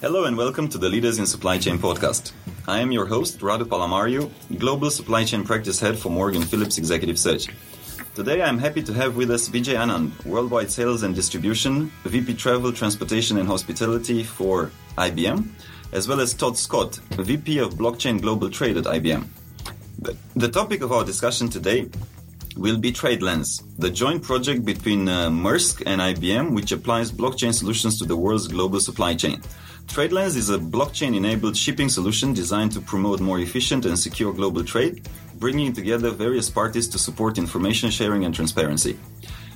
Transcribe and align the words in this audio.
Hello 0.00 0.26
and 0.26 0.36
welcome 0.36 0.68
to 0.68 0.78
the 0.78 0.88
Leaders 0.88 1.18
in 1.18 1.26
Supply 1.26 1.58
Chain 1.58 1.76
podcast. 1.76 2.30
I 2.68 2.78
am 2.78 2.92
your 2.92 3.04
host, 3.04 3.40
Radu 3.40 3.64
Palamariu, 3.64 4.30
Global 4.56 4.92
Supply 4.92 5.24
Chain 5.24 5.42
Practice 5.42 5.80
Head 5.80 5.98
for 5.98 6.08
Morgan 6.08 6.42
Philips 6.42 6.78
Executive 6.78 7.18
Search. 7.18 7.48
Today 8.14 8.40
I'm 8.40 8.58
happy 8.58 8.80
to 8.84 8.92
have 8.92 9.16
with 9.16 9.32
us 9.32 9.48
Vijay 9.48 9.74
Anand, 9.74 10.24
Worldwide 10.24 10.70
Sales 10.70 11.02
and 11.02 11.16
Distribution, 11.16 11.90
VP 12.04 12.34
Travel, 12.34 12.72
Transportation 12.72 13.38
and 13.38 13.48
Hospitality 13.48 14.22
for 14.22 14.70
IBM, 14.96 15.48
as 15.90 16.06
well 16.06 16.20
as 16.20 16.32
Todd 16.32 16.56
Scott, 16.56 16.94
VP 17.18 17.58
of 17.58 17.74
Blockchain 17.74 18.22
Global 18.22 18.50
Trade 18.50 18.76
at 18.76 18.84
IBM. 18.84 19.26
The 20.36 20.48
topic 20.48 20.82
of 20.82 20.92
our 20.92 21.02
discussion 21.04 21.48
today 21.48 21.90
will 22.56 22.78
be 22.78 22.92
TradeLens, 22.92 23.64
the 23.78 23.90
joint 23.90 24.22
project 24.22 24.64
between 24.64 25.08
uh, 25.08 25.28
Maersk 25.28 25.82
and 25.86 26.00
IBM, 26.00 26.54
which 26.54 26.70
applies 26.70 27.10
blockchain 27.10 27.52
solutions 27.52 27.98
to 27.98 28.04
the 28.04 28.16
world's 28.16 28.46
global 28.46 28.78
supply 28.78 29.16
chain. 29.16 29.42
TradeLens 29.88 30.36
is 30.36 30.50
a 30.50 30.58
blockchain 30.58 31.16
enabled 31.16 31.56
shipping 31.56 31.88
solution 31.88 32.34
designed 32.34 32.72
to 32.72 32.80
promote 32.80 33.20
more 33.20 33.40
efficient 33.40 33.86
and 33.86 33.98
secure 33.98 34.32
global 34.34 34.62
trade, 34.62 35.08
bringing 35.36 35.72
together 35.72 36.10
various 36.10 36.50
parties 36.50 36.86
to 36.88 36.98
support 36.98 37.38
information 37.38 37.90
sharing 37.90 38.24
and 38.24 38.34
transparency. 38.34 38.98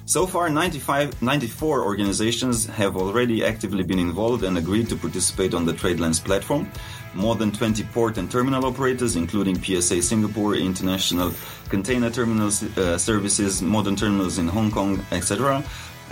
So 0.07 0.27
far, 0.27 0.49
95, 0.49 1.23
94 1.23 1.85
organizations 1.85 2.67
have 2.67 2.97
already 2.97 3.45
actively 3.45 3.85
been 3.85 3.99
involved 3.99 4.43
and 4.43 4.59
agreed 4.59 4.89
to 4.89 4.97
participate 4.97 5.55
on 5.55 5.65
the 5.67 5.75
TradeLens 5.75 6.25
platform. 6.25 6.69
More 7.15 7.37
than 7.37 7.53
20 7.53 7.85
port 7.93 8.17
and 8.17 8.31
terminal 8.31 8.65
operators, 8.65 9.17
including 9.17 9.63
PSA 9.63 10.01
Singapore, 10.03 10.57
International 10.57 11.33
Container 11.69 12.11
Terminals 12.11 12.65
uh, 12.79 12.97
Services, 12.97 13.61
Modern 13.61 13.97
Terminals 13.97 14.39
in 14.39 14.49
Hong 14.49 14.71
Kong, 14.71 15.05
etc., 15.13 15.63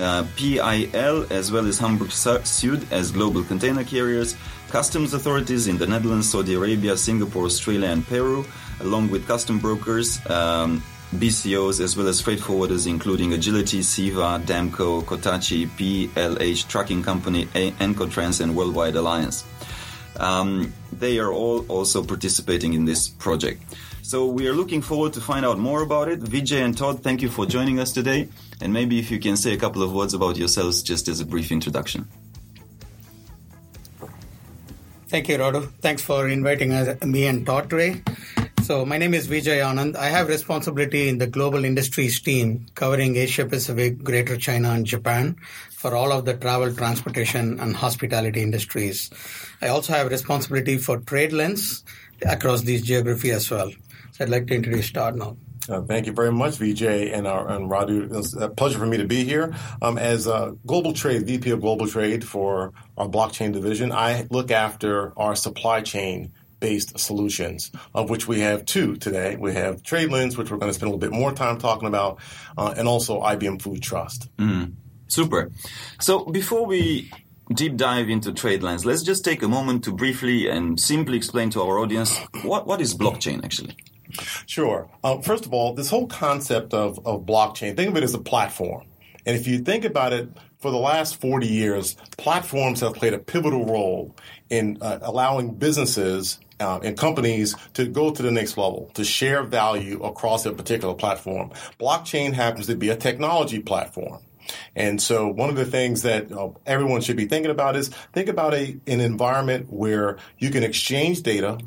uh, 0.00 0.27
PIL 0.36 1.27
as 1.30 1.52
well 1.52 1.66
as 1.66 1.78
Hamburg 1.78 2.09
Süd 2.09 2.90
as 2.90 3.12
global 3.12 3.45
container 3.45 3.84
carriers, 3.84 4.36
customs 4.70 5.14
authorities 5.14 5.66
in 5.66 5.78
the 5.78 5.86
Netherlands, 5.86 6.30
Saudi 6.30 6.54
Arabia, 6.54 6.96
Singapore, 6.96 7.45
Australia, 7.45 7.88
and 7.88 8.06
Peru, 8.06 8.45
along 8.80 9.10
with 9.10 9.26
custom 9.26 9.59
brokers, 9.59 10.18
um, 10.30 10.82
BCOs, 11.15 11.80
as 11.80 11.96
well 11.96 12.06
as 12.06 12.21
freight 12.21 12.38
forwarders, 12.38 12.87
including 12.87 13.32
Agility, 13.32 13.80
CEVA, 13.80 14.45
Damco, 14.45 15.02
Kotahi, 15.02 15.66
PLH 15.68 16.68
Trucking 16.68 17.02
Company, 17.02 17.46
Ancotrans, 17.46 18.40
and 18.40 18.54
Worldwide 18.54 18.95
Alliance. 18.95 19.45
Um, 20.18 20.73
they 20.93 21.18
are 21.18 21.32
all 21.32 21.66
also 21.66 22.04
participating 22.04 22.74
in 22.74 22.84
this 22.84 23.09
project. 23.09 23.62
So 24.10 24.26
we 24.26 24.48
are 24.48 24.52
looking 24.52 24.82
forward 24.82 25.12
to 25.12 25.20
find 25.20 25.46
out 25.46 25.56
more 25.60 25.82
about 25.82 26.08
it. 26.08 26.18
Vijay 26.18 26.64
and 26.64 26.76
Todd, 26.76 27.00
thank 27.00 27.22
you 27.22 27.30
for 27.30 27.46
joining 27.46 27.78
us 27.78 27.92
today. 27.92 28.28
And 28.60 28.72
maybe 28.72 28.98
if 28.98 29.08
you 29.08 29.20
can 29.20 29.36
say 29.36 29.52
a 29.52 29.56
couple 29.56 29.84
of 29.84 29.92
words 29.92 30.14
about 30.14 30.36
yourselves 30.36 30.82
just 30.82 31.06
as 31.06 31.20
a 31.20 31.24
brief 31.24 31.52
introduction. 31.52 32.08
Thank 35.06 35.28
you, 35.28 35.38
Radu. 35.38 35.70
Thanks 35.80 36.02
for 36.02 36.28
inviting 36.28 36.72
us, 36.72 37.00
me 37.04 37.28
and 37.28 37.46
Todd 37.46 37.70
today. 37.70 38.02
So 38.64 38.84
my 38.84 38.98
name 38.98 39.14
is 39.14 39.28
Vijay 39.28 39.62
Anand. 39.62 39.94
I 39.94 40.08
have 40.08 40.26
responsibility 40.26 41.08
in 41.08 41.18
the 41.18 41.28
global 41.28 41.64
industries 41.64 42.18
team 42.18 42.66
covering 42.74 43.14
Asia 43.14 43.46
Pacific, 43.46 44.02
Greater 44.02 44.36
China, 44.36 44.70
and 44.70 44.84
Japan 44.84 45.36
for 45.70 45.94
all 45.94 46.10
of 46.10 46.24
the 46.24 46.34
travel, 46.34 46.74
transportation, 46.74 47.60
and 47.60 47.76
hospitality 47.76 48.42
industries. 48.42 49.08
I 49.62 49.68
also 49.68 49.92
have 49.92 50.10
responsibility 50.10 50.78
for 50.78 50.98
TradeLens 50.98 51.84
across 52.26 52.62
these 52.62 52.82
geography 52.82 53.30
as 53.30 53.48
well. 53.48 53.70
I'd 54.21 54.29
like 54.29 54.46
to 54.49 54.54
introduce 54.54 54.93
Todd 54.93 55.16
now. 55.16 55.37
Uh, 55.68 55.82
thank 55.82 56.07
you 56.07 56.13
very 56.13 56.32
much, 56.32 56.59
Vijay 56.59 57.16
and, 57.16 57.26
our, 57.26 57.49
and 57.49 57.71
Radu. 57.71 58.15
It's 58.18 58.35
a 58.35 58.49
pleasure 58.49 58.79
for 58.79 58.87
me 58.87 58.99
to 58.99 59.07
be 59.07 59.24
here. 59.24 59.54
Um, 59.80 59.99
as 59.99 60.27
uh, 60.27 60.52
Global 60.66 60.93
Trade, 60.93 61.27
VP 61.27 61.51
of 61.51 61.60
Global 61.60 61.87
Trade 61.87 62.24
for 62.24 62.73
our 62.99 63.09
blockchain 63.09 63.52
division, 63.52 63.93
I 63.93 64.27
look 64.31 64.50
after 64.50 65.19
our 65.19 65.34
supply 65.34 65.81
chain 65.81 66.32
based 66.59 66.99
solutions, 66.99 67.71
of 67.94 68.10
which 68.10 68.28
we 68.28 68.41
have 68.41 68.66
two 68.66 68.97
today. 68.97 69.37
We 69.37 69.54
have 69.54 69.82
TradeLens, 69.82 70.37
which 70.37 70.50
we're 70.50 70.59
going 70.59 70.71
to 70.71 70.75
spend 70.75 70.88
a 70.88 70.94
little 70.94 71.11
bit 71.11 71.19
more 71.19 71.33
time 71.33 71.59
talking 71.59 71.89
about, 71.89 72.19
uh, 72.59 72.75
and 72.77 72.87
also 72.87 73.23
IBM 73.23 73.62
Food 73.62 73.83
Trust. 73.83 74.28
Mm, 74.37 74.75
super. 75.09 75.50
So 76.00 76.27
before 76.27 76.67
we 76.67 77.11
deep 77.55 77.77
dive 77.77 78.11
into 78.11 78.33
TradeLens, 78.33 78.84
let's 78.84 79.03
just 79.03 79.25
take 79.25 79.43
a 79.43 79.49
moment 79.49 79.84
to 79.84 79.93
briefly 79.93 80.49
and 80.49 80.78
simply 80.78 81.17
explain 81.17 81.50
to 81.50 81.62
our 81.62 81.78
audience 81.78 82.19
what, 82.43 82.67
what 82.67 82.81
is 82.81 82.94
blockchain 82.94 83.43
actually? 83.43 83.77
Sure. 84.47 84.91
Um, 85.04 85.22
first 85.22 85.47
of 85.47 85.53
all, 85.53 85.75
this 85.75 85.91
whole 85.91 86.06
concept 86.06 86.75
of, 86.75 87.04
of 87.06 87.26
blockchain, 87.26 87.76
think 87.76 87.91
of 87.91 87.97
it 87.97 88.04
as 88.04 88.15
a 88.15 88.19
platform. 88.19 88.87
And 89.26 89.37
if 89.37 89.47
you 89.47 89.59
think 89.59 89.84
about 89.84 90.12
it, 90.12 90.28
for 90.59 90.71
the 90.71 90.76
last 90.76 91.21
40 91.21 91.47
years, 91.47 91.94
platforms 92.19 92.81
have 92.81 92.94
played 92.94 93.15
a 93.15 93.19
pivotal 93.19 93.65
role 93.65 94.15
in 94.50 94.78
uh, 94.82 94.99
allowing 95.03 95.54
businesses 95.54 96.38
uh, 96.60 96.78
and 96.82 96.99
companies 96.99 97.56
to 97.75 97.87
go 97.87 98.10
to 98.10 98.22
the 98.22 98.31
next 98.31 98.59
level, 98.59 98.91
to 98.94 99.03
share 99.03 99.43
value 99.43 100.03
across 100.03 100.44
a 100.44 100.53
particular 100.53 100.94
platform. 100.94 101.50
Blockchain 101.78 102.34
happens 102.34 102.66
to 102.66 102.76
be 102.76 102.91
a 102.91 102.97
technology 102.97 103.60
platform. 103.60 104.20
And 104.76 105.00
so 105.00 105.28
one 105.28 105.49
of 105.49 105.56
the 105.56 105.65
things 105.65 106.03
that 106.03 106.31
uh, 106.31 106.50
everyone 106.66 107.00
should 107.00 107.16
be 107.16 107.26
thinking 107.26 107.50
about 107.50 107.76
is 107.76 107.88
think 108.12 108.28
about 108.28 108.53
a, 108.53 108.78
an 108.87 109.00
environment 109.00 109.72
where 109.72 110.19
you 110.38 110.50
can 110.50 110.62
exchange 110.62 111.22
data 111.22 111.59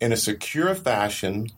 in 0.00 0.12
a 0.12 0.16
secure 0.16 0.74
fashion 0.74 1.48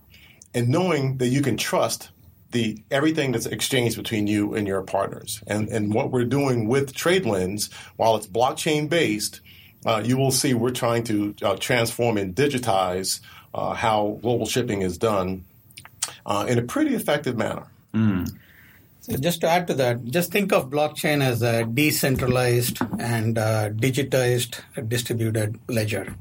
and 0.54 0.68
knowing 0.68 1.18
that 1.18 1.28
you 1.28 1.42
can 1.42 1.56
trust 1.56 2.10
the 2.52 2.78
everything 2.90 3.32
that's 3.32 3.46
exchanged 3.46 3.96
between 3.96 4.26
you 4.26 4.54
and 4.54 4.66
your 4.66 4.80
partners. 4.82 5.42
And 5.46 5.68
and 5.68 5.92
what 5.92 6.10
we're 6.10 6.24
doing 6.24 6.68
with 6.68 6.94
TradeLens, 6.94 7.70
while 7.96 8.16
it's 8.16 8.26
blockchain 8.26 8.88
based, 8.88 9.40
uh, 9.84 10.02
you 10.04 10.16
will 10.16 10.30
see 10.30 10.54
we're 10.54 10.70
trying 10.70 11.04
to 11.04 11.34
uh, 11.42 11.56
transform 11.56 12.16
and 12.16 12.34
digitize 12.34 13.20
uh, 13.52 13.74
how 13.74 14.18
global 14.22 14.46
shipping 14.46 14.82
is 14.82 14.96
done 14.96 15.44
uh, 16.24 16.46
in 16.48 16.58
a 16.58 16.62
pretty 16.62 16.94
effective 16.94 17.36
manner. 17.36 17.66
Mm. 17.92 18.30
So 19.00 19.18
just 19.18 19.42
to 19.42 19.48
add 19.48 19.66
to 19.66 19.74
that, 19.74 20.04
just 20.04 20.32
think 20.32 20.52
of 20.52 20.70
blockchain 20.70 21.22
as 21.22 21.42
a 21.42 21.64
decentralized 21.64 22.78
and 22.98 23.36
uh, 23.36 23.68
digitized 23.70 24.60
distributed 24.88 25.58
ledger 25.68 26.14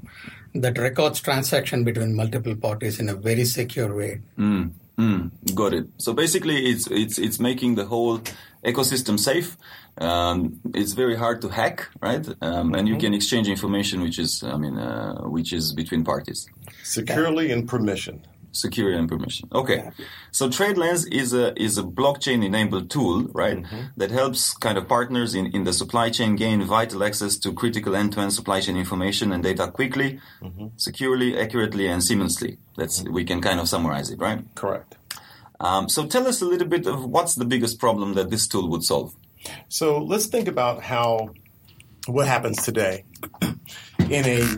that 0.56 0.78
records 0.78 1.20
transaction 1.20 1.84
between 1.84 2.16
multiple 2.16 2.56
parties 2.56 3.00
in 3.00 3.10
a 3.10 3.16
very 3.16 3.46
secure 3.46 3.96
way. 3.96 4.22
Mm, 4.38 4.72
mm, 4.98 5.56
got 5.56 5.74
it. 5.74 5.88
So 5.98 6.14
basically, 6.14 6.68
it's 6.68 6.88
it's 6.88 7.18
it's 7.18 7.40
making 7.40 7.76
the 7.76 7.86
whole 7.86 8.20
ecosystem 8.64 9.20
safe. 9.20 9.58
Um, 9.98 10.60
it's 10.74 10.94
very 10.94 11.16
hard 11.16 11.42
to 11.42 11.50
hack, 11.50 11.90
right? 12.02 12.28
Um, 12.42 12.74
and 12.74 12.88
you 12.88 12.96
mm-hmm. 12.96 13.02
can 13.02 13.14
exchange 13.14 13.48
information, 13.48 14.02
which 14.02 14.18
is, 14.18 14.44
I 14.44 14.58
mean, 14.58 14.78
uh, 14.78 15.22
which 15.22 15.54
is 15.54 15.72
between 15.74 16.04
parties, 16.04 16.48
securely 16.84 17.52
and 17.52 17.68
permission 17.68 18.26
security 18.54 18.98
and 18.98 19.10
permission. 19.10 19.50
Okay. 19.52 19.90
So 20.32 20.50
TradeLens 20.50 21.12
is 21.12 21.34
a 21.34 21.60
is 21.62 21.78
a 21.78 21.84
blockchain 21.84 22.46
enabled 22.46 22.90
tool, 22.90 23.28
right? 23.34 23.58
Mm-hmm. 23.58 23.82
That 23.98 24.12
helps 24.12 24.54
kind 24.54 24.78
of 24.78 24.88
partners 24.88 25.36
in, 25.36 25.48
in 25.48 25.64
the 25.64 25.74
supply 25.74 26.10
chain 26.10 26.36
gain 26.36 26.64
vital 26.64 27.04
access 27.04 27.38
to 27.40 27.54
critical 27.54 27.96
end 27.96 28.14
to 28.14 28.22
end 28.22 28.34
supply 28.34 28.62
chain 28.62 28.78
information 28.78 29.32
and 29.32 29.44
data 29.44 29.70
quickly, 29.70 30.20
mm-hmm. 30.42 30.68
securely, 30.78 31.38
accurately, 31.38 31.88
and 31.88 32.02
seamlessly. 32.02 32.58
That's 32.78 33.02
mm-hmm. 33.02 33.14
we 33.14 33.26
can 33.26 33.42
kind 33.42 33.60
of 33.60 33.68
summarize 33.68 34.10
it, 34.10 34.20
right? 34.20 34.44
Correct. 34.56 34.96
Um, 35.60 35.90
so 35.90 36.06
tell 36.06 36.28
us 36.28 36.42
a 36.42 36.46
little 36.46 36.68
bit 36.68 36.88
of 36.88 37.06
what's 37.06 37.36
the 37.36 37.46
biggest 37.46 37.80
problem 37.80 38.16
that 38.16 38.30
this 38.30 38.48
tool 38.48 38.70
would 38.70 38.84
solve. 38.84 39.16
So 39.70 40.00
let's 40.00 40.28
think 40.28 40.48
about 40.48 40.84
how 40.84 41.30
what 42.08 42.28
happens 42.28 42.64
today 42.64 43.06
in 44.10 44.26
a 44.26 44.58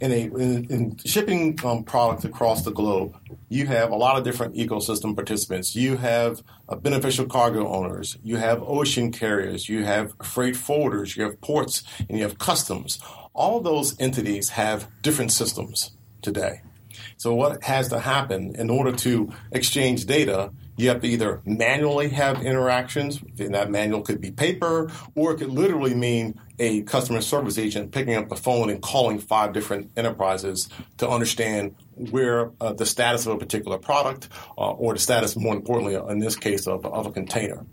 in 0.00 0.12
a 0.12 0.22
in, 0.24 0.64
in 0.70 0.96
shipping 1.04 1.58
um, 1.64 1.84
products 1.84 2.24
across 2.24 2.62
the 2.62 2.70
globe, 2.70 3.16
you 3.48 3.66
have 3.66 3.90
a 3.90 3.96
lot 3.96 4.16
of 4.16 4.24
different 4.24 4.54
ecosystem 4.54 5.14
participants. 5.14 5.74
You 5.74 5.96
have 5.96 6.42
uh, 6.68 6.76
beneficial 6.76 7.26
cargo 7.26 7.68
owners, 7.68 8.18
you 8.22 8.36
have 8.36 8.62
ocean 8.62 9.12
carriers, 9.12 9.68
you 9.68 9.84
have 9.84 10.14
freight 10.22 10.54
forwarders, 10.54 11.16
you 11.16 11.24
have 11.24 11.40
ports, 11.40 11.82
and 12.08 12.18
you 12.18 12.24
have 12.24 12.38
customs. 12.38 12.98
All 13.32 13.60
those 13.60 13.98
entities 14.00 14.50
have 14.50 14.88
different 15.02 15.32
systems 15.32 15.92
today. 16.22 16.62
So 17.16 17.34
what 17.34 17.62
has 17.64 17.88
to 17.88 18.00
happen 18.00 18.54
in 18.56 18.70
order 18.70 18.92
to 18.92 19.32
exchange 19.52 20.06
data? 20.06 20.52
You 20.76 20.88
have 20.88 21.00
to 21.02 21.08
either 21.08 21.40
manually 21.44 22.08
have 22.10 22.42
interactions, 22.42 23.22
and 23.38 23.54
that 23.54 23.70
manual 23.70 24.02
could 24.02 24.20
be 24.20 24.32
paper, 24.32 24.90
or 25.14 25.32
it 25.32 25.38
could 25.38 25.50
literally 25.50 25.94
mean 25.94 26.40
a 26.58 26.82
customer 26.82 27.20
service 27.20 27.58
agent 27.58 27.92
picking 27.92 28.14
up 28.14 28.28
the 28.28 28.36
phone 28.36 28.70
and 28.70 28.80
calling 28.80 29.18
five 29.18 29.52
different 29.52 29.90
enterprises 29.96 30.68
to 30.98 31.08
understand 31.08 31.74
where 31.94 32.50
uh, 32.60 32.72
the 32.72 32.86
status 32.86 33.26
of 33.26 33.34
a 33.34 33.38
particular 33.38 33.78
product, 33.78 34.28
uh, 34.56 34.70
or 34.72 34.94
the 34.94 35.00
status, 35.00 35.36
more 35.36 35.54
importantly, 35.54 35.94
in 35.94 36.18
this 36.18 36.36
case, 36.36 36.66
of, 36.66 36.84
of 36.86 37.06
a 37.06 37.12
container. 37.12 37.64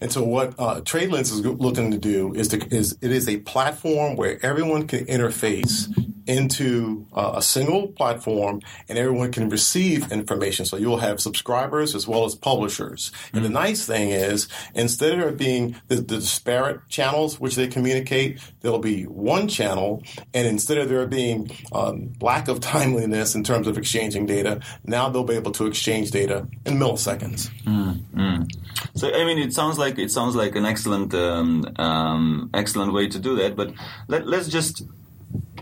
And 0.00 0.10
so, 0.10 0.22
what 0.22 0.54
uh, 0.58 0.80
TradeLens 0.80 1.32
is 1.32 1.44
looking 1.44 1.90
to 1.90 1.98
do 1.98 2.32
is, 2.34 2.48
to, 2.48 2.74
is 2.74 2.96
it 3.00 3.12
is 3.12 3.28
a 3.28 3.38
platform 3.38 4.16
where 4.16 4.44
everyone 4.44 4.86
can 4.86 5.04
interface 5.06 5.86
into 6.26 7.06
uh, 7.12 7.32
a 7.36 7.42
single 7.42 7.88
platform 7.88 8.60
and 8.88 8.98
everyone 8.98 9.32
can 9.32 9.48
receive 9.48 10.10
information. 10.10 10.64
So 10.64 10.76
you'll 10.76 10.98
have 10.98 11.20
subscribers 11.20 11.94
as 11.94 12.06
well 12.06 12.24
as 12.24 12.34
publishers. 12.34 13.10
Mm-hmm. 13.10 13.36
And 13.36 13.46
the 13.46 13.50
nice 13.50 13.86
thing 13.86 14.10
is 14.10 14.48
instead 14.74 15.18
of 15.18 15.36
being 15.36 15.76
the, 15.88 15.96
the, 15.96 16.16
disparate 16.26 16.80
channels 16.88 17.38
which 17.38 17.54
they 17.54 17.68
communicate, 17.68 18.40
there'll 18.60 18.78
be 18.78 19.04
one 19.04 19.48
channel. 19.48 20.02
And 20.34 20.46
instead 20.46 20.78
of 20.78 20.88
there 20.88 21.06
being 21.06 21.50
um, 21.72 22.14
lack 22.20 22.48
of 22.48 22.60
timeliness 22.76 23.34
in 23.34 23.44
terms 23.44 23.66
of 23.66 23.78
exchanging 23.78 24.26
data, 24.26 24.60
now 24.84 25.08
they'll 25.08 25.24
be 25.24 25.34
able 25.34 25.52
to 25.52 25.66
exchange 25.66 26.10
data 26.10 26.48
in 26.64 26.74
milliseconds. 26.74 27.50
Mm-hmm. 27.64 28.42
So 28.94 29.12
I 29.12 29.24
mean, 29.24 29.38
it 29.38 29.52
sounds 29.52 29.78
like 29.78 29.98
it 29.98 30.10
sounds 30.10 30.34
like 30.34 30.56
an 30.56 30.64
excellent 30.64 31.14
um, 31.14 31.66
um, 31.76 32.50
excellent 32.54 32.92
way 32.92 33.08
to 33.08 33.18
do 33.18 33.36
that. 33.36 33.56
But 33.56 33.72
let, 34.08 34.26
let's 34.26 34.48
just 34.48 34.82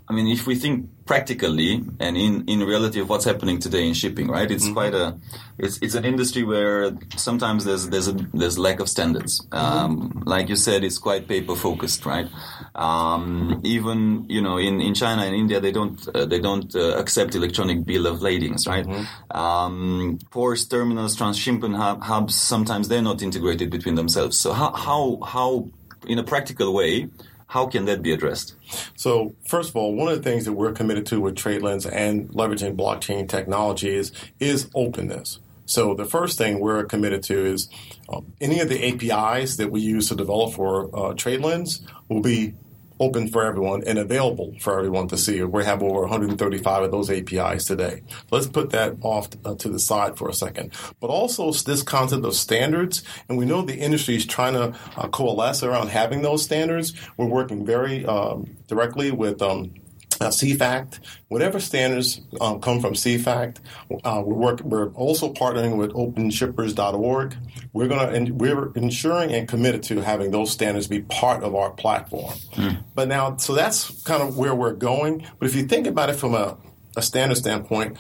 I 0.06 0.12
mean, 0.12 0.28
if 0.28 0.46
we 0.46 0.54
think 0.54 0.90
practically 1.06 1.82
and 1.98 2.16
in, 2.16 2.44
in 2.46 2.60
reality 2.60 3.00
of 3.00 3.08
what's 3.08 3.24
happening 3.24 3.58
today 3.58 3.86
in 3.88 3.94
shipping, 3.94 4.28
right? 4.28 4.50
It's 4.50 4.64
mm-hmm. 4.64 4.74
quite 4.74 4.94
a, 4.94 5.18
it's, 5.56 5.78
it's 5.80 5.94
an 5.94 6.04
industry 6.04 6.42
where 6.42 6.92
sometimes 7.16 7.64
there's, 7.64 7.88
there's 7.88 8.08
a, 8.08 8.12
there's 8.34 8.58
lack 8.58 8.80
of 8.80 8.88
standards. 8.88 9.40
Mm-hmm. 9.46 9.56
Um, 9.56 10.22
like 10.26 10.50
you 10.50 10.56
said, 10.56 10.84
it's 10.84 10.98
quite 10.98 11.26
paper 11.26 11.56
focused, 11.56 12.04
right? 12.04 12.28
Um, 12.74 13.60
even, 13.64 14.26
you 14.28 14.42
know, 14.42 14.58
in, 14.58 14.82
in 14.82 14.92
China 14.92 15.22
and 15.22 15.34
India, 15.34 15.58
they 15.58 15.72
don't, 15.72 16.06
uh, 16.14 16.26
they 16.26 16.38
don't 16.38 16.74
uh, 16.76 16.98
accept 16.98 17.34
electronic 17.34 17.86
bill 17.86 18.06
of 18.06 18.20
ladings, 18.20 18.66
right? 18.66 18.86
Mm-hmm. 18.86 19.36
Um, 19.36 20.18
ports, 20.30 20.66
terminals, 20.66 21.16
transshipment 21.16 21.76
hub, 21.76 22.02
hubs, 22.02 22.34
sometimes 22.34 22.88
they're 22.88 23.00
not 23.00 23.22
integrated 23.22 23.70
between 23.70 23.94
themselves. 23.94 24.36
So 24.38 24.52
how, 24.52 24.72
how, 24.72 25.18
how, 25.24 25.70
in 26.06 26.18
a 26.18 26.22
practical 26.24 26.74
way, 26.74 27.08
how 27.46 27.66
can 27.66 27.84
that 27.84 28.02
be 28.02 28.12
addressed? 28.12 28.54
So, 28.96 29.34
first 29.46 29.70
of 29.70 29.76
all, 29.76 29.94
one 29.94 30.08
of 30.08 30.16
the 30.22 30.28
things 30.28 30.44
that 30.44 30.52
we're 30.52 30.72
committed 30.72 31.06
to 31.06 31.20
with 31.20 31.34
TradeLens 31.34 31.90
and 31.90 32.28
leveraging 32.30 32.76
blockchain 32.76 33.28
technology 33.28 33.94
is, 33.94 34.12
is 34.40 34.68
openness. 34.74 35.40
So, 35.66 35.94
the 35.94 36.04
first 36.04 36.38
thing 36.38 36.60
we're 36.60 36.84
committed 36.84 37.22
to 37.24 37.46
is 37.46 37.68
um, 38.08 38.32
any 38.40 38.60
of 38.60 38.68
the 38.68 38.84
APIs 38.84 39.56
that 39.56 39.70
we 39.70 39.80
use 39.80 40.08
to 40.08 40.16
develop 40.16 40.54
for 40.54 40.86
uh, 40.86 41.14
TradeLens 41.14 41.80
will 42.08 42.22
be 42.22 42.54
open 43.00 43.28
for 43.28 43.44
everyone 43.44 43.82
and 43.86 43.98
available 43.98 44.54
for 44.60 44.78
everyone 44.78 45.08
to 45.08 45.18
see. 45.18 45.42
We 45.42 45.64
have 45.64 45.82
over 45.82 46.00
135 46.02 46.82
of 46.82 46.90
those 46.90 47.10
APIs 47.10 47.64
today. 47.64 48.02
Let's 48.30 48.46
put 48.46 48.70
that 48.70 48.96
off 49.00 49.28
uh, 49.44 49.54
to 49.56 49.68
the 49.68 49.78
side 49.78 50.16
for 50.16 50.28
a 50.28 50.34
second. 50.34 50.72
But 51.00 51.08
also 51.08 51.50
this 51.52 51.82
concept 51.82 52.24
of 52.24 52.34
standards, 52.34 53.02
and 53.28 53.36
we 53.38 53.46
know 53.46 53.62
the 53.62 53.76
industry 53.76 54.16
is 54.16 54.26
trying 54.26 54.54
to 54.54 54.78
uh, 54.96 55.08
coalesce 55.08 55.62
around 55.62 55.88
having 55.88 56.22
those 56.22 56.42
standards. 56.42 56.92
We're 57.16 57.26
working 57.26 57.66
very 57.66 58.04
um, 58.06 58.56
directly 58.68 59.10
with 59.10 59.42
um, 59.42 59.74
uh, 60.20 60.28
CEFACT, 60.28 61.00
whatever 61.28 61.60
standards 61.60 62.20
um, 62.40 62.60
come 62.60 62.80
from 62.80 62.94
CEFACT, 62.94 63.58
uh, 64.04 64.22
we're, 64.24 64.34
work, 64.34 64.60
we're 64.60 64.88
also 64.90 65.32
partnering 65.32 65.76
with 65.76 65.92
OpenShippers.org. 65.92 67.36
We're 67.72 67.88
going 67.88 68.26
to 68.26 68.32
we're 68.32 68.72
ensuring 68.72 69.32
and 69.32 69.48
committed 69.48 69.82
to 69.84 70.00
having 70.00 70.30
those 70.30 70.50
standards 70.50 70.86
be 70.86 71.02
part 71.02 71.42
of 71.42 71.54
our 71.54 71.70
platform. 71.70 72.34
Mm. 72.52 72.84
But 72.94 73.08
now, 73.08 73.36
so 73.36 73.54
that's 73.54 74.02
kind 74.02 74.22
of 74.22 74.36
where 74.36 74.54
we're 74.54 74.74
going. 74.74 75.26
But 75.38 75.48
if 75.48 75.54
you 75.54 75.66
think 75.66 75.86
about 75.86 76.10
it 76.10 76.14
from 76.14 76.34
a, 76.34 76.56
a 76.96 77.02
standard 77.02 77.36
standpoint, 77.36 77.96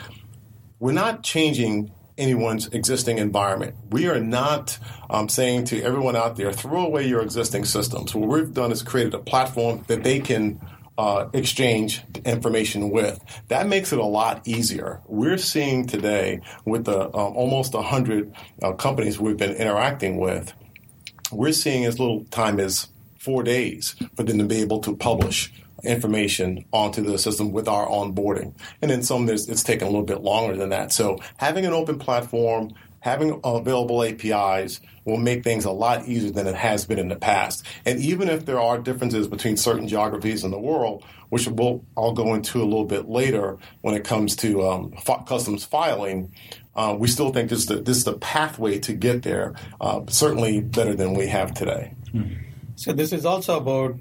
we're 0.78 0.92
not 0.92 1.22
changing 1.22 1.90
anyone's 2.16 2.68
existing 2.68 3.18
environment. 3.18 3.74
We 3.90 4.08
are 4.08 4.20
not 4.20 4.78
um, 5.10 5.28
saying 5.28 5.64
to 5.66 5.82
everyone 5.82 6.16
out 6.16 6.36
there, 6.36 6.52
throw 6.52 6.86
away 6.86 7.06
your 7.06 7.22
existing 7.22 7.64
systems. 7.64 8.14
What 8.14 8.28
we've 8.28 8.52
done 8.52 8.72
is 8.72 8.82
created 8.82 9.14
a 9.14 9.18
platform 9.18 9.84
that 9.88 10.04
they 10.04 10.20
can 10.20 10.60
uh, 10.96 11.28
exchange 11.32 12.02
information 12.24 12.90
with. 12.90 13.18
That 13.48 13.66
makes 13.66 13.92
it 13.92 13.98
a 13.98 14.04
lot 14.04 14.46
easier. 14.46 15.00
We're 15.06 15.38
seeing 15.38 15.86
today 15.86 16.40
with 16.64 16.84
the 16.84 17.06
um, 17.06 17.36
almost 17.36 17.74
100 17.74 18.32
uh, 18.62 18.72
companies 18.72 19.18
we've 19.18 19.36
been 19.36 19.56
interacting 19.56 20.18
with, 20.18 20.52
we're 21.32 21.52
seeing 21.52 21.84
as 21.84 21.98
little 21.98 22.24
time 22.26 22.60
as 22.60 22.88
four 23.18 23.42
days 23.42 23.96
for 24.16 24.22
them 24.22 24.38
to 24.38 24.44
be 24.44 24.60
able 24.60 24.80
to 24.80 24.94
publish 24.94 25.52
information 25.82 26.64
onto 26.72 27.02
the 27.02 27.18
system 27.18 27.52
with 27.52 27.68
our 27.68 27.86
onboarding. 27.86 28.54
And 28.80 28.90
then 28.90 29.02
some, 29.02 29.28
it's 29.28 29.62
taken 29.62 29.86
a 29.86 29.90
little 29.90 30.04
bit 30.04 30.22
longer 30.22 30.56
than 30.56 30.70
that. 30.70 30.92
So 30.92 31.18
having 31.36 31.66
an 31.66 31.72
open 31.72 31.98
platform, 31.98 32.72
having 33.04 33.38
available 33.44 34.02
APIs 34.02 34.80
will 35.04 35.18
make 35.18 35.44
things 35.44 35.66
a 35.66 35.70
lot 35.70 36.08
easier 36.08 36.30
than 36.30 36.46
it 36.46 36.54
has 36.54 36.86
been 36.86 36.98
in 36.98 37.08
the 37.08 37.16
past. 37.16 37.62
And 37.84 38.00
even 38.00 38.30
if 38.30 38.46
there 38.46 38.58
are 38.58 38.78
differences 38.78 39.28
between 39.28 39.58
certain 39.58 39.86
geographies 39.86 40.42
in 40.42 40.50
the 40.50 40.58
world, 40.58 41.04
which 41.28 41.46
we'll, 41.46 41.84
I'll 41.98 42.14
go 42.14 42.32
into 42.32 42.62
a 42.62 42.64
little 42.64 42.86
bit 42.86 43.06
later 43.06 43.58
when 43.82 43.94
it 43.94 44.04
comes 44.04 44.36
to 44.36 44.66
um, 44.66 44.94
f- 44.96 45.26
customs 45.26 45.66
filing, 45.66 46.32
uh, 46.74 46.96
we 46.98 47.06
still 47.06 47.30
think 47.30 47.50
this 47.50 47.58
is, 47.58 47.66
the, 47.66 47.76
this 47.76 47.98
is 47.98 48.04
the 48.04 48.14
pathway 48.14 48.78
to 48.78 48.94
get 48.94 49.22
there, 49.22 49.54
uh, 49.82 50.00
certainly 50.08 50.62
better 50.62 50.94
than 50.94 51.12
we 51.12 51.26
have 51.26 51.52
today. 51.52 51.92
So 52.76 52.94
this 52.94 53.12
is 53.12 53.26
also 53.26 53.58
about 53.58 53.96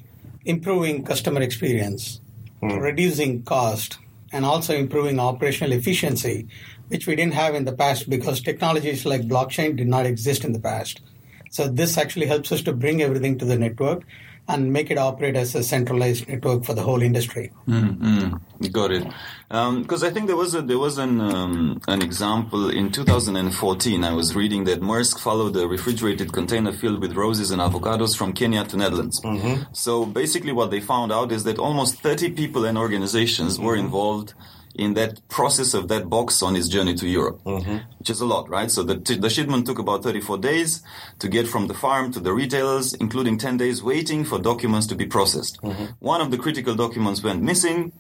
improving 0.46 1.04
customer 1.04 1.42
experience, 1.42 2.22
mm. 2.62 2.82
reducing 2.82 3.44
cost, 3.44 3.98
and 4.32 4.46
also 4.46 4.74
improving 4.74 5.20
operational 5.20 5.74
efficiency 5.74 6.48
which 6.94 7.08
we 7.08 7.16
didn't 7.16 7.34
have 7.34 7.56
in 7.56 7.66
the 7.66 7.74
past 7.74 8.08
because 8.08 8.40
technologies 8.40 9.04
like 9.06 9.22
blockchain 9.24 9.76
did 9.76 9.88
not 9.88 10.06
exist 10.06 10.46
in 10.46 10.54
the 10.54 10.60
past. 10.60 11.02
So 11.50 11.68
this 11.68 11.98
actually 11.98 12.28
helps 12.28 12.52
us 12.52 12.62
to 12.64 12.74
bring 12.74 13.02
everything 13.02 13.40
to 13.40 13.46
the 13.46 13.58
network 13.58 14.04
and 14.48 14.72
make 14.72 14.92
it 14.92 14.98
operate 14.98 15.36
as 15.36 15.56
a 15.56 15.64
centralized 15.64 16.28
network 16.28 16.66
for 16.66 16.74
the 16.74 16.84
whole 16.84 17.02
industry. 17.02 17.52
Mm-hmm. 17.68 18.68
Got 18.68 18.92
it. 18.92 19.04
Because 19.48 20.04
um, 20.04 20.10
I 20.10 20.12
think 20.12 20.28
there 20.28 20.36
was 20.36 20.54
a, 20.54 20.62
there 20.62 20.78
was 20.78 20.98
an 20.98 21.20
um, 21.22 21.82
an 21.88 22.02
example 22.02 22.70
in 22.70 22.92
2014. 22.92 24.04
I 24.04 24.14
was 24.14 24.36
reading 24.36 24.66
that 24.66 24.82
Maersk 24.82 25.20
followed 25.20 25.56
a 25.56 25.68
refrigerated 25.68 26.32
container 26.34 26.72
filled 26.72 27.02
with 27.02 27.14
roses 27.14 27.52
and 27.52 27.62
avocados 27.62 28.16
from 28.18 28.34
Kenya 28.34 28.66
to 28.66 28.78
Netherlands. 28.78 29.22
Mm-hmm. 29.22 29.64
So 29.74 30.06
basically, 30.06 30.52
what 30.52 30.72
they 30.72 30.82
found 30.82 31.12
out 31.12 31.32
is 31.32 31.44
that 31.46 31.58
almost 31.58 32.02
30 32.02 32.32
people 32.32 32.66
and 32.66 32.78
organizations 32.78 33.60
were 33.60 33.76
mm-hmm. 33.76 33.86
involved 33.86 34.34
in 34.76 34.96
that 34.96 35.28
process 35.30 35.74
of 35.74 35.88
that 35.88 36.10
box 36.10 36.42
on 36.42 36.56
its 36.56 36.68
journey 36.68 36.96
to 36.96 37.08
Europe, 37.08 37.42
mm-hmm. 37.44 37.78
which 38.00 38.10
is 38.10 38.22
a 38.22 38.26
lot, 38.26 38.50
right? 38.50 38.72
So 38.72 38.84
the, 38.84 38.98
t- 39.00 39.18
the 39.18 39.30
shipment 39.30 39.68
took 39.68 39.80
about 39.80 40.04
34 40.04 40.40
days 40.40 40.82
to 41.20 41.28
get 41.28 41.48
from 41.48 41.68
the 41.68 41.74
farm 41.74 42.12
to 42.14 42.20
the 42.20 42.34
retailers, 42.34 42.94
including 42.94 43.38
10 43.38 43.58
days 43.58 43.84
waiting 43.84 44.26
for 44.26 44.40
documents 44.40 44.88
to 44.88 44.96
be 44.96 45.06
processed. 45.06 45.62
Mm-hmm. 45.62 45.86
One 46.00 46.22
of 46.22 46.32
the 46.32 46.38
critical 46.38 46.76
documents 46.76 47.24
went 47.24 47.44
missing, 47.44 47.94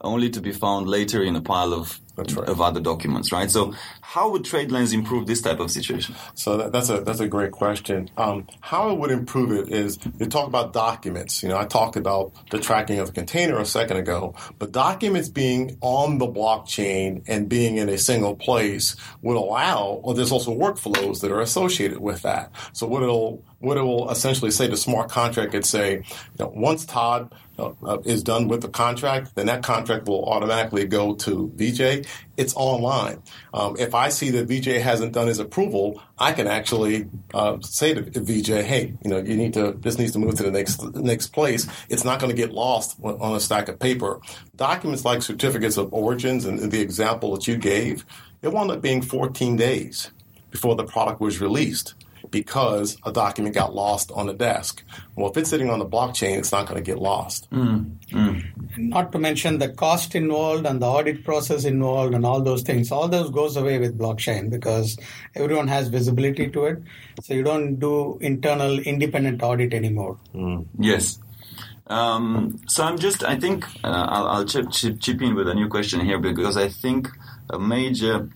only 0.00 0.30
to 0.30 0.40
be 0.40 0.52
found 0.52 0.88
later 0.88 1.22
in 1.22 1.36
a 1.36 1.42
pile 1.42 1.74
of 1.74 2.00
right. 2.16 2.48
of 2.48 2.60
other 2.60 2.80
documents, 2.80 3.32
right? 3.32 3.50
So, 3.50 3.74
how 4.00 4.30
would 4.30 4.44
TradeLens 4.44 4.92
improve 4.94 5.26
this 5.26 5.40
type 5.40 5.60
of 5.60 5.70
situation? 5.70 6.14
So 6.34 6.56
that, 6.56 6.72
that's 6.72 6.88
a 6.88 7.00
that's 7.00 7.20
a 7.20 7.28
great 7.28 7.52
question. 7.52 8.10
Um, 8.16 8.46
how 8.60 8.90
it 8.90 8.98
would 8.98 9.10
improve 9.10 9.52
it 9.52 9.72
is 9.72 9.98
you 10.18 10.26
talk 10.26 10.46
about 10.46 10.72
documents. 10.72 11.42
You 11.42 11.48
know, 11.48 11.58
I 11.58 11.64
talked 11.64 11.96
about 11.96 12.32
the 12.50 12.58
tracking 12.58 12.98
of 12.98 13.08
the 13.08 13.12
container 13.12 13.58
a 13.58 13.66
second 13.66 13.98
ago, 13.98 14.34
but 14.58 14.72
documents 14.72 15.28
being 15.28 15.76
on 15.80 16.18
the 16.18 16.26
blockchain 16.26 17.22
and 17.26 17.48
being 17.48 17.76
in 17.76 17.88
a 17.88 17.98
single 17.98 18.34
place 18.34 18.96
would 19.22 19.36
allow. 19.36 20.00
Well, 20.04 20.14
there's 20.14 20.32
also 20.32 20.56
workflows 20.56 21.20
that 21.20 21.30
are 21.30 21.40
associated 21.40 21.98
with 21.98 22.22
that. 22.22 22.52
So 22.72 22.86
what 22.86 23.02
it'll 23.02 23.44
what 23.58 23.76
it 23.76 23.82
will 23.82 24.10
essentially 24.10 24.50
say, 24.50 24.68
the 24.68 24.76
smart 24.76 25.10
contract 25.10 25.52
could 25.52 25.64
say, 25.64 25.94
you 25.94 26.04
know, 26.38 26.52
once 26.54 26.84
Todd 26.84 27.34
uh, 27.58 27.72
uh, 27.82 27.98
is 28.04 28.22
done 28.22 28.48
with 28.48 28.60
the 28.60 28.68
contract, 28.68 29.34
then 29.34 29.46
that 29.46 29.62
contract 29.62 30.06
will 30.06 30.24
automatically 30.26 30.84
go 30.84 31.14
to 31.14 31.50
Vijay. 31.56 32.06
It's 32.36 32.54
online. 32.54 33.22
Um, 33.54 33.76
if 33.78 33.94
I 33.94 34.10
see 34.10 34.28
that 34.30 34.46
Vijay 34.46 34.78
hasn't 34.78 35.12
done 35.12 35.26
his 35.26 35.38
approval, 35.38 36.02
I 36.18 36.32
can 36.32 36.46
actually 36.46 37.08
uh, 37.32 37.56
say 37.62 37.94
to 37.94 38.02
Vijay, 38.02 38.62
"Hey, 38.62 38.92
you 39.02 39.10
know, 39.10 39.18
you 39.18 39.36
need 39.36 39.54
to. 39.54 39.72
This 39.72 39.98
needs 39.98 40.12
to 40.12 40.18
move 40.18 40.34
to 40.34 40.42
the 40.42 40.50
next 40.50 40.82
next 40.94 41.28
place. 41.28 41.66
It's 41.88 42.04
not 42.04 42.20
going 42.20 42.30
to 42.30 42.36
get 42.36 42.52
lost 42.52 42.98
on 43.02 43.34
a 43.34 43.40
stack 43.40 43.68
of 43.68 43.78
paper." 43.78 44.20
Documents 44.56 45.06
like 45.06 45.22
certificates 45.22 45.78
of 45.78 45.92
origins 45.94 46.44
and 46.44 46.70
the 46.70 46.80
example 46.80 47.34
that 47.34 47.48
you 47.48 47.56
gave, 47.56 48.04
it 48.42 48.52
wound 48.52 48.70
up 48.70 48.82
being 48.82 49.00
14 49.00 49.56
days 49.56 50.10
before 50.50 50.74
the 50.74 50.84
product 50.84 51.22
was 51.22 51.40
released 51.40 51.94
because 52.30 52.96
a 53.04 53.12
document 53.12 53.54
got 53.54 53.74
lost 53.74 54.10
on 54.12 54.26
the 54.26 54.34
desk. 54.34 54.82
Well, 55.14 55.30
if 55.30 55.36
it's 55.36 55.50
sitting 55.50 55.70
on 55.70 55.78
the 55.78 55.86
blockchain, 55.86 56.38
it's 56.38 56.52
not 56.52 56.66
going 56.66 56.76
to 56.76 56.82
get 56.82 56.98
lost. 56.98 57.50
Mm, 57.50 57.96
mm. 58.10 58.78
Not 58.78 59.12
to 59.12 59.18
mention 59.18 59.58
the 59.58 59.68
cost 59.68 60.14
involved 60.14 60.66
and 60.66 60.80
the 60.80 60.86
audit 60.86 61.24
process 61.24 61.64
involved 61.64 62.14
and 62.14 62.24
all 62.24 62.40
those 62.40 62.62
things. 62.62 62.92
All 62.92 63.08
those 63.08 63.30
goes 63.30 63.56
away 63.56 63.78
with 63.78 63.98
blockchain 63.98 64.50
because 64.50 64.98
everyone 65.34 65.68
has 65.68 65.88
visibility 65.88 66.50
to 66.50 66.64
it. 66.66 66.82
So 67.22 67.34
you 67.34 67.42
don't 67.42 67.76
do 67.76 68.18
internal 68.20 68.78
independent 68.78 69.42
audit 69.42 69.72
anymore. 69.72 70.18
Mm. 70.34 70.66
Yes. 70.78 71.18
Um, 71.86 72.60
so 72.66 72.84
I'm 72.84 72.98
just, 72.98 73.22
I 73.22 73.38
think 73.38 73.64
uh, 73.84 74.06
I'll, 74.08 74.26
I'll 74.26 74.44
chip, 74.44 74.70
chip, 74.70 75.00
chip 75.00 75.22
in 75.22 75.34
with 75.34 75.48
a 75.48 75.54
new 75.54 75.68
question 75.68 76.00
here 76.00 76.18
because 76.18 76.56
I 76.56 76.68
think 76.68 77.08
a 77.48 77.58
major 77.58 78.28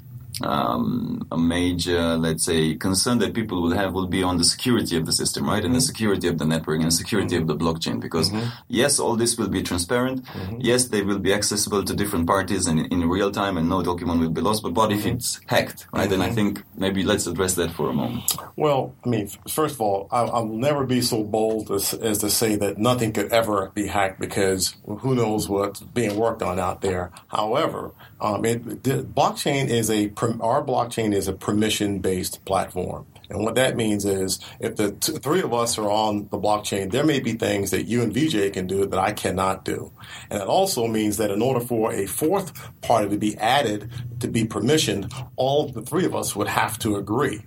um, 0.42 1.26
a 1.30 1.38
major, 1.38 2.16
let's 2.16 2.44
say, 2.44 2.74
concern 2.74 3.18
that 3.18 3.34
people 3.34 3.62
will 3.62 3.72
have 3.72 3.92
will 3.92 4.06
be 4.06 4.22
on 4.22 4.38
the 4.38 4.44
security 4.44 4.96
of 4.96 5.06
the 5.06 5.12
system, 5.12 5.48
right, 5.48 5.64
and 5.64 5.74
the 5.74 5.78
mm-hmm. 5.78 5.86
security 5.86 6.28
of 6.28 6.38
the 6.38 6.44
network 6.44 6.80
and 6.80 6.88
the 6.88 6.92
security 6.92 7.36
of 7.36 7.46
the 7.46 7.54
mm-hmm. 7.54 7.66
blockchain. 7.66 8.00
Because 8.00 8.30
mm-hmm. 8.30 8.48
yes, 8.68 8.98
all 8.98 9.16
this 9.16 9.36
will 9.36 9.48
be 9.48 9.62
transparent. 9.62 10.26
Yes, 10.58 10.88
they 10.88 11.02
will 11.02 11.18
be 11.18 11.32
accessible 11.32 11.84
to 11.84 11.94
different 11.94 12.26
parties 12.26 12.66
and 12.66 12.80
in 12.92 13.08
real 13.08 13.30
time, 13.30 13.56
and 13.56 13.68
no 13.68 13.82
document 13.82 14.20
will 14.20 14.30
be 14.30 14.40
lost. 14.40 14.62
But 14.62 14.72
what 14.72 14.92
if 14.92 15.06
it's 15.06 15.40
hacked, 15.46 15.86
right? 15.92 16.10
And 16.10 16.22
I 16.22 16.30
think 16.30 16.62
maybe 16.76 17.02
let's 17.02 17.26
address 17.26 17.54
that 17.54 17.72
for 17.72 17.90
a 17.90 17.92
moment. 17.92 18.22
Well, 18.56 18.94
I 19.04 19.08
mean, 19.08 19.28
first 19.48 19.74
of 19.74 19.80
all, 19.80 20.08
I, 20.10 20.22
I 20.22 20.40
will 20.40 20.56
never 20.56 20.84
be 20.86 21.00
so 21.00 21.22
bold 21.22 21.70
as, 21.70 21.94
as 21.94 22.18
to 22.18 22.30
say 22.30 22.56
that 22.56 22.78
nothing 22.78 23.12
could 23.12 23.32
ever 23.32 23.70
be 23.74 23.86
hacked 23.86 24.20
because 24.20 24.76
who 24.84 25.14
knows 25.14 25.48
what's 25.48 25.80
being 25.80 26.16
worked 26.16 26.42
on 26.42 26.58
out 26.58 26.80
there. 26.80 27.12
However, 27.28 27.92
um, 28.20 28.44
it, 28.44 28.84
the 28.84 29.02
blockchain 29.02 29.68
is 29.68 29.90
a 29.90 30.08
our 30.40 30.62
blockchain 30.64 31.14
is 31.14 31.28
a 31.28 31.32
permission 31.32 31.98
based 31.98 32.44
platform. 32.44 33.06
And 33.30 33.44
what 33.44 33.54
that 33.54 33.76
means 33.76 34.04
is 34.04 34.40
if 34.58 34.76
the 34.76 34.92
t- 34.92 35.12
three 35.12 35.40
of 35.40 35.54
us 35.54 35.78
are 35.78 35.88
on 35.88 36.28
the 36.30 36.38
blockchain, 36.38 36.90
there 36.90 37.04
may 37.04 37.20
be 37.20 37.34
things 37.34 37.70
that 37.70 37.84
you 37.84 38.02
and 38.02 38.12
Vijay 38.12 38.52
can 38.52 38.66
do 38.66 38.86
that 38.86 38.98
I 38.98 39.12
cannot 39.12 39.64
do. 39.64 39.92
And 40.30 40.42
it 40.42 40.48
also 40.48 40.88
means 40.88 41.16
that 41.18 41.30
in 41.30 41.40
order 41.40 41.60
for 41.60 41.92
a 41.92 42.06
fourth 42.06 42.52
party 42.80 43.08
to 43.08 43.18
be 43.18 43.38
added, 43.38 43.90
to 44.18 44.28
be 44.28 44.44
permissioned, 44.44 45.12
all 45.36 45.68
the 45.68 45.82
three 45.82 46.04
of 46.04 46.14
us 46.14 46.34
would 46.34 46.48
have 46.48 46.78
to 46.80 46.96
agree. 46.96 47.40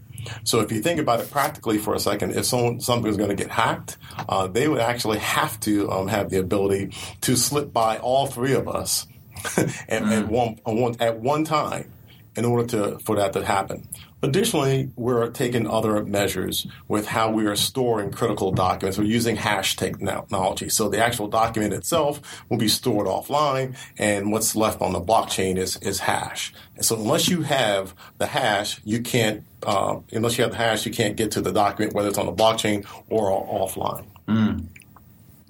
So 0.46 0.62
if 0.62 0.72
you 0.72 0.82
think 0.82 1.02
about 1.02 1.20
it 1.20 1.30
practically 1.30 1.78
for 1.78 1.94
a 1.94 2.00
second, 2.00 2.32
if 2.32 2.46
someone 2.46 2.80
something 2.80 3.12
is 3.12 3.18
going 3.18 3.30
to 3.30 3.36
get 3.36 3.52
hacked, 3.52 3.98
uh, 4.30 4.48
they 4.48 4.70
would 4.70 4.80
actually 4.80 5.20
have 5.20 5.60
to 5.62 5.92
um, 5.92 6.08
have 6.08 6.30
the 6.30 6.40
ability 6.40 6.94
to 7.22 7.36
slip 7.36 7.74
by 7.74 7.98
all 7.98 8.28
three 8.28 8.54
of 8.54 8.70
us 8.70 9.06
at, 9.58 10.04
at, 10.04 10.28
one, 10.30 10.60
one, 10.64 10.96
at 11.02 11.20
one 11.20 11.44
time 11.44 11.92
in 12.36 12.46
order 12.46 12.66
to 12.68 13.00
for 13.00 13.16
that 13.16 13.34
to 13.34 13.46
happen. 13.46 13.88
Additionally, 14.24 14.90
we're 14.96 15.30
taking 15.32 15.68
other 15.68 16.04
measures 16.06 16.66
with 16.88 17.06
how 17.06 17.30
we 17.30 17.46
are 17.46 17.58
storing 17.58 18.10
critical 18.10 18.54
documents. 18.54 18.98
We're 18.98 19.04
using 19.04 19.36
hash 19.36 19.76
technology. 19.76 20.70
So 20.70 20.88
the 20.88 21.00
actual 21.00 21.28
document 21.28 21.74
itself 21.74 22.22
will 22.50 22.58
be 22.58 22.70
stored 22.70 23.06
offline, 23.06 23.76
and 23.98 24.32
what's 24.32 24.56
left 24.56 24.82
on 24.82 24.94
the 24.94 25.02
blockchain 25.02 25.58
is, 25.58 25.76
is 25.78 26.00
hash. 26.00 26.54
And 26.78 26.86
so 26.86 26.96
unless 26.96 27.28
you 27.28 27.42
have 27.42 27.94
the 28.18 28.28
hash, 28.28 28.80
you 28.86 29.02
can't, 29.02 29.44
uh, 29.64 30.00
unless 30.14 30.38
you 30.38 30.44
have 30.44 30.52
the 30.52 30.58
hash, 30.58 30.86
you 30.86 30.94
can't 30.94 31.18
get 31.18 31.32
to 31.32 31.42
the 31.42 31.52
document, 31.52 31.94
whether 31.94 32.08
it's 32.08 32.18
on 32.18 32.26
the 32.26 32.34
blockchain 32.34 32.88
or 33.10 33.30
offline. 33.30 34.06
Mm. 34.30 34.68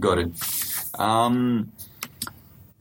Got 0.02 0.18
it. 0.18 0.32
Um, 1.00 1.72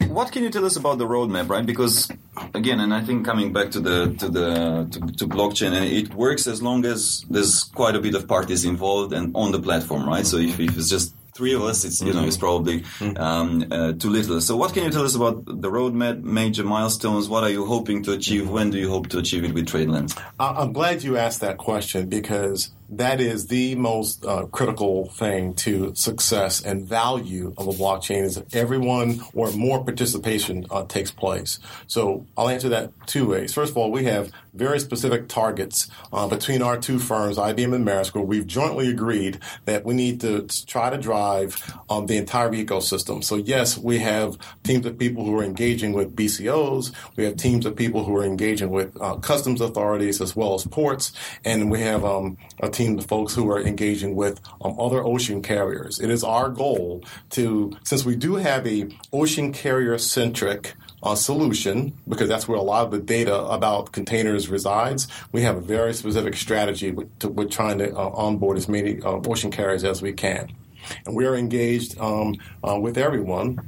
what 0.08 0.32
can 0.32 0.42
you 0.42 0.50
tell 0.50 0.64
us 0.64 0.76
about 0.76 0.98
the 0.98 1.06
roadmap, 1.06 1.48
right? 1.48 1.64
Because 1.64 2.10
again, 2.54 2.80
and 2.80 2.92
I 2.94 3.02
think 3.02 3.24
coming 3.24 3.52
back 3.52 3.70
to 3.72 3.80
the 3.80 4.14
to 4.18 4.28
the 4.28 4.88
to, 4.90 5.00
to, 5.18 5.26
blockchain, 5.26 5.72
it 5.90 6.14
works 6.14 6.46
as 6.46 6.62
long 6.62 6.84
as 6.84 7.24
there's 7.28 7.64
quite 7.64 7.96
a 7.96 8.00
bit 8.00 8.14
of 8.14 8.26
parties 8.28 8.64
involved 8.64 9.12
and 9.12 9.34
on 9.34 9.52
the 9.52 9.60
platform, 9.60 10.08
right? 10.08 10.26
So 10.26 10.36
if, 10.36 10.58
if 10.60 10.76
it's 10.76 10.88
just 10.88 11.14
three 11.34 11.54
of 11.54 11.62
us, 11.62 11.84
it's 11.84 12.00
you 12.00 12.12
know 12.12 12.24
it's 12.24 12.36
probably 12.36 12.84
um, 13.16 13.64
uh, 13.70 13.92
too 13.92 14.10
little. 14.10 14.40
So 14.40 14.56
what 14.56 14.74
can 14.74 14.84
you 14.84 14.90
tell 14.90 15.04
us 15.04 15.14
about 15.14 15.44
the 15.46 15.70
roadmap, 15.70 16.22
major 16.22 16.64
milestones? 16.64 17.28
What 17.28 17.44
are 17.44 17.50
you 17.50 17.64
hoping 17.64 18.02
to 18.04 18.12
achieve? 18.12 18.48
When 18.48 18.70
do 18.70 18.78
you 18.78 18.90
hope 18.90 19.08
to 19.08 19.18
achieve 19.18 19.44
it 19.44 19.54
with 19.54 19.66
TradeLens? 19.66 20.20
I'm 20.38 20.72
glad 20.72 21.02
you 21.02 21.16
asked 21.16 21.40
that 21.40 21.58
question 21.58 22.08
because 22.08 22.70
that 22.92 23.22
is 23.22 23.46
the 23.46 23.74
most 23.74 24.24
uh, 24.24 24.44
critical 24.46 25.08
thing 25.08 25.54
to 25.54 25.94
success 25.94 26.62
and 26.62 26.86
value 26.86 27.54
of 27.56 27.66
a 27.66 27.72
blockchain 27.72 28.22
is 28.22 28.34
that 28.34 28.54
everyone 28.54 29.22
or 29.32 29.50
more 29.52 29.82
participation 29.82 30.66
uh, 30.70 30.84
takes 30.84 31.10
place. 31.10 31.58
So 31.86 32.26
I'll 32.36 32.50
answer 32.50 32.68
that 32.68 32.92
two 33.06 33.30
ways. 33.30 33.54
First 33.54 33.70
of 33.70 33.78
all, 33.78 33.90
we 33.90 34.04
have 34.04 34.30
very 34.52 34.78
specific 34.78 35.28
targets 35.28 35.88
uh, 36.12 36.28
between 36.28 36.60
our 36.60 36.76
two 36.76 36.98
firms, 36.98 37.38
IBM 37.38 37.74
and 37.74 37.86
Maersk, 37.86 38.14
where 38.14 38.22
we've 38.22 38.46
jointly 38.46 38.90
agreed 38.90 39.38
that 39.64 39.86
we 39.86 39.94
need 39.94 40.20
to 40.20 40.46
try 40.66 40.90
to 40.90 40.98
drive 40.98 41.74
um, 41.88 42.06
the 42.06 42.18
entire 42.18 42.50
ecosystem. 42.50 43.24
So 43.24 43.36
yes, 43.36 43.78
we 43.78 44.00
have 44.00 44.36
teams 44.64 44.84
of 44.84 44.98
people 44.98 45.24
who 45.24 45.38
are 45.38 45.44
engaging 45.44 45.94
with 45.94 46.14
BCOs. 46.14 46.92
We 47.16 47.24
have 47.24 47.36
teams 47.36 47.64
of 47.64 47.74
people 47.74 48.04
who 48.04 48.14
are 48.16 48.24
engaging 48.24 48.68
with 48.68 49.00
uh, 49.00 49.16
customs 49.16 49.62
authorities 49.62 50.20
as 50.20 50.36
well 50.36 50.54
as 50.54 50.66
ports, 50.66 51.12
and 51.44 51.70
we 51.70 51.80
have 51.80 52.04
um, 52.04 52.36
a 52.60 52.68
team 52.68 52.81
team 52.82 52.98
of 52.98 53.06
folks 53.06 53.34
who 53.34 53.50
are 53.50 53.60
engaging 53.60 54.14
with 54.14 54.40
um, 54.62 54.78
other 54.78 55.02
ocean 55.04 55.42
carriers. 55.42 56.00
It 56.00 56.10
is 56.10 56.24
our 56.24 56.48
goal 56.48 57.04
to, 57.30 57.76
since 57.84 58.04
we 58.04 58.16
do 58.16 58.36
have 58.36 58.66
a 58.66 58.88
ocean 59.12 59.52
carrier 59.52 59.98
centric 59.98 60.74
uh, 61.02 61.14
solution, 61.14 61.92
because 62.08 62.28
that's 62.28 62.46
where 62.46 62.58
a 62.58 62.62
lot 62.62 62.84
of 62.84 62.90
the 62.92 63.00
data 63.00 63.34
about 63.34 63.92
containers 63.92 64.48
resides. 64.48 65.08
We 65.32 65.42
have 65.42 65.56
a 65.56 65.60
very 65.60 65.94
specific 65.94 66.34
strategy 66.36 66.90
with, 66.92 67.18
to, 67.20 67.28
with 67.28 67.50
trying 67.50 67.78
to 67.78 67.96
uh, 67.96 68.10
onboard 68.14 68.56
as 68.56 68.68
many 68.68 69.00
uh, 69.02 69.20
ocean 69.26 69.50
carriers 69.50 69.84
as 69.84 70.02
we 70.02 70.12
can. 70.12 70.52
And 71.06 71.14
we 71.14 71.26
are 71.26 71.36
engaged 71.36 71.98
um, 71.98 72.34
uh, 72.66 72.78
with 72.78 72.98
everyone 72.98 73.60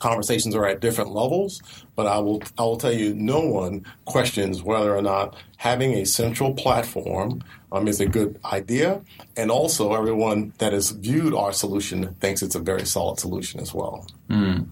conversations 0.00 0.54
are 0.56 0.66
at 0.66 0.80
different 0.80 1.12
levels, 1.12 1.62
but 1.94 2.06
I 2.06 2.18
will 2.18 2.42
I 2.58 2.62
will 2.62 2.76
tell 2.76 2.92
you, 2.92 3.14
no 3.14 3.40
one 3.40 3.86
questions 4.04 4.62
whether 4.62 4.94
or 4.94 5.02
not 5.02 5.36
having 5.56 5.94
a 5.94 6.04
central 6.04 6.52
platform 6.54 7.42
um, 7.70 7.86
is 7.86 8.00
a 8.00 8.06
good 8.06 8.40
idea, 8.44 9.00
and 9.36 9.50
also 9.50 9.94
everyone 9.94 10.52
that 10.58 10.72
has 10.72 10.90
viewed 10.90 11.34
our 11.34 11.52
solution 11.52 12.14
thinks 12.14 12.42
it's 12.42 12.56
a 12.56 12.60
very 12.60 12.84
solid 12.84 13.20
solution 13.20 13.60
as 13.60 13.72
well. 13.72 14.06
Mm. 14.28 14.66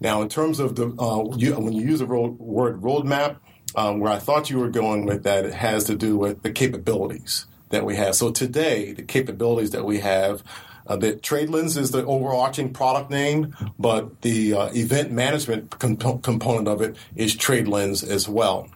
Now, 0.00 0.22
in 0.22 0.28
terms 0.28 0.58
of 0.58 0.74
the 0.74 0.88
uh, 0.98 1.36
you, 1.36 1.54
when 1.54 1.72
you 1.72 1.82
use 1.82 2.00
the 2.00 2.06
road, 2.06 2.38
word 2.38 2.80
roadmap, 2.80 3.36
um, 3.76 4.00
where 4.00 4.12
I 4.12 4.18
thought 4.18 4.50
you 4.50 4.58
were 4.58 4.70
going 4.70 5.06
with 5.06 5.22
that, 5.22 5.44
it 5.44 5.54
has 5.54 5.84
to 5.84 5.94
do 5.94 6.16
with 6.16 6.42
the 6.42 6.50
capabilities 6.50 7.46
that 7.68 7.84
we 7.84 7.96
have. 7.96 8.16
So 8.16 8.32
today, 8.32 8.92
the 8.92 9.02
capabilities 9.02 9.70
that 9.70 9.84
we 9.84 10.00
have 10.00 10.42
uh, 10.90 10.96
the 10.96 11.12
TradeLens 11.12 11.76
is 11.76 11.92
the 11.92 12.04
overarching 12.04 12.72
product 12.72 13.12
name, 13.12 13.54
but 13.78 14.22
the 14.22 14.54
uh, 14.54 14.70
event 14.74 15.12
management 15.12 15.70
comp- 15.78 16.24
component 16.24 16.66
of 16.66 16.82
it 16.82 16.96
is 17.14 17.36
TradeLens 17.36 18.02
as 18.02 18.28
well. 18.28 18.68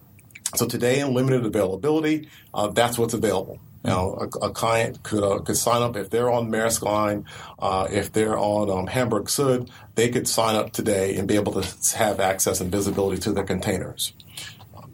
So 0.54 0.68
today, 0.68 1.00
in 1.00 1.12
limited 1.12 1.44
availability, 1.44 2.28
uh, 2.54 2.68
that's 2.68 2.96
what's 2.96 3.14
available. 3.14 3.58
Now, 3.82 4.14
a, 4.14 4.46
a 4.46 4.50
client 4.50 5.02
could 5.02 5.24
uh, 5.24 5.40
could 5.40 5.56
sign 5.56 5.82
up 5.82 5.96
if 5.96 6.10
they're 6.10 6.30
on 6.30 6.52
Maersk 6.52 6.82
Line, 6.82 7.26
uh, 7.58 7.88
if 7.90 8.12
they're 8.12 8.38
on 8.38 8.70
um, 8.70 8.86
Hamburg 8.86 9.24
Süd, 9.24 9.68
they 9.96 10.08
could 10.08 10.28
sign 10.28 10.54
up 10.54 10.70
today 10.70 11.16
and 11.16 11.26
be 11.26 11.34
able 11.34 11.60
to 11.60 11.96
have 11.96 12.20
access 12.20 12.60
and 12.60 12.70
visibility 12.70 13.20
to 13.22 13.32
their 13.32 13.44
containers. 13.44 14.12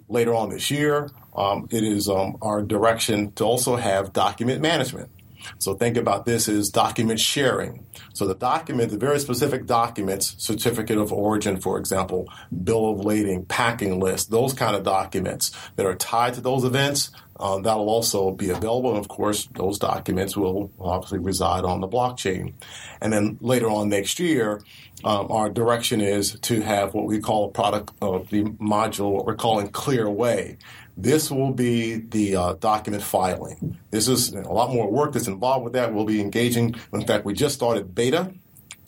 later 0.09 0.35
on 0.35 0.49
this 0.49 0.71
year, 0.71 1.11
um, 1.37 1.69
it 1.71 1.85
is 1.85 2.09
um, 2.09 2.39
our 2.41 2.63
direction 2.63 3.31
to 3.33 3.45
also 3.45 3.77
have 3.77 4.15
document 4.15 4.63
management. 4.63 5.11
So 5.59 5.75
think 5.75 5.97
about 5.97 6.25
this 6.25 6.49
as 6.49 6.71
document 6.71 7.21
sharing. 7.21 7.87
So 8.13 8.27
the 8.27 8.35
document, 8.35 8.91
the 8.91 8.99
very 8.99 9.19
specific 9.19 9.67
documents, 9.67 10.35
certificate 10.39 10.99
of 10.99 11.13
origin, 11.13 11.61
for 11.61 11.79
example, 11.79 12.29
bill 12.65 12.91
of 12.91 13.05
lading, 13.05 13.45
packing 13.47 14.01
list, 14.01 14.31
those 14.31 14.53
kind 14.53 14.77
of 14.77 14.83
documents 14.83 15.53
that 15.77 15.87
are 15.87 15.95
tied 15.95 16.35
to 16.35 16.41
those 16.41 16.65
events, 16.65 17.11
uh, 17.39 17.59
that'll 17.59 17.89
also 17.89 18.31
be 18.33 18.51
available. 18.51 18.91
And 18.91 18.99
of 18.99 19.09
course, 19.09 19.49
those 19.55 19.79
documents 19.79 20.37
will 20.37 20.71
obviously 20.79 21.19
reside 21.19 21.65
on 21.65 21.81
the 21.81 21.89
blockchain. 21.89 22.53
And 23.01 23.13
then 23.13 23.39
later 23.41 23.71
on 23.71 23.89
next 23.89 24.19
year, 24.19 24.61
um, 25.05 25.31
our 25.31 25.49
direction 25.49 26.03
is 26.03 26.39
to 26.41 26.61
have 26.61 26.93
what 26.93 27.07
we 27.07 27.21
call 27.21 27.47
a 27.47 27.51
product 27.51 27.93
of 28.03 28.29
the 28.29 28.45
module, 28.45 29.13
what 29.13 29.25
we're 29.25 29.35
calling 29.35 29.69
Clear 29.69 30.05
Clearway. 30.05 30.59
This 31.03 31.31
will 31.31 31.53
be 31.53 31.97
the 31.97 32.37
uh, 32.37 32.53
document 32.55 33.03
filing. 33.03 33.79
This 33.91 34.07
is 34.07 34.33
a 34.35 34.53
lot 34.53 34.71
more 34.71 34.91
work 34.91 35.15
that's 35.15 35.29
involved 35.29 35.65
with 35.65 35.73
that. 35.73 35.95
We'll 35.95 36.05
be 36.05 36.21
engaging. 36.21 36.75
In 36.93 37.07
fact, 37.07 37.25
we 37.25 37.33
just 37.33 37.55
started 37.55 37.95
beta 37.95 38.33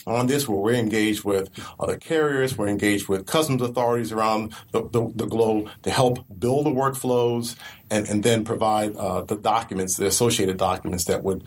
on 0.06 0.26
this 0.26 0.48
where 0.48 0.58
we're 0.58 0.74
engaged 0.74 1.24
with 1.24 1.48
other 1.78 1.96
carriers, 1.96 2.58
we're 2.58 2.68
engaged 2.68 3.08
with 3.08 3.26
customs 3.26 3.62
authorities 3.62 4.12
around 4.12 4.54
the, 4.72 4.82
the, 4.90 5.10
the 5.14 5.26
globe 5.26 5.70
to 5.84 5.90
help 5.90 6.18
build 6.38 6.66
the 6.66 6.70
workflows 6.70 7.56
and, 7.90 8.06
and 8.08 8.22
then 8.22 8.44
provide 8.44 8.94
uh, 8.96 9.22
the 9.22 9.36
documents, 9.36 9.96
the 9.96 10.06
associated 10.06 10.56
documents 10.56 11.04
that 11.04 11.22
would 11.22 11.44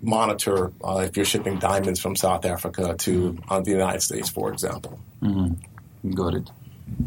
monitor 0.00 0.72
uh, 0.82 1.04
if 1.04 1.16
you're 1.16 1.26
shipping 1.26 1.58
diamonds 1.58 2.00
from 2.00 2.16
South 2.16 2.44
Africa 2.44 2.94
to 2.98 3.38
uh, 3.50 3.60
the 3.60 3.70
United 3.70 4.00
States, 4.00 4.28
for 4.28 4.50
example. 4.52 4.98
Mm-hmm. 5.22 6.10
Got 6.10 6.34
it. 6.34 6.50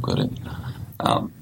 Got 0.01 0.20
it. 0.20 0.32
Um, 1.00 1.34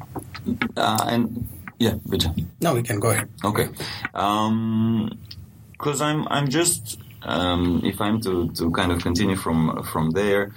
uh, 0.78 1.06
and 1.08 1.48
yeah, 1.80 1.96
Vijay. 2.08 2.46
No, 2.62 2.76
we 2.76 2.84
can 2.84 3.00
go 3.00 3.12
ahead. 3.12 3.30
Okay. 3.44 3.70
Um, 4.14 5.18
because 5.72 6.02
I'm 6.02 6.28
I'm 6.28 6.50
just 6.50 7.00
um, 7.22 7.82
if 7.84 8.02
I'm 8.02 8.22
to, 8.22 8.50
to 8.52 8.72
kind 8.72 8.92
of 8.92 9.02
continue 9.02 9.36
from 9.36 9.84
from 9.84 10.12
there. 10.12 10.52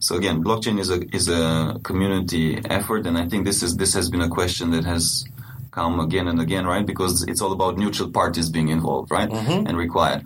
So 0.00 0.16
again, 0.16 0.42
blockchain 0.42 0.78
is 0.78 0.90
a 0.90 1.02
is 1.14 1.28
a 1.28 1.80
community 1.82 2.60
effort, 2.68 3.06
and 3.06 3.16
I 3.16 3.28
think 3.28 3.46
this 3.46 3.62
is 3.62 3.76
this 3.76 3.94
has 3.94 4.10
been 4.10 4.20
a 4.20 4.28
question 4.28 4.72
that 4.72 4.84
has 4.84 5.24
come 5.70 5.98
again 6.00 6.28
and 6.28 6.40
again, 6.40 6.66
right? 6.66 6.84
Because 6.84 7.22
it's 7.22 7.40
all 7.40 7.52
about 7.52 7.78
neutral 7.78 8.10
parties 8.10 8.50
being 8.50 8.68
involved, 8.68 9.10
right, 9.10 9.28
mm-hmm. 9.28 9.66
and 9.66 9.78
required. 9.78 10.24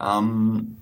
Um, 0.00 0.76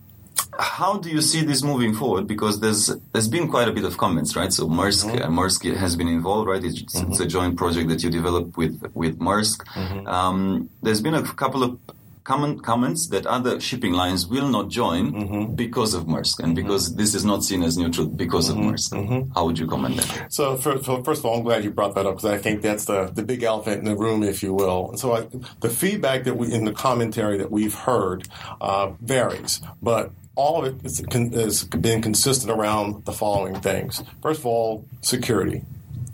how 0.58 0.96
do 0.98 1.10
you 1.10 1.20
see 1.20 1.42
this 1.42 1.62
moving 1.62 1.94
forward? 1.94 2.26
Because 2.26 2.60
there's 2.60 2.90
there's 3.12 3.28
been 3.28 3.48
quite 3.48 3.68
a 3.68 3.72
bit 3.72 3.84
of 3.84 3.96
comments, 3.98 4.36
right? 4.36 4.52
So 4.52 4.68
Maersk 4.68 5.10
mm-hmm. 5.10 5.22
uh, 5.22 5.28
Maersk 5.28 5.76
has 5.76 5.96
been 5.96 6.08
involved, 6.08 6.48
right? 6.48 6.62
It's, 6.62 6.82
mm-hmm. 6.82 7.12
it's, 7.12 7.20
a 7.20 7.26
joint 7.26 7.56
project 7.56 7.88
that 7.88 8.02
you 8.02 8.10
developed 8.10 8.56
with 8.56 8.80
with 8.94 9.18
Maersk. 9.18 9.64
Mm-hmm. 9.66 10.06
Um, 10.06 10.70
there's 10.82 11.00
been 11.00 11.14
a 11.14 11.22
couple 11.22 11.62
of 11.62 11.78
common 12.26 12.58
comments 12.58 13.06
that 13.08 13.24
other 13.24 13.60
shipping 13.60 13.92
lines 13.92 14.26
will 14.26 14.48
not 14.48 14.68
join 14.68 15.12
mm-hmm. 15.12 15.54
because 15.54 15.94
of 15.94 16.06
Maersk 16.06 16.40
and 16.40 16.56
because 16.56 16.88
mm-hmm. 16.88 16.98
this 16.98 17.14
is 17.14 17.24
not 17.24 17.44
seen 17.44 17.62
as 17.62 17.78
neutral 17.78 18.08
because 18.08 18.48
of 18.48 18.56
Maersk. 18.56 18.90
How 19.34 19.44
would 19.46 19.58
you 19.58 19.68
comment 19.68 19.96
that? 19.98 20.32
So, 20.32 20.56
for, 20.56 20.78
first 20.78 21.20
of 21.20 21.26
all, 21.26 21.38
I'm 21.38 21.44
glad 21.44 21.62
you 21.62 21.70
brought 21.70 21.94
that 21.94 22.04
up 22.04 22.16
because 22.16 22.24
I 22.24 22.38
think 22.38 22.62
that's 22.62 22.86
the, 22.86 23.06
the 23.06 23.22
big 23.22 23.44
elephant 23.44 23.78
in 23.78 23.84
the 23.84 23.96
room, 23.96 24.24
if 24.24 24.42
you 24.42 24.52
will. 24.52 24.90
And 24.90 24.98
so 24.98 25.14
I, 25.14 25.26
the 25.60 25.70
feedback 25.70 26.24
that 26.24 26.36
we 26.36 26.52
in 26.52 26.64
the 26.64 26.72
commentary 26.72 27.38
that 27.38 27.52
we've 27.52 27.74
heard 27.74 28.26
uh, 28.60 28.90
varies, 29.00 29.60
but 29.80 30.10
all 30.36 30.64
of 30.64 30.76
it 30.76 30.82
has 30.82 31.64
been 31.64 32.02
consistent 32.02 32.52
around 32.52 33.04
the 33.06 33.12
following 33.12 33.58
things. 33.60 34.02
First 34.22 34.40
of 34.40 34.46
all, 34.46 34.84
security. 35.00 35.64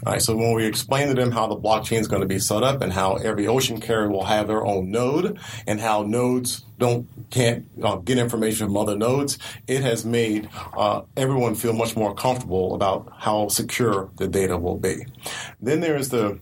All 0.05 0.13
right, 0.13 0.23
so 0.23 0.35
when 0.35 0.55
we 0.55 0.67
explain 0.67 1.09
to 1.09 1.15
them 1.15 1.31
how 1.31 1.47
the 1.47 1.57
blockchain 1.57 2.01
is 2.01 2.09
going 2.09 2.23
to 2.23 2.27
be 2.27 2.41
set 2.41 2.65
up 2.65 2.83
and 2.83 2.93
how 2.93 3.15
every 3.17 3.47
ocean 3.47 3.81
carrier 3.81 4.11
will 4.11 4.25
have 4.25 4.49
their 4.49 4.65
own 4.65 4.91
node 4.91 5.39
and 5.65 5.81
how 5.81 6.03
nodes 6.03 6.65
don't 6.79 7.07
can't 7.31 7.67
uh, 7.81 7.97
get 7.97 8.19
information 8.19 8.67
from 8.67 8.77
other 8.77 8.97
nodes, 8.97 9.39
it 9.69 9.83
has 9.83 10.05
made 10.05 10.49
uh, 10.77 11.03
everyone 11.17 11.55
feel 11.55 11.73
much 11.73 11.95
more 11.95 12.15
comfortable 12.15 12.75
about 12.75 13.13
how 13.17 13.47
secure 13.47 14.11
the 14.17 14.27
data 14.27 14.59
will 14.59 14.77
be. 14.77 15.07
Then 15.61 15.81
there 15.81 15.97
is 15.97 16.09
the 16.09 16.41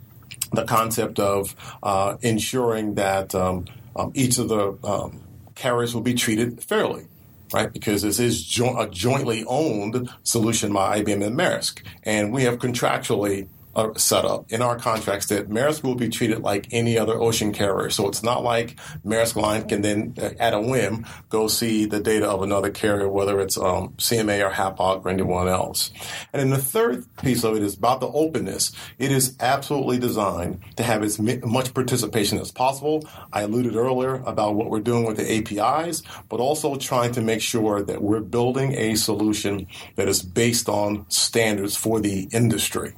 the 0.53 0.65
concept 0.65 1.19
of 1.21 1.55
uh, 1.83 2.17
ensuring 2.23 2.95
that 2.95 3.35
um, 3.35 3.67
um, 3.95 4.11
each 4.15 4.39
of 4.39 4.49
the 4.49 4.79
um, 4.83 5.21
carriers 5.55 5.95
will 5.95 6.01
be 6.01 6.15
treated 6.15 6.65
fairly 6.65 7.07
right? 7.53 7.73
Because 7.73 8.03
this 8.03 8.19
is 8.19 8.45
jo- 8.45 8.79
a 8.79 8.89
jointly 8.89 9.45
owned 9.47 10.09
solution 10.23 10.73
by 10.73 11.03
IBM 11.03 11.25
and 11.27 11.37
Maersk. 11.39 11.83
And 12.05 12.33
we 12.33 12.43
have 12.45 12.59
contractually 12.59 13.49
uh, 13.75 13.95
set 13.95 14.25
up 14.25 14.51
in 14.51 14.63
our 14.63 14.77
contracts 14.77 15.27
that 15.27 15.49
Maersk 15.49 15.83
will 15.83 15.95
be 15.95 16.09
treated 16.09 16.41
like 16.41 16.69
any 16.73 16.99
other 16.99 17.15
ocean 17.15 17.53
carrier. 17.53 17.91
So 17.91 18.09
it's 18.09 18.23
not 18.23 18.43
like 18.43 18.77
Maersk 19.05 19.37
Line 19.37 19.69
can 19.69 19.83
then, 19.83 20.15
uh, 20.21 20.31
at 20.39 20.55
a 20.55 20.61
whim, 20.61 21.07
go 21.29 21.49
see 21.49 21.85
the 21.85 22.01
data 22.01 22.29
of 22.29 22.43
another 22.43 22.71
carrier, 22.71 23.09
whether 23.09 23.41
it's 23.41 23.57
um, 23.57 23.91
CMA 23.99 24.47
or 24.47 24.53
Hapag 24.53 25.05
or 25.05 25.09
anyone 25.09 25.49
else. 25.49 25.91
And 26.33 26.41
then 26.41 26.51
the 26.51 26.59
third 26.59 27.05
piece 27.17 27.45
of 27.45 27.57
it 27.57 27.63
is 27.63 27.77
about 27.77 28.01
the 28.01 28.09
openness. 28.09 28.73
It 28.99 29.13
is 29.13 29.37
absolutely 29.41 29.99
designed 29.99 30.61
to 30.77 30.83
have 30.83 31.03
as 31.03 31.19
much 31.21 31.75
participation 31.75 32.39
as 32.39 32.51
possible. 32.51 33.09
I 33.33 33.43
alluded 33.43 33.77
earlier 33.77 34.17
about 34.27 34.55
what 34.55 34.71
we're 34.71 34.81
doing 34.81 35.07
with 35.07 35.17
the 35.17 35.59
APIs, 35.61 36.03
but 36.29 36.41
also 36.41 36.77
trying 36.77 37.13
to 37.13 37.21
make 37.21 37.41
sure 37.41 37.83
that 37.83 38.03
we're 38.03 38.21
building 38.21 38.73
a 38.75 38.95
solution 38.97 39.67
that 39.97 40.09
is 40.09 40.23
based 40.23 40.69
on 40.69 41.09
standards 41.09 41.77
for 41.77 42.01
the 42.01 42.29
industry. 42.33 42.93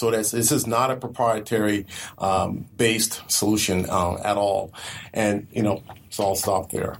So 0.00 0.10
this 0.10 0.32
is 0.50 0.66
not 0.66 0.90
a 0.90 0.96
proprietary 0.96 1.84
um, 2.16 2.64
based 2.78 3.20
solution 3.30 3.84
uh, 3.90 4.16
at 4.24 4.38
all. 4.38 4.72
And, 5.12 5.46
you 5.52 5.62
know, 5.62 5.82
so 6.08 6.24
I'll 6.24 6.36
stop 6.36 6.70
there. 6.70 6.96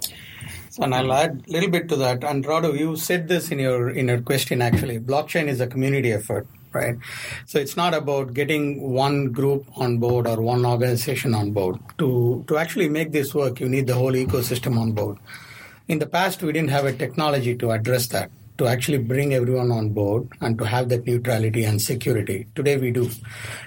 And 0.79 0.95
I'll 0.95 1.11
add 1.11 1.45
a 1.49 1.51
little 1.51 1.71
bit 1.71 1.89
to 1.89 1.97
that. 1.97 2.23
And 2.23 2.45
Radu, 2.45 2.79
you 2.79 2.97
said 2.97 3.27
this 3.27 3.51
in 3.51 3.59
your 3.59 3.89
in 3.89 4.09
your 4.09 4.21
question 4.21 4.61
actually. 4.63 4.99
Blockchain 4.99 5.49
is 5.49 5.61
a 5.61 5.67
community 5.67 6.13
effort, 6.13 6.47
right? 6.73 6.97
So 7.47 7.59
it's 7.59 7.77
not 7.77 7.95
about 7.95 8.35
getting 8.35 8.93
one 8.93 9.33
group 9.33 9.65
on 9.77 9.97
board 9.99 10.27
or 10.27 10.41
one 10.41 10.65
organization 10.65 11.35
on 11.35 11.53
board. 11.53 11.79
To 11.99 12.45
to 12.49 12.59
actually 12.59 12.89
make 12.89 13.13
this 13.13 13.35
work, 13.35 13.61
you 13.61 13.69
need 13.69 13.87
the 13.87 13.95
whole 13.95 14.13
ecosystem 14.13 14.79
on 14.79 14.93
board. 14.93 15.19
In 15.89 15.99
the 15.99 16.07
past, 16.07 16.43
we 16.43 16.53
didn't 16.53 16.71
have 16.71 16.85
a 16.85 16.93
technology 16.93 17.57
to 17.57 17.73
address 17.73 18.09
that 18.09 18.31
to 18.61 18.67
actually 18.67 18.99
bring 18.99 19.33
everyone 19.33 19.73
on 19.73 19.89
board 19.89 20.29
and 20.43 20.59
to 20.59 20.65
have 20.65 20.91
that 20.91 21.07
neutrality 21.07 21.65
and 21.65 21.81
security. 21.81 22.47
Today 22.55 22.77
we 22.77 22.91
do. 22.91 23.09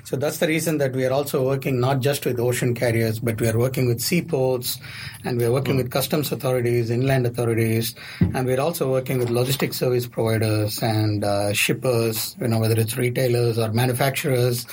So 0.03 0.15
that's 0.15 0.38
the 0.38 0.45
reason 0.45 0.77
that 0.77 0.93
we 0.93 1.03
are 1.03 1.12
also 1.12 1.43
working 1.43 1.79
not 1.79 2.00
just 2.00 2.27
with 2.27 2.39
ocean 2.39 2.75
carriers, 2.75 3.19
but 3.19 3.41
we 3.41 3.47
are 3.47 3.57
working 3.57 3.88
with 3.88 4.01
seaports 4.01 4.77
and 5.23 5.39
we 5.39 5.45
are 5.45 5.51
working 5.51 5.77
with 5.77 5.89
customs 5.89 6.31
authorities, 6.31 6.91
inland 6.91 7.25
authorities, 7.25 7.95
and 8.21 8.45
we're 8.45 8.62
also 8.62 8.91
working 8.91 9.17
with 9.17 9.29
logistic 9.29 9.73
service 9.73 10.05
providers 10.05 10.83
and 10.83 11.23
uh, 11.23 11.51
shippers, 11.53 12.35
you 12.39 12.47
know, 12.47 12.59
whether 12.59 12.79
it's 12.79 12.95
retailers 12.95 13.57
or 13.57 13.73
manufacturers 13.73 14.67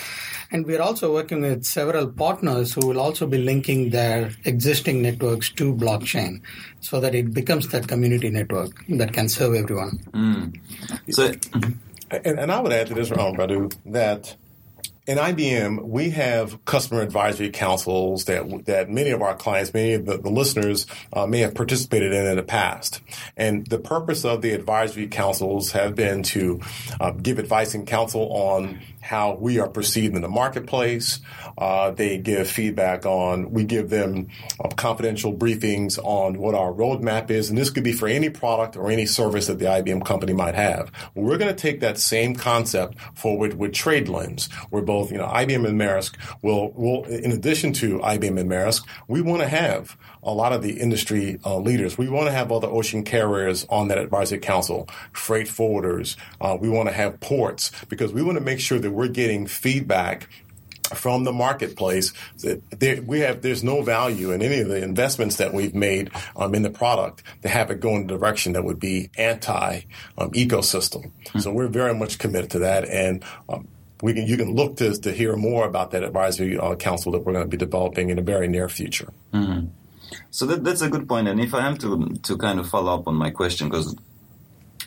and 0.52 0.66
we're 0.66 0.82
also 0.82 1.12
working 1.12 1.42
with 1.42 1.64
several 1.64 2.08
partners 2.08 2.74
who 2.74 2.86
will 2.86 3.00
also 3.00 3.26
be 3.26 3.38
linking 3.38 3.90
their 3.90 4.30
existing 4.44 5.02
networks 5.02 5.50
to 5.50 5.74
blockchain 5.74 6.42
so 6.80 7.00
that 7.00 7.14
it 7.14 7.32
becomes 7.32 7.68
that 7.68 7.86
community 7.86 8.30
network 8.30 8.84
that 8.88 9.12
can 9.12 9.28
serve 9.28 9.54
everyone. 9.54 9.98
Mm. 10.12 10.60
So, 11.10 11.32
and, 12.10 12.38
and, 12.38 12.50
I 12.52 12.60
would 12.60 12.72
add 12.72 12.88
to 12.88 12.94
this, 12.94 13.10
Ram 13.10 13.36
Radu, 13.36 13.72
that 13.86 14.36
in 15.06 15.18
IBM, 15.18 15.88
we 15.88 16.10
have 16.10 16.64
customer 16.66 17.00
advisory 17.00 17.50
councils 17.50 18.26
that 18.26 18.66
that 18.66 18.90
many 18.90 19.10
of 19.10 19.22
our 19.22 19.34
clients, 19.34 19.74
many 19.74 19.94
of 19.94 20.06
the, 20.06 20.18
the 20.18 20.30
listeners 20.30 20.86
uh, 21.12 21.26
may 21.26 21.40
have 21.40 21.54
participated 21.54 22.12
in 22.12 22.26
in 22.26 22.36
the 22.36 22.42
past. 22.42 23.00
And 23.36 23.66
the 23.66 23.78
purpose 23.78 24.24
of 24.24 24.42
the 24.42 24.52
advisory 24.52 25.08
councils 25.08 25.72
have 25.72 25.94
been 25.94 26.22
to 26.24 26.60
uh, 27.00 27.10
give 27.12 27.38
advice 27.38 27.74
and 27.74 27.86
counsel 27.86 28.32
on 28.32 28.80
how 29.00 29.34
we 29.34 29.58
are 29.58 29.68
perceived 29.68 30.14
in 30.14 30.22
the 30.22 30.28
marketplace. 30.28 31.20
Uh, 31.56 31.90
they 31.90 32.18
give 32.18 32.48
feedback 32.48 33.06
on, 33.06 33.50
we 33.50 33.64
give 33.64 33.90
them 33.90 34.28
uh, 34.62 34.68
confidential 34.68 35.32
briefings 35.32 35.98
on 35.98 36.38
what 36.38 36.54
our 36.54 36.72
roadmap 36.72 37.30
is. 37.30 37.48
And 37.48 37.58
this 37.58 37.70
could 37.70 37.84
be 37.84 37.92
for 37.92 38.08
any 38.08 38.30
product 38.30 38.76
or 38.76 38.90
any 38.90 39.06
service 39.06 39.46
that 39.46 39.58
the 39.58 39.66
IBM 39.66 40.04
company 40.04 40.32
might 40.32 40.54
have. 40.54 40.90
We're 41.14 41.38
going 41.38 41.54
to 41.54 41.60
take 41.60 41.80
that 41.80 41.98
same 41.98 42.34
concept 42.34 42.98
forward 43.14 43.54
with 43.54 43.72
TradeLens, 43.72 44.52
where 44.70 44.82
both, 44.82 45.10
you 45.10 45.18
know, 45.18 45.26
IBM 45.26 45.66
and 45.66 45.80
Maersk 45.80 46.16
will, 46.42 46.72
will 46.72 47.04
in 47.04 47.32
addition 47.32 47.72
to 47.74 47.98
IBM 48.00 48.38
and 48.38 48.50
Maersk, 48.50 48.86
we 49.08 49.20
want 49.20 49.42
to 49.42 49.48
have 49.48 49.96
a 50.22 50.32
lot 50.32 50.52
of 50.52 50.62
the 50.62 50.78
industry 50.80 51.38
uh, 51.44 51.58
leaders. 51.58 51.96
We 51.96 52.08
want 52.08 52.26
to 52.26 52.32
have 52.32 52.52
other 52.52 52.68
ocean 52.68 53.04
carriers 53.04 53.66
on 53.68 53.88
that 53.88 53.98
advisory 53.98 54.38
council, 54.38 54.88
freight 55.12 55.46
forwarders. 55.46 56.16
Uh, 56.40 56.56
we 56.60 56.68
want 56.68 56.88
to 56.88 56.94
have 56.94 57.20
ports 57.20 57.70
because 57.88 58.12
we 58.12 58.22
want 58.22 58.38
to 58.38 58.44
make 58.44 58.60
sure 58.60 58.78
that 58.78 58.90
we're 58.90 59.08
getting 59.08 59.46
feedback 59.46 60.28
from 60.94 61.24
the 61.24 61.32
marketplace 61.32 62.12
that 62.38 62.62
there, 62.78 63.00
we 63.02 63.20
have 63.20 63.42
there's 63.42 63.62
no 63.62 63.82
value 63.82 64.32
in 64.32 64.42
any 64.42 64.60
of 64.60 64.68
the 64.68 64.82
investments 64.82 65.36
that 65.36 65.54
we've 65.54 65.74
made 65.74 66.10
um, 66.36 66.54
in 66.54 66.62
the 66.62 66.70
product 66.70 67.22
to 67.42 67.48
have 67.48 67.70
it 67.70 67.80
go 67.80 67.94
in 67.96 68.02
a 68.02 68.06
direction 68.06 68.54
that 68.54 68.64
would 68.64 68.80
be 68.80 69.10
anti 69.16 69.82
um, 70.18 70.30
ecosystem. 70.32 71.12
Mm-hmm. 71.26 71.38
So 71.38 71.52
we're 71.52 71.68
very 71.68 71.94
much 71.94 72.18
committed 72.18 72.50
to 72.50 72.58
that, 72.60 72.88
and 72.88 73.24
um, 73.48 73.68
we 74.02 74.14
can 74.14 74.26
you 74.26 74.36
can 74.36 74.54
look 74.54 74.76
to 74.76 74.92
to 75.00 75.12
hear 75.12 75.36
more 75.36 75.66
about 75.66 75.92
that 75.92 76.02
advisory 76.02 76.58
uh, 76.58 76.74
council 76.74 77.12
that 77.12 77.20
we're 77.20 77.32
going 77.32 77.44
to 77.44 77.48
be 77.48 77.56
developing 77.56 78.10
in 78.10 78.16
the 78.16 78.22
very 78.22 78.48
near 78.48 78.68
future. 78.68 79.12
Mm-hmm. 79.32 79.68
So 80.30 80.46
that, 80.46 80.64
that's 80.64 80.82
a 80.82 80.88
good 80.88 81.08
point. 81.08 81.28
And 81.28 81.40
if 81.40 81.54
I 81.54 81.66
am 81.66 81.76
to 81.78 82.08
to 82.22 82.36
kind 82.36 82.58
of 82.58 82.68
follow 82.68 82.94
up 82.94 83.06
on 83.08 83.14
my 83.14 83.30
question, 83.30 83.68
because 83.68 83.94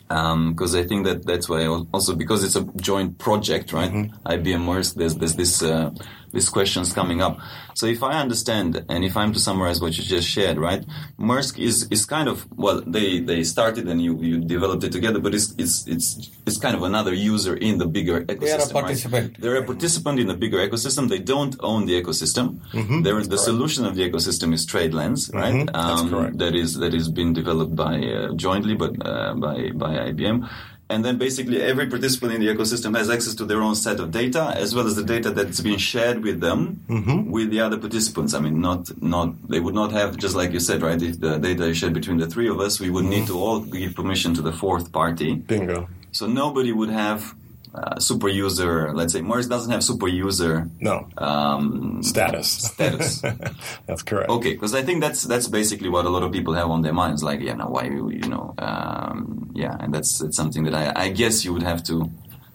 because 0.08 0.74
um, 0.74 0.80
I 0.80 0.84
think 0.84 1.06
that 1.06 1.24
that's 1.24 1.48
why 1.48 1.66
also 1.66 2.14
because 2.14 2.44
it's 2.44 2.56
a 2.56 2.64
joint 2.76 3.18
project, 3.18 3.72
right? 3.72 3.90
Mm-hmm. 3.90 4.26
IBM 4.26 4.64
Maersk, 4.64 4.94
there's 4.94 5.14
there's 5.16 5.36
this 5.36 5.62
uh, 5.62 5.90
these 6.34 6.48
questions 6.48 6.92
coming 6.92 7.20
up. 7.22 7.38
So 7.74 7.86
if 7.86 8.02
I 8.02 8.20
understand, 8.20 8.84
and 8.88 9.04
if 9.04 9.16
I'm 9.16 9.32
to 9.32 9.40
summarize 9.40 9.80
what 9.80 9.96
you 9.96 10.04
just 10.04 10.28
shared, 10.28 10.58
right? 10.58 10.84
Maersk 11.18 11.58
is, 11.58 11.88
is 11.90 12.04
kind 12.04 12.28
of 12.28 12.46
well, 12.56 12.82
they, 12.86 13.20
they 13.20 13.44
started 13.44 13.88
and 13.88 14.02
you, 14.02 14.18
you 14.20 14.40
developed 14.40 14.84
it 14.84 14.92
together, 14.92 15.20
but 15.20 15.34
it's 15.34 15.54
it's 15.58 15.86
it's 15.86 16.30
it's 16.46 16.58
kind 16.58 16.76
of 16.76 16.82
another 16.82 17.14
user 17.14 17.56
in 17.56 17.78
the 17.78 17.86
bigger 17.86 18.24
ecosystem. 18.24 18.40
They 18.40 18.52
are 18.52 18.68
a 18.68 18.72
participant. 18.80 19.32
Right? 19.32 19.40
They're 19.40 19.56
a 19.56 19.64
participant 19.64 20.20
in 20.20 20.26
the 20.26 20.34
bigger 20.34 20.58
ecosystem. 20.58 21.08
They 21.08 21.18
don't 21.18 21.56
own 21.60 21.86
the 21.86 22.00
ecosystem. 22.00 22.60
Mm-hmm. 22.72 23.02
the 23.02 23.10
correct. 23.12 23.40
solution 23.40 23.86
of 23.86 23.94
the 23.96 24.08
ecosystem 24.08 24.52
is 24.52 24.66
TradeLens, 24.66 25.30
mm-hmm. 25.30 25.38
right? 25.38 25.54
Mm-hmm. 25.54 25.76
Um, 25.76 25.96
That's 25.96 26.10
correct. 26.10 26.38
That 26.38 26.54
is 26.54 26.78
that 26.78 26.94
is 26.94 27.08
being 27.08 27.32
developed 27.32 27.74
by 27.76 27.94
uh, 27.98 28.34
jointly, 28.34 28.74
but 28.74 28.92
uh, 29.04 29.34
by 29.34 29.70
by 29.72 29.92
IBM 30.10 30.48
and 30.90 31.04
then 31.04 31.16
basically 31.16 31.62
every 31.62 31.86
participant 31.86 32.32
in 32.32 32.40
the 32.40 32.48
ecosystem 32.48 32.96
has 32.96 33.08
access 33.08 33.34
to 33.34 33.44
their 33.44 33.62
own 33.62 33.74
set 33.74 34.00
of 34.00 34.10
data 34.10 34.52
as 34.56 34.74
well 34.74 34.86
as 34.86 34.96
the 34.96 35.04
data 35.04 35.30
that's 35.30 35.60
being 35.60 35.78
shared 35.78 36.22
with 36.22 36.40
them 36.40 36.84
mm-hmm. 36.88 37.30
with 37.30 37.50
the 37.50 37.60
other 37.60 37.78
participants 37.78 38.34
i 38.34 38.40
mean 38.40 38.60
not 38.60 39.02
not 39.02 39.28
they 39.48 39.60
would 39.60 39.74
not 39.74 39.92
have 39.92 40.16
just 40.16 40.34
like 40.34 40.52
you 40.52 40.60
said 40.60 40.82
right 40.82 41.00
if 41.02 41.20
the 41.20 41.38
data 41.38 41.64
is 41.64 41.76
shared 41.78 41.94
between 41.94 42.18
the 42.18 42.26
three 42.26 42.48
of 42.48 42.60
us 42.60 42.80
we 42.80 42.90
would 42.90 43.04
mm-hmm. 43.04 43.20
need 43.20 43.26
to 43.26 43.38
all 43.38 43.60
give 43.60 43.94
permission 43.94 44.34
to 44.34 44.42
the 44.42 44.52
fourth 44.52 44.92
party 44.92 45.34
bingo 45.34 45.88
so 46.12 46.26
nobody 46.26 46.72
would 46.72 46.90
have 46.90 47.34
uh, 47.74 47.98
super 47.98 48.28
user, 48.28 48.92
let's 48.94 49.12
say 49.12 49.20
Maersk 49.20 49.48
doesn't 49.48 49.70
have 49.72 49.82
super 49.82 50.06
user 50.06 50.70
no 50.80 51.08
um, 51.18 52.02
status. 52.02 52.48
Status. 52.48 53.20
that's 53.86 54.02
correct. 54.02 54.30
Okay, 54.30 54.52
because 54.52 54.74
I 54.74 54.82
think 54.82 55.00
that's 55.00 55.24
that's 55.24 55.48
basically 55.48 55.88
what 55.88 56.04
a 56.04 56.08
lot 56.08 56.22
of 56.22 56.30
people 56.30 56.54
have 56.54 56.70
on 56.70 56.82
their 56.82 56.92
minds. 56.92 57.22
Like, 57.24 57.40
yeah, 57.40 57.54
now 57.54 57.68
why 57.68 57.84
you 57.84 58.28
know, 58.28 58.54
um, 58.58 59.50
yeah, 59.54 59.76
and 59.80 59.92
that's 59.92 60.20
it's 60.20 60.36
something 60.36 60.64
that 60.64 60.74
I, 60.74 60.92
I 60.94 61.08
guess 61.08 61.44
you 61.44 61.52
would 61.52 61.64
have 61.64 61.82
to 61.84 62.10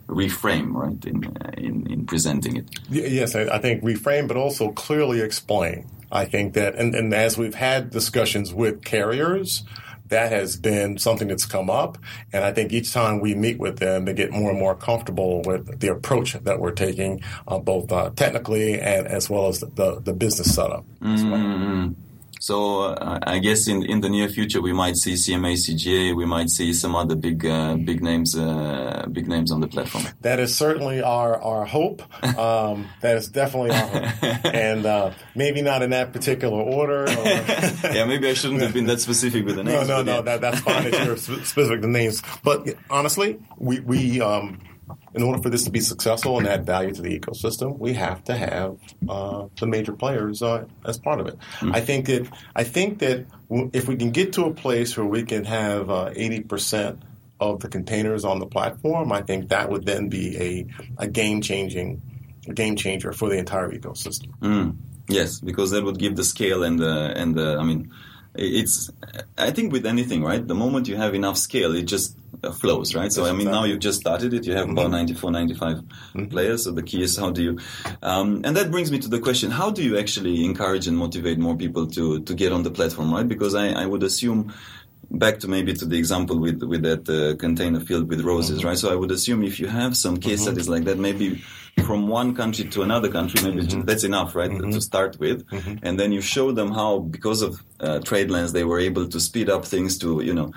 reframe 0.08 0.74
right 0.74 1.06
in 1.06 1.26
uh, 1.26 1.52
in, 1.58 1.92
in 1.92 2.06
presenting 2.06 2.56
it. 2.58 2.70
Yes, 2.90 3.36
I, 3.36 3.42
I 3.42 3.60
think 3.60 3.84
reframe, 3.84 4.28
but 4.28 4.38
also 4.38 4.72
clearly 4.72 5.22
explain. 5.22 5.86
I 6.12 6.26
think 6.26 6.54
that, 6.56 6.76
and, 6.76 6.96
and 6.96 7.14
as 7.14 7.38
we've 7.38 7.54
had 7.54 7.92
discussions 7.92 8.52
with 8.52 8.84
carriers, 8.84 9.64
that 10.10 10.32
has 10.32 10.58
been 10.58 10.98
something 10.98 11.28
that's 11.28 11.45
come 11.45 11.69
up. 11.69 11.98
And 12.34 12.43
I 12.43 12.52
think 12.52 12.74
each 12.74 12.91
time 12.93 13.19
we 13.19 13.34
meet 13.36 13.60
with 13.60 13.80
them, 13.80 14.06
they 14.06 14.13
get 14.13 14.32
more 14.32 14.50
and 14.52 14.60
more 14.60 14.76
comfortable 14.76 15.41
with 15.43 15.80
the 15.80 15.91
approach 15.91 16.34
that 16.34 16.60
we're 16.60 16.72
taking, 16.72 17.22
uh, 17.48 17.60
both 17.60 17.91
uh, 17.91 18.12
technically 18.15 18.80
and 18.80 19.08
as 19.08 19.30
well 19.30 19.48
as 19.48 19.60
the, 19.60 20.02
the 20.04 20.13
business 20.13 20.54
setup. 20.54 20.86
Mm-hmm. 21.02 21.93
So 22.39 22.84
uh, 22.84 23.19
I 23.21 23.39
guess 23.39 23.67
in 23.67 23.84
in 23.84 23.99
the 23.99 24.10
near 24.10 24.30
future 24.30 24.62
we 24.62 24.71
might 24.71 24.95
see 24.95 25.13
CMA 25.13 25.54
CGM, 25.54 26.15
we 26.15 26.25
might 26.25 26.49
see 26.49 26.73
some 26.73 26.95
other 26.95 27.15
big 27.15 27.45
uh, 27.45 27.75
big 27.75 28.02
names 28.02 28.36
uh, 28.36 29.06
big 29.12 29.28
names 29.28 29.52
on 29.52 29.60
the 29.60 29.67
platform. 29.67 30.06
That 30.21 30.39
is 30.39 30.56
certainly 30.56 31.02
our 31.02 31.41
our 31.41 31.65
hope. 31.65 32.02
Um, 32.23 32.88
that 33.02 33.17
is 33.17 33.28
definitely 33.28 33.71
our 33.71 33.88
hope, 33.88 34.45
and 34.54 34.86
uh, 34.86 35.12
maybe 35.36 35.62
not 35.62 35.84
in 35.84 35.89
that 35.89 36.13
particular 36.13 36.62
order. 36.62 37.04
Or... 37.04 37.08
yeah, 37.91 38.06
maybe 38.06 38.30
I 38.30 38.34
shouldn't 38.34 38.62
have 38.62 38.73
been 38.73 38.86
that 38.86 39.02
specific 39.02 39.45
with 39.45 39.58
the 39.58 39.63
names. 39.65 39.89
No, 39.89 39.97
no, 39.97 40.04
no. 40.04 40.15
yeah. 40.15 40.21
That, 40.21 40.41
that's 40.41 40.62
fine 40.62 40.89
that 40.89 41.06
you're 41.06 41.17
specific 41.17 41.82
the 41.82 41.88
names, 41.88 42.23
but 42.43 42.67
honestly, 42.89 43.38
we 43.58 43.82
we. 43.82 44.21
Um, 44.21 44.62
in 45.13 45.24
order 45.24 45.41
for 45.41 45.50
this 45.50 45.63
to 45.63 45.72
be 45.72 45.80
successful 45.80 46.38
and 46.38 46.48
add 46.48 46.65
value 46.65 46.93
to 46.93 47.02
the 47.02 47.19
ecosystem, 47.19 47.78
we 47.80 47.93
have 47.93 48.24
to 48.26 48.36
have 48.36 48.78
uh, 49.08 49.48
the 49.60 49.67
major 49.67 49.93
players 49.93 50.41
uh, 50.41 50.65
as 50.86 51.00
part 51.00 51.19
of 51.19 51.28
it. 51.28 51.38
Mm. 51.60 51.76
I 51.76 51.82
think 51.82 52.06
that 52.08 52.28
I 52.56 52.63
think 52.63 53.00
that 53.00 53.26
w- 53.50 53.69
if 53.74 53.88
we 53.88 53.95
can 53.95 54.12
get 54.12 54.34
to 54.34 54.45
a 54.45 54.54
place 54.54 54.95
where 54.98 55.06
we 55.06 55.24
can 55.24 55.45
have 55.45 55.89
uh, 55.89 56.12
eighty 56.15 56.41
percent 56.41 57.02
of 57.39 57.62
the 57.62 57.69
containers 57.69 58.26
on 58.26 58.39
the 58.39 58.45
platform, 58.45 59.12
I 59.12 59.22
think 59.22 59.50
that 59.50 59.69
would 59.69 59.86
then 59.86 60.10
be 60.10 60.38
a, 60.38 61.04
a 61.04 61.08
game 61.08 61.41
changing 61.41 62.02
game 62.54 62.76
changer 62.76 63.13
for 63.13 63.30
the 63.30 63.38
entire 63.38 63.72
ecosystem. 63.72 64.38
Mm. 64.41 64.76
Yes, 65.08 65.39
because 65.39 65.72
that 65.72 65.84
would 65.84 65.98
give 65.98 66.15
the 66.15 66.24
scale 66.24 66.63
and 66.63 66.78
the 66.78 67.13
and 67.15 67.34
the. 67.34 67.58
I 67.58 67.63
mean, 67.63 67.91
it's. 68.36 68.91
I 69.38 69.52
think 69.52 69.72
with 69.72 69.86
anything, 69.86 70.24
right? 70.24 70.48
The 70.48 70.54
moment 70.54 70.88
you 70.88 70.98
have 70.98 71.15
enough 71.15 71.38
scale, 71.38 71.74
it 71.74 71.84
just 71.84 72.15
uh, 72.17 72.19
Uh, 72.41 72.52
flows, 72.52 72.95
right? 72.95 73.12
So 73.12 73.25
I 73.25 73.34
mean, 73.34 73.52
now 73.52 73.65
you've 73.65 73.80
just 73.80 73.99
started 73.99 74.34
it. 74.34 74.45
You 74.45 74.54
have 74.54 74.69
about 74.69 74.86
mm-hmm. 74.86 75.10
94, 75.23 75.32
95 75.32 75.78
mm-hmm. 75.78 76.25
players. 76.28 76.63
So 76.63 76.71
the 76.71 76.84
key 76.84 77.04
is 77.04 77.17
how 77.17 77.32
do 77.32 77.43
you, 77.43 77.60
um, 78.02 78.41
and 78.45 78.56
that 78.56 78.71
brings 78.71 78.91
me 78.91 78.99
to 78.99 79.10
the 79.10 79.19
question: 79.19 79.52
How 79.52 79.71
do 79.71 79.84
you 79.84 79.97
actually 79.97 80.45
encourage 80.45 80.88
and 80.88 80.97
motivate 80.97 81.38
more 81.38 81.58
people 81.58 81.88
to 81.88 82.21
to 82.21 82.34
get 82.34 82.54
on 82.54 82.63
the 82.63 82.71
platform, 82.71 83.13
right? 83.13 83.28
Because 83.28 83.56
I, 83.56 83.69
I 83.69 83.86
would 83.86 84.04
assume. 84.04 84.54
Back 85.12 85.39
to 85.39 85.47
maybe 85.47 85.73
to 85.73 85.86
the 85.86 85.97
example 85.97 86.38
with 86.38 86.62
with 86.62 86.84
that 86.84 87.10
uh, 87.10 87.36
container 87.36 87.80
filled 87.80 88.10
with 88.10 88.21
roses, 88.21 88.60
mm-hmm. 88.60 88.67
right? 88.67 88.78
So 88.78 88.91
I 88.91 88.95
would 88.95 89.10
assume 89.10 89.41
if 89.43 89.60
you 89.60 89.65
have 89.65 89.97
some 89.97 90.17
case 90.17 90.43
studies 90.43 90.69
like 90.69 90.84
that, 90.84 90.99
maybe 90.99 91.41
from 91.84 92.08
one 92.08 92.36
country 92.36 92.65
to 92.65 92.84
another 92.84 93.10
country, 93.10 93.41
maybe 93.41 93.65
that's 93.84 94.04
enough, 94.04 94.36
right, 94.36 94.52
to 94.52 94.82
start 94.82 95.19
with, 95.19 95.47
and 95.82 95.99
then 95.99 96.12
you 96.12 96.21
show 96.21 96.52
them 96.52 96.71
how, 96.71 96.99
because 96.99 97.41
of 97.41 97.63
uh, 97.80 97.99
TradeLens, 97.99 98.54
they 98.54 98.63
were 98.63 98.80
able 98.80 99.08
to 99.08 99.19
speed 99.19 99.49
up 99.49 99.65
things 99.65 99.97
to, 99.97 100.21
you 100.21 100.34
know, 100.34 100.52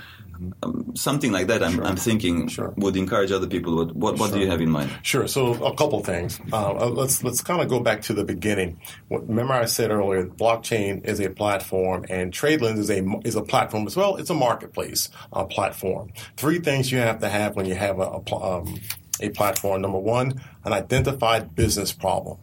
um, 0.63 0.93
something 0.95 1.33
like 1.33 1.47
that. 1.49 1.63
I'm, 1.63 1.81
I'm 1.85 1.97
thinking 1.97 2.49
Sure. 2.49 2.73
would 2.77 2.97
encourage 2.97 3.31
other 3.33 3.47
people. 3.47 3.77
What 3.77 3.95
what, 3.95 4.19
what 4.19 4.33
do 4.33 4.39
you 4.41 4.49
have 4.51 4.61
in 4.61 4.71
mind? 4.71 4.91
Sure. 5.03 5.27
So 5.29 5.53
a 5.65 5.75
couple 5.75 6.01
things. 6.03 6.41
Uh, 6.53 6.73
let's 6.89 7.23
let's 7.25 7.41
kind 7.43 7.61
of 7.63 7.69
go 7.69 7.81
back 7.81 8.03
to 8.03 8.13
the 8.15 8.25
beginning. 8.25 8.81
What- 9.09 9.29
Remember, 9.29 9.55
I 9.55 9.67
said 9.67 9.91
earlier, 9.91 10.27
blockchain 10.27 11.05
is 11.07 11.21
a 11.21 11.31
platform, 11.31 12.05
and 12.11 12.33
TradeLens 12.33 12.79
is 12.79 12.91
a 12.91 13.03
is 13.25 13.37
a 13.37 13.43
platform 13.43 13.87
as 13.87 13.97
well. 13.97 14.17
It's 14.17 14.31
a 14.31 14.35
marketplace 14.35 15.09
uh, 15.33 15.45
platform. 15.45 16.13
Three 16.37 16.59
things 16.59 16.91
you 16.93 16.99
have 16.99 17.19
to 17.21 17.29
have 17.29 17.57
when 17.57 17.67
you 17.67 17.75
have 17.75 17.99
a 17.99 18.03
a, 18.03 18.35
um, 18.37 18.81
a 19.21 19.29
platform. 19.31 19.81
Number 19.83 19.99
one, 19.99 20.41
an 20.65 20.73
identified 20.73 21.55
business 21.55 21.93
problem. 21.93 22.39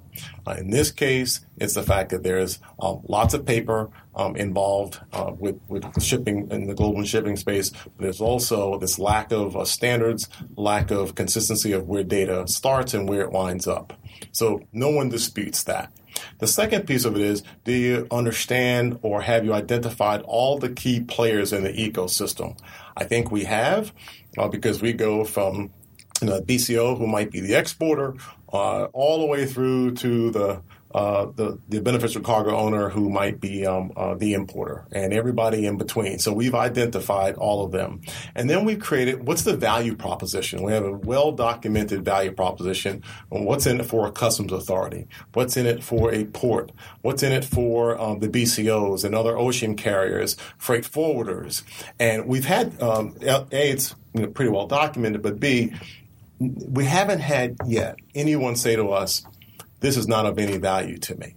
Uh, 0.45 0.55
in 0.59 0.69
this 0.69 0.91
case, 0.91 1.45
it's 1.57 1.75
the 1.75 1.83
fact 1.83 2.09
that 2.11 2.23
there's 2.23 2.59
uh, 2.79 2.95
lots 3.07 3.33
of 3.33 3.45
paper 3.45 3.89
um, 4.19 4.35
involved 4.35 4.99
uh, 5.13 5.31
with, 5.39 5.57
with 5.69 6.03
shipping 6.03 6.51
in 6.51 6.67
the 6.67 6.73
global 6.73 7.03
shipping 7.05 7.37
space. 7.37 7.71
There's 7.97 8.19
also 8.19 8.77
this 8.77 8.99
lack 8.99 9.31
of 9.31 9.55
uh, 9.55 9.63
standards, 9.63 10.27
lack 10.57 10.91
of 10.91 11.15
consistency 11.15 11.71
of 11.71 11.87
where 11.87 12.03
data 12.03 12.45
starts 12.47 12.93
and 12.93 13.07
where 13.07 13.21
it 13.21 13.31
winds 13.31 13.65
up. 13.65 13.93
So 14.33 14.61
no 14.73 14.89
one 14.89 15.07
disputes 15.07 15.63
that. 15.63 15.93
The 16.39 16.47
second 16.47 16.85
piece 16.85 17.05
of 17.05 17.15
it 17.15 17.21
is 17.21 17.43
do 17.63 17.71
you 17.71 18.07
understand 18.11 18.99
or 19.03 19.21
have 19.21 19.45
you 19.45 19.53
identified 19.53 20.21
all 20.23 20.57
the 20.57 20.69
key 20.69 20.99
players 20.99 21.53
in 21.53 21.63
the 21.63 21.71
ecosystem? 21.71 22.59
I 22.97 23.05
think 23.05 23.31
we 23.31 23.45
have 23.45 23.93
uh, 24.37 24.49
because 24.49 24.81
we 24.81 24.91
go 24.91 25.23
from 25.23 25.71
you 26.21 26.27
know, 26.27 26.41
BCO, 26.41 26.97
who 26.97 27.07
might 27.07 27.31
be 27.31 27.39
the 27.39 27.57
exporter, 27.57 28.15
uh, 28.51 28.85
all 28.91 29.19
the 29.19 29.27
way 29.27 29.45
through 29.45 29.91
to 29.95 30.31
the 30.31 30.61
uh, 30.93 31.27
the, 31.35 31.59
the 31.69 31.81
beneficial 31.81 32.21
cargo 32.21 32.55
owner 32.55 32.89
who 32.89 33.09
might 33.09 33.39
be 33.39 33.65
um, 33.65 33.91
uh, 33.95 34.15
the 34.15 34.33
importer 34.33 34.87
and 34.91 35.13
everybody 35.13 35.65
in 35.65 35.77
between. 35.77 36.17
So 36.17 36.33
we've 36.33 36.55
identified 36.55 37.35
all 37.35 37.63
of 37.63 37.71
them. 37.71 38.01
And 38.33 38.49
then 38.49 38.65
we've 38.65 38.79
created 38.79 39.27
what's 39.27 39.43
the 39.43 39.55
value 39.55 39.95
proposition? 39.95 40.63
We 40.63 40.71
have 40.71 40.83
a 40.83 40.93
well 40.93 41.31
documented 41.31 42.03
value 42.03 42.31
proposition 42.31 43.03
on 43.31 43.45
what's 43.45 43.67
in 43.67 43.79
it 43.79 43.85
for 43.85 44.07
a 44.07 44.11
customs 44.11 44.51
authority, 44.51 45.07
what's 45.33 45.57
in 45.57 45.67
it 45.67 45.83
for 45.83 46.11
a 46.11 46.25
port, 46.25 46.71
what's 47.01 47.21
in 47.21 47.31
it 47.31 47.45
for 47.45 47.99
um, 47.99 48.19
the 48.19 48.27
BCOs 48.27 49.03
and 49.03 49.13
other 49.13 49.37
ocean 49.37 49.75
carriers, 49.75 50.37
freight 50.57 50.85
forwarders. 50.85 51.61
And 51.99 52.25
we've 52.25 52.45
had, 52.45 52.81
um, 52.81 53.15
A, 53.21 53.45
it's 53.51 53.95
you 54.13 54.21
know, 54.23 54.27
pretty 54.27 54.51
well 54.51 54.65
documented, 54.65 55.21
but 55.21 55.39
B, 55.39 55.73
we 56.39 56.85
haven't 56.85 57.19
had 57.19 57.57
yet 57.67 57.97
anyone 58.15 58.55
say 58.55 58.75
to 58.75 58.89
us, 58.89 59.23
this 59.79 59.97
is 59.97 60.07
not 60.07 60.25
of 60.25 60.37
any 60.39 60.57
value 60.57 60.97
to 60.99 61.15
me. 61.15 61.35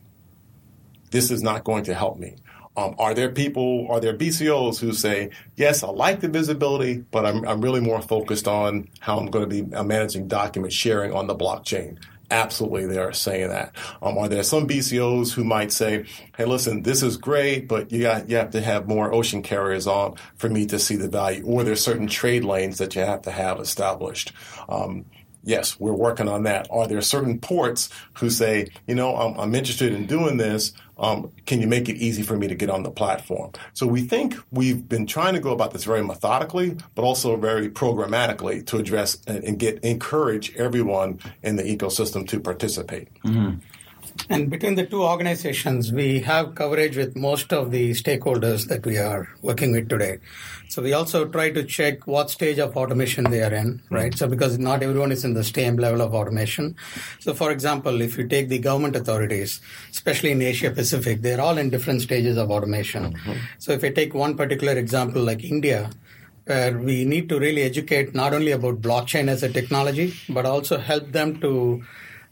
This 1.10 1.30
is 1.30 1.42
not 1.42 1.64
going 1.64 1.84
to 1.84 1.94
help 1.94 2.18
me. 2.18 2.36
Um, 2.74 2.94
are 2.98 3.12
there 3.12 3.28
people, 3.28 3.86
are 3.90 4.00
there 4.00 4.16
BCOs 4.16 4.80
who 4.80 4.94
say, 4.94 5.30
yes, 5.56 5.82
I 5.82 5.88
like 5.88 6.20
the 6.20 6.28
visibility, 6.28 7.04
but 7.10 7.26
I'm, 7.26 7.46
I'm 7.46 7.60
really 7.60 7.80
more 7.80 8.00
focused 8.00 8.48
on 8.48 8.88
how 9.00 9.18
I'm 9.18 9.26
going 9.26 9.48
to 9.48 9.62
be 9.62 9.62
managing 9.62 10.26
document 10.26 10.72
sharing 10.72 11.12
on 11.12 11.26
the 11.26 11.36
blockchain? 11.36 11.98
Absolutely, 12.30 12.86
they 12.86 12.96
are 12.96 13.12
saying 13.12 13.50
that. 13.50 13.76
Um, 14.00 14.16
are 14.16 14.26
there 14.26 14.42
some 14.42 14.66
BCOs 14.66 15.34
who 15.34 15.44
might 15.44 15.70
say, 15.70 16.06
"Hey, 16.34 16.46
listen, 16.46 16.82
this 16.82 17.02
is 17.02 17.18
great, 17.18 17.68
but 17.68 17.92
you 17.92 18.00
got 18.00 18.30
you 18.30 18.36
have 18.36 18.52
to 18.52 18.62
have 18.62 18.88
more 18.88 19.12
ocean 19.12 19.42
carriers 19.42 19.86
on 19.86 20.14
for 20.36 20.48
me 20.48 20.64
to 20.68 20.78
see 20.78 20.96
the 20.96 21.10
value." 21.10 21.44
Or 21.44 21.62
there's 21.62 21.84
certain 21.84 22.06
trade 22.06 22.42
lanes 22.42 22.78
that 22.78 22.94
you 22.94 23.02
have 23.02 23.20
to 23.22 23.30
have 23.30 23.60
established. 23.60 24.32
Um, 24.66 25.04
yes, 25.44 25.78
we're 25.78 25.92
working 25.92 26.28
on 26.28 26.44
that. 26.44 26.68
Are 26.70 26.86
there 26.86 27.00
certain 27.02 27.38
ports 27.38 27.88
who 28.14 28.30
say, 28.30 28.68
you 28.86 28.94
know, 28.94 29.16
I'm, 29.16 29.38
I'm 29.38 29.54
interested 29.54 29.92
in 29.92 30.06
doing 30.06 30.36
this. 30.36 30.72
Um, 30.98 31.32
can 31.46 31.60
you 31.60 31.66
make 31.66 31.88
it 31.88 31.96
easy 31.96 32.22
for 32.22 32.36
me 32.36 32.46
to 32.48 32.54
get 32.54 32.70
on 32.70 32.84
the 32.84 32.90
platform? 32.90 33.52
So 33.72 33.86
we 33.86 34.02
think 34.02 34.36
we've 34.52 34.88
been 34.88 35.06
trying 35.06 35.34
to 35.34 35.40
go 35.40 35.52
about 35.52 35.72
this 35.72 35.84
very 35.84 36.02
methodically, 36.04 36.76
but 36.94 37.02
also 37.02 37.36
very 37.36 37.68
programmatically 37.68 38.64
to 38.66 38.76
address 38.78 39.18
and, 39.26 39.42
and 39.42 39.58
get 39.58 39.82
encourage 39.82 40.54
everyone 40.56 41.18
in 41.42 41.56
the 41.56 41.64
ecosystem 41.64 42.28
to 42.28 42.38
participate. 42.40 43.08
And 44.28 44.50
between 44.50 44.76
the 44.76 44.86
two 44.86 45.02
organizations, 45.02 45.92
we 45.92 46.20
have 46.20 46.54
coverage 46.54 46.96
with 46.96 47.16
most 47.16 47.52
of 47.52 47.70
the 47.70 47.90
stakeholders 47.90 48.68
that 48.68 48.84
we 48.86 48.98
are 48.98 49.28
working 49.42 49.72
with 49.72 49.88
today. 49.88 50.18
So 50.68 50.80
we 50.80 50.94
also 50.94 51.26
try 51.26 51.50
to 51.50 51.64
check 51.64 52.06
what 52.06 52.30
stage 52.30 52.58
of 52.58 52.76
automation 52.76 53.24
they 53.30 53.42
are 53.42 53.52
in, 53.52 53.82
right? 53.90 54.16
So 54.16 54.26
because 54.26 54.58
not 54.58 54.82
everyone 54.82 55.12
is 55.12 55.24
in 55.24 55.34
the 55.34 55.44
same 55.44 55.76
level 55.76 56.00
of 56.00 56.14
automation. 56.14 56.76
So 57.20 57.34
for 57.34 57.50
example, 57.50 58.00
if 58.00 58.16
you 58.16 58.26
take 58.26 58.48
the 58.48 58.58
government 58.58 58.96
authorities, 58.96 59.60
especially 59.90 60.30
in 60.30 60.40
Asia 60.40 60.70
Pacific, 60.70 61.20
they're 61.20 61.40
all 61.40 61.58
in 61.58 61.68
different 61.68 62.00
stages 62.00 62.38
of 62.38 62.50
automation. 62.50 63.12
Mm-hmm. 63.12 63.32
So 63.58 63.72
if 63.72 63.84
I 63.84 63.90
take 63.90 64.14
one 64.14 64.34
particular 64.34 64.72
example 64.72 65.22
like 65.22 65.44
India, 65.44 65.90
where 66.46 66.78
we 66.78 67.04
need 67.04 67.28
to 67.28 67.38
really 67.38 67.62
educate 67.62 68.14
not 68.14 68.32
only 68.32 68.52
about 68.52 68.80
blockchain 68.80 69.28
as 69.28 69.42
a 69.42 69.48
technology, 69.48 70.14
but 70.28 70.46
also 70.46 70.78
help 70.78 71.12
them 71.12 71.38
to 71.40 71.84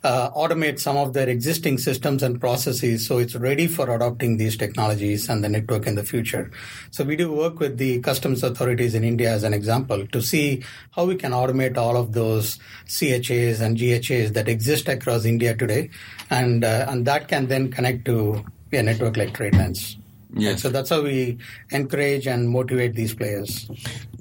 uh, 0.02 0.30
automate 0.30 0.80
some 0.80 0.96
of 0.96 1.12
their 1.12 1.28
existing 1.28 1.78
systems 1.78 2.22
and 2.22 2.40
processes 2.40 3.06
so 3.06 3.18
it's 3.18 3.34
ready 3.34 3.66
for 3.66 3.94
adopting 3.94 4.36
these 4.36 4.56
technologies 4.56 5.28
and 5.28 5.44
the 5.44 5.48
network 5.48 5.86
in 5.86 5.94
the 5.94 6.02
future. 6.02 6.50
So 6.90 7.04
we 7.04 7.16
do 7.16 7.32
work 7.32 7.60
with 7.60 7.76
the 7.76 8.00
customs 8.00 8.42
authorities 8.42 8.94
in 8.94 9.04
India 9.04 9.30
as 9.30 9.42
an 9.42 9.52
example 9.52 10.06
to 10.06 10.22
see 10.22 10.64
how 10.92 11.04
we 11.04 11.16
can 11.16 11.32
automate 11.32 11.76
all 11.76 11.96
of 11.96 12.12
those 12.12 12.58
CHAs 12.86 13.60
and 13.60 13.76
GHAs 13.76 14.32
that 14.32 14.48
exist 14.48 14.88
across 14.88 15.24
India 15.24 15.54
today, 15.54 15.90
and 16.30 16.64
uh, 16.64 16.86
and 16.88 17.06
that 17.06 17.28
can 17.28 17.48
then 17.48 17.70
connect 17.70 18.04
to 18.06 18.44
a 18.72 18.82
network 18.82 19.16
like 19.16 19.34
TradeLens. 19.34 19.96
Yes. 20.32 20.62
So 20.62 20.68
that's 20.68 20.90
how 20.90 21.02
we 21.02 21.38
encourage 21.70 22.26
and 22.26 22.48
motivate 22.48 22.94
these 22.94 23.14
players. 23.14 23.68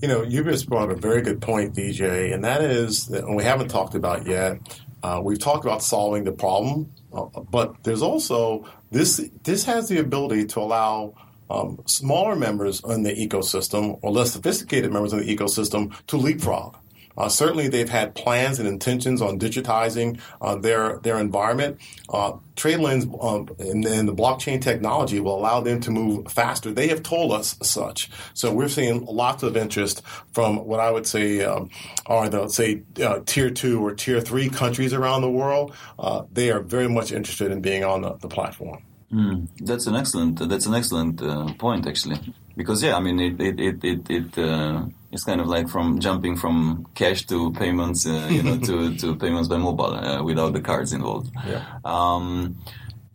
You 0.01 0.07
know, 0.07 0.23
you 0.23 0.43
just 0.43 0.67
brought 0.67 0.91
a 0.91 0.95
very 0.95 1.21
good 1.21 1.39
point, 1.41 1.75
DJ, 1.75 2.33
and 2.33 2.43
that 2.43 2.61
is 2.61 3.07
that 3.07 3.29
we 3.29 3.43
haven't 3.43 3.67
talked 3.67 3.95
about 3.95 4.25
yet. 4.25 4.59
Uh, 5.01 5.21
we've 5.23 5.39
talked 5.39 5.65
about 5.65 5.81
solving 5.81 6.23
the 6.23 6.31
problem, 6.31 6.91
uh, 7.13 7.25
but 7.49 7.83
there's 7.83 8.01
also 8.01 8.65
this. 8.91 9.29
This 9.43 9.63
has 9.65 9.87
the 9.87 9.99
ability 9.99 10.45
to 10.47 10.59
allow 10.59 11.13
um, 11.49 11.79
smaller 11.85 12.35
members 12.35 12.81
in 12.83 13.03
the 13.03 13.11
ecosystem 13.11 13.99
or 14.01 14.11
less 14.11 14.33
sophisticated 14.33 14.91
members 14.91 15.13
of 15.13 15.19
the 15.19 15.35
ecosystem 15.35 15.95
to 16.07 16.17
leapfrog. 16.17 16.75
Uh, 17.19 17.29
certainly, 17.29 17.67
they've 17.67 17.89
had 17.89 18.15
plans 18.15 18.59
and 18.59 18.67
intentions 18.67 19.21
on 19.21 19.37
digitizing 19.37 20.19
uh, 20.41 20.55
their 20.55 20.99
their 20.99 21.19
environment. 21.19 21.77
Uh, 22.07 22.33
TradeLens 22.55 23.03
um, 23.23 23.47
and, 23.59 23.85
and, 23.85 24.07
the 24.07 24.13
blockchain 24.13 24.61
technology 24.61 25.19
will 25.19 25.37
allow 25.37 25.61
them 25.61 25.79
to 25.81 25.91
move 25.91 26.31
faster. 26.31 26.71
They 26.71 26.87
have 26.87 27.03
told 27.03 27.31
us 27.31 27.57
such. 27.61 28.09
So 28.33 28.53
we're 28.53 28.67
seeing 28.67 29.05
lots 29.05 29.43
of 29.43 29.55
interest 29.55 30.01
from 30.33 30.65
what 30.65 30.79
I 30.79 30.91
would 30.91 31.07
say 31.07 31.43
um, 31.43 31.69
are 32.05 32.27
the 32.29 32.47
say 32.47 32.83
uh, 33.01 33.19
tier 33.25 33.49
two 33.49 33.85
or 33.85 33.93
tier 33.93 34.21
three 34.21 34.49
countries 34.49 34.93
around 34.93 35.21
the 35.21 35.31
world. 35.31 35.73
Uh, 35.97 36.23
they 36.31 36.51
are 36.51 36.61
very 36.61 36.89
much 36.89 37.11
interested 37.11 37.51
in 37.51 37.61
being 37.61 37.83
on 37.83 38.01
the, 38.01 38.15
the 38.15 38.27
platform. 38.27 38.83
Mm, 39.11 39.47
that's 39.61 39.87
an 39.87 39.95
excellent. 39.95 40.47
That's 40.47 40.67
an 40.67 40.75
excellent 40.75 41.21
uh, 41.21 41.51
point, 41.57 41.87
actually, 41.87 42.19
because 42.55 42.83
yeah, 42.83 42.95
I 42.95 42.99
mean, 42.99 43.19
it 43.19 43.41
it 43.41 43.59
it 43.59 43.83
it, 43.83 44.09
it 44.09 44.37
uh, 44.37 44.85
it's 45.11 45.23
kind 45.23 45.41
of 45.41 45.47
like 45.47 45.67
from 45.67 45.99
jumping 45.99 46.35
from 46.37 46.85
cash 46.93 47.25
to 47.27 47.51
payments, 47.53 48.05
uh, 48.05 48.27
you 48.29 48.43
know, 48.43 48.59
to 48.59 48.95
to 49.01 49.15
payments 49.15 49.47
by 49.47 49.57
mobile 49.57 49.95
uh, 49.95 50.21
without 50.21 50.53
the 50.53 50.61
cards 50.61 50.93
involved. 50.93 51.31
Yeah. 51.47 51.65
Um, 51.83 52.57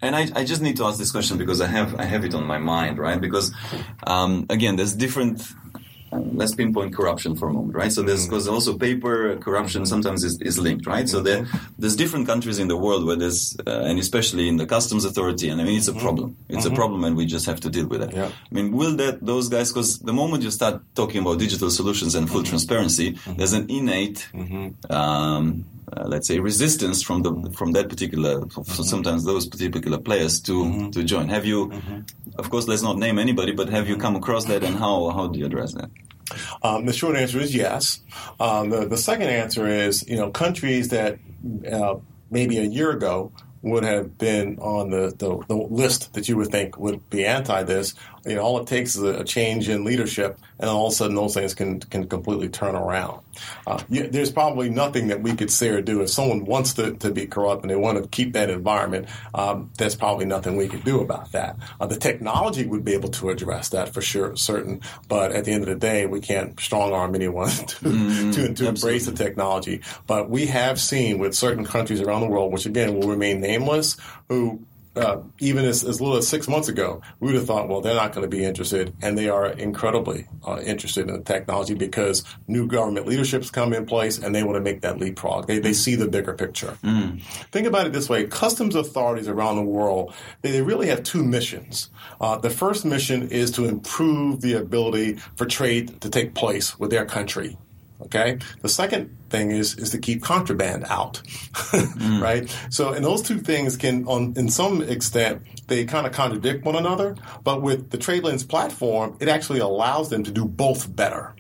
and 0.03 0.17
I, 0.17 0.29
I 0.35 0.45
just 0.45 0.61
need 0.61 0.77
to 0.79 0.85
ask 0.85 0.99
this 0.99 1.13
question 1.13 1.39
because 1.39 1.61
I 1.61 1.69
have 1.69 1.95
I 1.99 2.05
have 2.05 2.25
it 2.25 2.35
on 2.35 2.45
my 2.45 2.59
mind, 2.59 2.99
right? 2.99 3.21
Because 3.21 3.53
um, 4.07 4.47
again, 4.51 4.75
there's 4.77 4.95
different 4.95 5.43
let's 6.15 6.55
pinpoint 6.55 6.95
corruption 6.95 7.37
for 7.37 7.49
a 7.49 7.53
moment, 7.53 7.75
right? 7.75 7.93
So 7.93 8.03
there's 8.03 8.27
because 8.27 8.47
mm-hmm. 8.47 8.55
also 8.55 8.77
paper 8.77 9.37
corruption 9.37 9.83
mm-hmm. 9.83 9.89
sometimes 9.89 10.25
is, 10.25 10.41
is 10.41 10.59
linked, 10.59 10.87
right? 10.87 11.09
So 11.09 11.21
there, 11.21 11.43
mm-hmm. 11.43 11.59
there's 11.79 11.97
different 11.97 12.27
countries 12.27 12.59
in 12.59 12.69
the 12.69 12.77
world 12.77 13.07
where 13.07 13.17
there's, 13.17 13.57
uh, 13.67 13.71
and 13.71 13.99
especially 13.99 14.49
in 14.49 14.57
the 14.57 14.67
customs 14.67 15.05
authority, 15.05 15.49
and 15.49 15.61
I 15.61 15.65
mean 15.65 15.77
it's 15.77 15.89
a 15.89 15.95
problem. 15.95 16.37
It's 16.49 16.67
a 16.67 16.71
problem, 16.71 17.05
and 17.05 17.17
we 17.17 17.27
just 17.27 17.47
have 17.47 17.61
to 17.61 17.71
deal 17.71 17.87
with 17.87 18.03
it. 18.03 18.13
Yeah. 18.13 18.27
I 18.51 18.55
mean, 18.55 18.73
will 18.73 18.97
that 18.97 19.25
those 19.25 19.49
guys? 19.49 19.73
Because 19.73 19.99
the 19.99 20.13
moment 20.13 20.43
you 20.43 20.51
start 20.51 20.83
talking 20.95 21.21
about 21.21 21.39
digital 21.39 21.71
solutions 21.71 22.15
and 22.15 22.29
full 22.29 22.43
transparency, 22.43 23.19
there's 23.37 23.53
an 23.53 23.71
innate. 23.71 24.29
Um, 24.91 25.67
uh, 25.93 26.05
let's 26.07 26.27
say 26.27 26.39
resistance 26.39 27.03
from 27.03 27.23
the 27.23 27.51
from 27.51 27.73
that 27.73 27.89
particular 27.89 28.41
mm-hmm. 28.41 28.83
sometimes 28.83 29.25
those 29.25 29.47
particular 29.47 29.99
players 29.99 30.41
to 30.41 30.65
mm-hmm. 30.65 30.91
to 30.91 31.05
join 31.05 31.29
have 31.29 31.45
you 31.45 31.69
mm-hmm. 31.69 32.01
Of 32.37 32.51
course 32.51 32.67
let's 32.67 32.83
not 32.83 32.99
name 32.99 33.19
anybody 33.19 33.53
but 33.53 33.69
have 33.69 33.89
you 33.89 33.97
come 33.97 34.17
across 34.17 34.45
that 34.47 34.63
and 34.63 34.77
how 34.77 35.11
how 35.11 35.27
do 35.27 35.39
you 35.39 35.47
address 35.47 35.73
that 35.75 35.91
um, 36.63 36.87
the 36.87 36.93
short 36.93 37.17
answer 37.17 37.39
is 37.39 37.55
yes. 37.55 38.01
Um, 38.41 38.71
the, 38.71 38.87
the 38.87 38.97
second 38.97 39.29
answer 39.29 39.67
is, 39.67 40.09
you 40.09 40.17
know, 40.17 40.31
countries 40.31 40.89
that 40.89 41.19
uh, 41.71 41.97
maybe 42.31 42.59
a 42.59 42.65
year 42.65 42.91
ago 42.91 43.33
would 43.63 43.85
have 43.85 44.19
been 44.19 44.59
on 44.59 44.91
the, 44.91 45.15
the, 45.17 45.43
the, 45.49 45.57
list 45.57 46.13
that 46.15 46.29
you 46.29 46.37
would 46.37 46.49
think 46.49 46.79
would 46.79 47.09
be 47.09 47.25
anti 47.25 47.63
this. 47.63 47.95
You 48.27 48.37
know, 48.37 48.43
all 48.43 48.59
it 48.61 48.67
takes 48.67 48.97
is 48.97 49.03
a, 49.03 49.25
change 49.25 49.69
in 49.69 49.85
leadership, 49.85 50.39
and 50.59 50.69
all 50.71 50.87
of 50.87 50.93
a 50.93 50.97
sudden 50.97 51.17
those 51.17 51.35
things 51.35 51.55
can 51.55 51.81
can 51.81 52.07
completely 52.07 52.49
turn 52.49 52.75
around. 52.75 53.21
Uh, 53.67 53.83
you, 53.89 54.09
there's 54.09 54.31
probably 54.31 54.71
nothing 54.71 55.09
that 55.09 55.23
we 55.23 55.35
could 55.35 55.51
say 55.51 55.69
or 55.69 55.81
do 55.81 56.01
if 56.01 56.11
someone 56.11 56.45
wants 56.45 56.75
to, 56.75 56.93
to 56.95 57.11
be 57.11 57.27
corrupt 57.27 57.63
and 57.63 57.71
they 57.71 57.77
want 57.77 58.03
to 58.03 58.09
keep 58.09 58.33
that 58.33 58.51
environment. 58.51 59.09
Um, 59.35 59.71
there's 59.79 59.95
probably 59.95 60.25
nothing 60.25 60.57
we 60.57 60.69
could 60.69 60.85
do 60.85 61.01
about 61.01 61.33
that. 61.33 61.57
Uh, 61.81 61.87
the 61.87 61.97
technology 61.97 62.65
would 62.65 62.85
be 62.85 62.93
able 62.93 63.11
to 63.11 63.31
address 63.31 63.71
that 63.71 63.93
for 63.93 64.01
sure, 64.01 64.37
certain. 64.37 64.81
But 65.09 65.33
at 65.33 65.45
the 65.45 65.53
end 65.53 65.63
of 65.63 65.69
the 65.69 65.75
day, 65.75 66.07
we 66.07 66.21
can't 66.21 66.59
strong 66.61 66.93
arm 66.93 67.15
anyone 67.15 67.49
to 67.51 67.77
mm, 67.85 68.35
to, 68.35 68.55
to 68.55 68.69
embrace 68.69 69.07
the 69.07 69.13
technology. 69.13 69.83
But 70.07 70.31
we 70.31 70.47
have 70.47 70.81
seen 70.81 71.19
with 71.19 71.35
certain 71.35 71.65
countries 71.65 72.01
around 72.01 72.23
the 72.23 72.29
world, 72.29 72.53
which 72.53 72.67
again 72.67 72.95
will 72.95 73.09
remain 73.09 73.41
nameless, 73.41 73.97
who 74.29 74.65
uh, 74.97 75.19
even 75.39 75.65
as, 75.65 75.85
as 75.85 76.01
little 76.01 76.17
as 76.17 76.29
six 76.29 76.49
months 76.49 76.69
ago, 76.69 77.03
we 77.21 77.27
would 77.27 77.35
have 77.35 77.47
thought, 77.47 77.69
well, 77.69 77.81
they're 77.81 77.95
not 77.95 78.13
going 78.13 78.29
to 78.29 78.37
be 78.37 78.45
interested, 78.45 78.95
and 79.03 79.19
they 79.19 79.29
are 79.29 79.47
incredibly 79.47 80.27
uh, 80.47 80.61
interested 80.65 81.09
in 81.09 81.17
the 81.17 81.23
technology 81.23 81.75
because 81.75 82.25
new 82.47 82.67
government 82.67 83.07
leadership's 83.07 83.51
come 83.51 83.73
in 83.73 83.87
place, 83.87 84.19
and 84.19 84.35
they 84.35 84.43
want 84.43 84.57
to 84.57 84.61
make 84.61 84.83
that 84.83 84.99
leapfrog. 84.99 85.47
They, 85.47 85.59
they 85.59 85.73
see 85.73 85.95
the 85.95 86.09
bigger 86.09 86.35
picture. 86.35 86.79
Mm. 86.83 87.23
Think 87.51 87.67
about 87.67 87.87
it 87.87 87.93
this 87.93 88.09
way: 88.09 88.25
customs 88.27 88.75
authorities 88.75 89.29
around 89.29 89.57
the 89.57 89.63
world 89.63 90.15
they, 90.43 90.51
they 90.51 90.63
really 90.63 90.89
have 90.89 91.03
two 91.03 91.25
missions. 91.25 91.91
Uh, 92.21 92.37
the 92.37 92.51
first 92.51 92.85
mission 92.85 93.29
is 93.29 93.51
to 93.53 93.65
improve 93.65 94.41
the 94.41 94.55
ability 94.55 95.15
for 95.37 95.47
trade 95.47 96.01
to 96.01 96.11
take 96.11 96.35
place 96.35 96.79
with 96.79 96.91
their 96.91 97.05
country. 97.05 97.57
Okay. 98.05 98.39
The 98.61 98.69
second 98.69 99.17
thing 99.31 99.51
is 99.51 99.79
is 99.79 99.91
to 99.91 99.99
keep 99.99 100.23
contraband 100.23 100.85
out, 100.89 101.23
mm. 101.25 102.21
right? 102.21 102.55
So, 102.71 102.93
and 102.93 103.05
those 103.05 103.23
two 103.23 103.39
things 103.39 103.77
can, 103.77 104.07
on 104.07 104.35
in 104.37 104.49
some 104.49 104.83
extent, 104.83 105.43
they 105.69 105.85
kind 105.85 106.07
of 106.07 106.13
contradict 106.13 106.65
one 106.65 106.77
another. 106.77 107.17
But 107.43 107.63
with 107.63 107.91
the 107.91 107.99
TradeLens 107.99 108.47
platform, 108.47 109.17
it 109.21 109.29
actually 109.29 109.61
allows 109.61 110.11
them 110.11 110.25
to 110.25 110.31
do 110.31 110.45
both 110.45 110.95
better. 110.95 111.35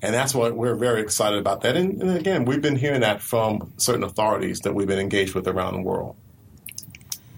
And 0.00 0.14
that's 0.14 0.34
what 0.34 0.56
we're 0.56 0.76
very 0.76 1.00
excited 1.00 1.38
about 1.38 1.62
that. 1.62 1.76
And, 1.76 2.00
and 2.00 2.16
again, 2.16 2.44
we've 2.44 2.62
been 2.62 2.76
hearing 2.76 3.00
that 3.00 3.20
from 3.20 3.72
certain 3.76 4.04
authorities 4.04 4.60
that 4.60 4.74
we've 4.74 4.86
been 4.86 4.98
engaged 4.98 5.34
with 5.34 5.46
around 5.48 5.74
the 5.74 5.82
world. 5.82 6.16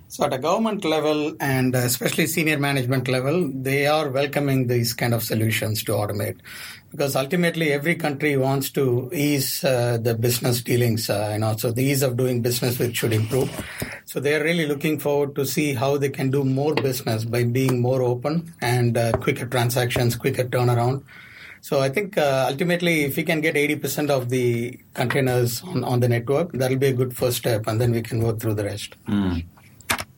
So 0.09 0.25
at 0.25 0.33
a 0.33 0.39
government 0.39 0.85
level 0.85 1.37
and 1.41 1.75
especially 1.75 2.27
senior 2.27 2.59
management 2.59 3.07
level, 3.07 3.49
they 3.55 3.87
are 3.87 4.09
welcoming 4.09 4.67
these 4.67 4.93
kind 4.93 5.15
of 5.15 5.23
solutions 5.23 5.85
to 5.85 5.93
automate 5.93 6.41
because 6.91 7.15
ultimately 7.15 7.73
every 7.73 7.95
country 7.95 8.37
wants 8.37 8.71
to 8.71 9.11
ease 9.13 9.63
uh, 9.65 9.97
the 9.99 10.15
business 10.15 10.61
dealings, 10.63 11.09
uh, 11.09 11.31
you 11.33 11.39
know, 11.39 11.57
so 11.57 11.71
the 11.71 11.83
ease 11.83 12.03
of 12.03 12.17
doing 12.17 12.43
business 12.43 12.79
which 12.79 12.97
should 12.97 13.13
improve. 13.13 13.49
So 14.07 14.19
they 14.19 14.35
are 14.35 14.43
really 14.43 14.67
looking 14.67 14.99
forward 14.99 15.37
to 15.37 15.47
see 15.47 15.75
how 15.75 15.97
they 15.99 16.09
can 16.09 16.31
do 16.31 16.43
more 16.43 16.75
business 16.75 17.25
by 17.25 17.45
being 17.45 17.81
more 17.81 18.03
open 18.03 18.53
and 18.61 18.97
uh, 18.97 19.13
quicker 19.13 19.47
transactions, 19.47 20.17
quicker 20.17 20.45
turnaround. 20.45 21.05
So 21.61 21.81
I 21.81 21.91
think 21.91 22.19
uh, 22.19 22.47
ultimately, 22.51 23.03
if 23.03 23.17
we 23.17 23.23
can 23.23 23.41
get 23.41 23.55
80% 23.55 24.11
of 24.11 24.31
the 24.31 24.79
containers 24.95 25.63
on, 25.63 25.85
on 25.85 26.01
the 26.01 26.09
network, 26.09 26.53
that'll 26.53 26.79
be 26.79 26.89
a 26.89 26.93
good 26.93 27.15
first 27.15 27.37
step, 27.37 27.67
and 27.67 27.81
then 27.81 27.93
we 27.93 28.03
can 28.03 28.23
work 28.23 28.41
through 28.41 28.55
the 28.55 28.65
rest. 28.65 28.97
Mm. 29.07 29.45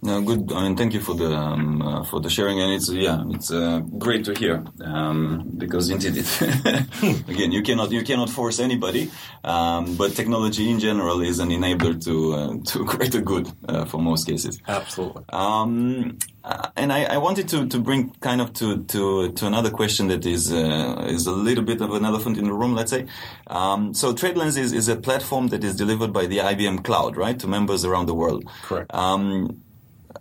No, 0.04 0.20
good. 0.20 0.52
I 0.52 0.64
mean, 0.64 0.76
thank 0.76 0.94
you 0.94 1.00
for 1.00 1.14
the 1.14 1.32
um, 1.32 1.80
uh, 1.80 2.02
for 2.02 2.20
the 2.20 2.28
sharing, 2.28 2.60
and 2.60 2.72
it's 2.72 2.88
yeah, 2.88 3.22
it's 3.28 3.52
uh, 3.52 3.78
great 3.98 4.24
to 4.24 4.34
hear 4.34 4.64
um, 4.84 5.52
because 5.56 5.90
indeed, 5.90 6.16
it 6.16 6.42
again, 7.28 7.52
you 7.52 7.62
cannot 7.62 7.92
you 7.92 8.02
cannot 8.02 8.28
force 8.28 8.58
anybody, 8.58 9.12
um, 9.44 9.94
but 9.94 10.16
technology 10.16 10.68
in 10.68 10.80
general 10.80 11.20
is 11.20 11.38
an 11.38 11.50
enabler 11.50 12.02
to 12.04 12.32
uh, 12.34 12.56
to 12.66 12.84
greater 12.92 13.20
good 13.20 13.48
uh, 13.68 13.84
for 13.84 13.98
most 13.98 14.26
cases. 14.26 14.60
Absolutely. 14.66 15.22
Um, 15.28 16.18
uh, 16.42 16.70
and 16.74 16.92
I, 16.92 17.04
I, 17.04 17.18
wanted 17.18 17.48
to, 17.50 17.68
to 17.68 17.78
bring 17.78 18.10
kind 18.18 18.40
of 18.40 18.52
to, 18.54 18.82
to, 18.82 19.30
to 19.30 19.46
another 19.46 19.70
question 19.70 20.08
that 20.08 20.26
is 20.26 20.52
uh, 20.52 21.06
is 21.08 21.28
a 21.28 21.30
little 21.30 21.62
bit 21.62 21.80
of 21.80 21.92
an 21.92 22.04
elephant 22.04 22.36
in 22.36 22.46
the 22.46 22.52
room, 22.52 22.74
let's 22.74 22.90
say. 22.90 23.06
Um, 23.46 23.94
so 23.94 24.12
TradeLens 24.12 24.58
is, 24.58 24.72
is 24.72 24.88
a 24.88 24.96
platform 24.96 25.48
that 25.48 25.62
is 25.62 25.76
delivered 25.76 26.12
by 26.12 26.26
the 26.26 26.38
IBM 26.38 26.82
Cloud, 26.82 27.16
right, 27.16 27.38
to 27.38 27.46
members 27.46 27.84
around 27.84 28.06
the 28.06 28.14
world. 28.14 28.50
Correct. 28.62 28.92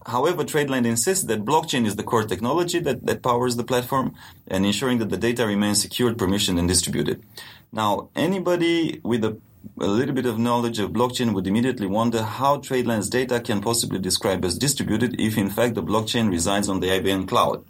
However, 0.05 0.43
TradeLens 0.43 0.85
insists 0.85 1.25
that 1.25 1.45
blockchain 1.45 1.85
is 1.85 1.95
the 1.95 2.03
core 2.03 2.23
technology 2.23 2.79
that, 2.79 3.05
that 3.05 3.21
powers 3.21 3.55
the 3.55 3.63
platform 3.63 4.15
and 4.47 4.65
ensuring 4.65 4.97
that 4.99 5.09
the 5.09 5.17
data 5.17 5.45
remains 5.45 5.81
secured, 5.81 6.17
permissioned, 6.17 6.57
and 6.57 6.67
distributed. 6.67 7.23
Now, 7.71 8.09
anybody 8.15 8.99
with 9.03 9.23
a, 9.23 9.37
a 9.79 9.87
little 9.87 10.15
bit 10.15 10.25
of 10.25 10.39
knowledge 10.39 10.79
of 10.79 10.91
blockchain 10.91 11.33
would 11.33 11.47
immediately 11.47 11.87
wonder 11.87 12.23
how 12.23 12.57
TradeLens 12.57 13.09
data 13.09 13.39
can 13.39 13.61
possibly 13.61 13.99
describe 13.99 14.43
as 14.43 14.57
distributed 14.57 15.19
if 15.19 15.37
in 15.37 15.49
fact 15.49 15.75
the 15.75 15.83
blockchain 15.83 16.29
resides 16.29 16.67
on 16.67 16.79
the 16.79 16.87
IBM 16.87 17.27
cloud. 17.27 17.63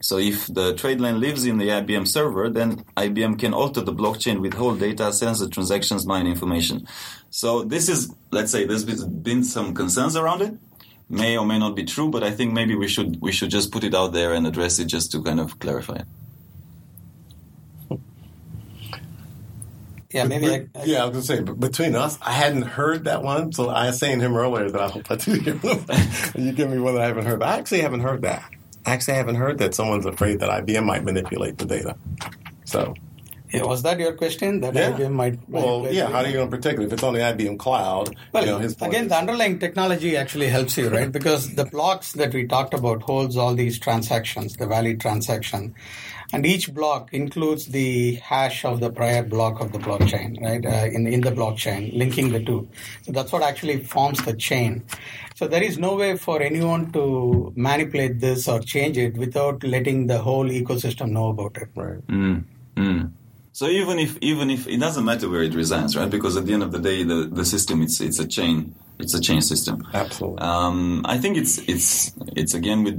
So 0.00 0.18
if 0.18 0.48
the 0.48 0.74
TradeLens 0.74 1.20
lives 1.20 1.46
in 1.46 1.58
the 1.58 1.68
IBM 1.68 2.08
server, 2.08 2.50
then 2.50 2.84
IBM 2.96 3.38
can 3.38 3.54
alter 3.54 3.80
the 3.80 3.92
blockchain, 3.92 4.40
withhold 4.40 4.80
data, 4.80 5.12
censor 5.12 5.48
transactions, 5.48 6.04
mine 6.04 6.26
information. 6.26 6.88
So 7.30 7.62
this 7.62 7.88
is, 7.88 8.12
let's 8.32 8.50
say, 8.50 8.66
there's 8.66 8.84
been 8.84 9.44
some 9.44 9.74
concerns 9.74 10.16
around 10.16 10.42
it 10.42 10.54
may 11.12 11.36
or 11.36 11.46
may 11.46 11.58
not 11.58 11.76
be 11.76 11.84
true, 11.84 12.08
but 12.08 12.24
I 12.24 12.30
think 12.30 12.52
maybe 12.52 12.74
we 12.74 12.88
should 12.88 13.20
we 13.20 13.30
should 13.32 13.50
just 13.50 13.70
put 13.70 13.84
it 13.84 13.94
out 13.94 14.12
there 14.12 14.32
and 14.32 14.46
address 14.46 14.78
it 14.78 14.86
just 14.86 15.12
to 15.12 15.22
kind 15.22 15.38
of 15.38 15.58
clarify 15.58 15.96
it. 15.96 16.06
Yeah, 20.10 20.24
maybe. 20.24 20.46
But, 20.46 20.80
I, 20.80 20.82
I, 20.82 20.84
yeah, 20.84 21.02
I 21.02 21.06
was 21.06 21.12
gonna 21.12 21.22
say, 21.22 21.42
but 21.42 21.60
between 21.60 21.94
us, 21.94 22.18
I 22.20 22.32
hadn't 22.32 22.62
heard 22.62 23.04
that 23.04 23.22
one, 23.22 23.52
so 23.52 23.68
I 23.68 23.86
was 23.86 23.98
saying 23.98 24.20
him 24.20 24.34
earlier 24.36 24.70
that 24.70 24.80
I 24.80 24.88
hope 24.88 25.10
I 25.10 25.16
do 25.16 25.32
hear 25.32 25.54
them. 25.54 25.84
you 26.34 26.52
give 26.52 26.70
me 26.70 26.78
one 26.78 26.94
that 26.94 27.02
I 27.02 27.06
haven't 27.06 27.26
heard. 27.26 27.38
But 27.38 27.48
I 27.48 27.58
actually 27.58 27.80
haven't 27.80 28.00
heard 28.00 28.22
that. 28.22 28.50
I 28.84 28.92
actually 28.92 29.14
haven't 29.14 29.36
heard 29.36 29.58
that 29.58 29.74
someone's 29.74 30.06
afraid 30.06 30.40
that 30.40 30.50
IBM 30.66 30.84
might 30.84 31.04
manipulate 31.04 31.58
the 31.58 31.66
data. 31.66 31.96
So 32.64 32.94
yeah, 33.52 33.64
was 33.64 33.82
that 33.82 33.98
your 33.98 34.14
question? 34.14 34.60
That 34.60 34.74
yeah. 34.74 34.92
IBM 34.92 35.12
might. 35.12 35.38
Well, 35.48 35.86
yeah. 35.90 36.08
How 36.08 36.18
are 36.18 36.26
you 36.26 36.32
going 36.32 36.50
to 36.50 36.56
protect 36.56 36.80
it 36.80 36.84
if 36.86 36.92
it's 36.94 37.02
on 37.02 37.12
the 37.12 37.20
IBM 37.20 37.58
cloud? 37.58 38.16
Well, 38.32 38.44
you 38.44 38.50
know, 38.50 38.56
again, 38.56 39.04
is, 39.04 39.08
the 39.08 39.16
underlying 39.16 39.58
technology 39.58 40.16
actually 40.16 40.48
helps 40.48 40.78
you, 40.78 40.88
right? 40.88 41.12
because 41.20 41.54
the 41.54 41.66
blocks 41.66 42.12
that 42.12 42.32
we 42.32 42.46
talked 42.46 42.72
about 42.72 43.02
holds 43.02 43.36
all 43.36 43.54
these 43.54 43.78
transactions, 43.78 44.56
the 44.56 44.66
valid 44.66 45.00
transaction, 45.00 45.74
and 46.32 46.46
each 46.46 46.72
block 46.72 47.12
includes 47.12 47.66
the 47.66 48.14
hash 48.16 48.64
of 48.64 48.80
the 48.80 48.90
prior 48.90 49.22
block 49.22 49.60
of 49.60 49.72
the 49.72 49.78
blockchain, 49.78 50.40
right? 50.40 50.64
Uh, 50.64 50.86
in 50.86 51.06
in 51.06 51.20
the 51.20 51.32
blockchain, 51.32 51.94
linking 51.96 52.32
the 52.32 52.42
two. 52.42 52.66
So 53.02 53.12
that's 53.12 53.32
what 53.32 53.42
actually 53.42 53.84
forms 53.84 54.24
the 54.24 54.34
chain. 54.34 54.82
So 55.34 55.46
there 55.46 55.62
is 55.62 55.76
no 55.76 55.96
way 55.96 56.16
for 56.16 56.40
anyone 56.40 56.90
to 56.92 57.52
manipulate 57.54 58.20
this 58.20 58.48
or 58.48 58.60
change 58.60 58.96
it 58.96 59.18
without 59.18 59.62
letting 59.62 60.06
the 60.06 60.18
whole 60.18 60.46
ecosystem 60.46 61.10
know 61.10 61.28
about 61.28 61.56
it. 61.58 61.68
Right. 61.74 62.06
Mm. 62.06 62.44
Mm. 62.76 63.12
So 63.52 63.66
even 63.66 63.98
if 63.98 64.16
even 64.22 64.50
if 64.50 64.66
it 64.66 64.80
doesn't 64.80 65.04
matter 65.04 65.28
where 65.28 65.42
it 65.42 65.54
resides, 65.54 65.94
right? 65.94 66.08
Because 66.08 66.36
at 66.38 66.46
the 66.46 66.54
end 66.54 66.62
of 66.62 66.72
the 66.72 66.78
day, 66.78 67.04
the, 67.04 67.28
the 67.30 67.44
system 67.44 67.82
it's 67.82 68.00
it's 68.00 68.18
a 68.18 68.26
chain 68.26 68.74
it's 68.98 69.14
a 69.14 69.20
chain 69.20 69.42
system. 69.42 69.86
Absolutely. 69.92 70.38
Um, 70.38 71.02
I 71.04 71.18
think 71.18 71.36
it's 71.36 71.58
it's 71.68 72.12
it's 72.34 72.54
again 72.54 72.82
with 72.82 72.96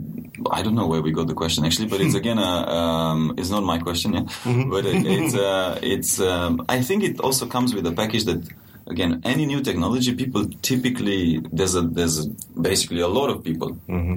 I 0.51 0.61
don't 0.61 0.75
know 0.75 0.85
where 0.85 1.01
we 1.01 1.11
got 1.11 1.27
the 1.27 1.33
question 1.33 1.65
actually, 1.65 1.87
but 1.87 2.01
it's 2.01 2.15
again 2.21 2.37
a 2.37 2.41
um, 2.43 3.33
it's 3.37 3.49
not 3.49 3.63
my 3.63 3.79
question, 3.79 4.13
yeah. 4.13 4.21
Mm-hmm. 4.21 4.69
But 4.69 4.85
it, 4.85 5.05
it's 5.05 5.35
uh, 5.35 5.79
it's 5.81 6.19
um, 6.19 6.65
I 6.69 6.81
think 6.81 7.03
it 7.03 7.19
also 7.19 7.47
comes 7.47 7.73
with 7.73 7.87
a 7.87 7.91
package 7.91 8.25
that 8.25 8.47
again 8.87 9.21
any 9.23 9.45
new 9.45 9.61
technology 9.61 10.13
people 10.13 10.45
typically 10.61 11.39
there's 11.51 11.75
a 11.75 11.81
there's 11.81 12.25
a, 12.25 12.29
basically 12.59 12.99
a 13.01 13.07
lot 13.07 13.29
of 13.29 13.43
people 13.43 13.69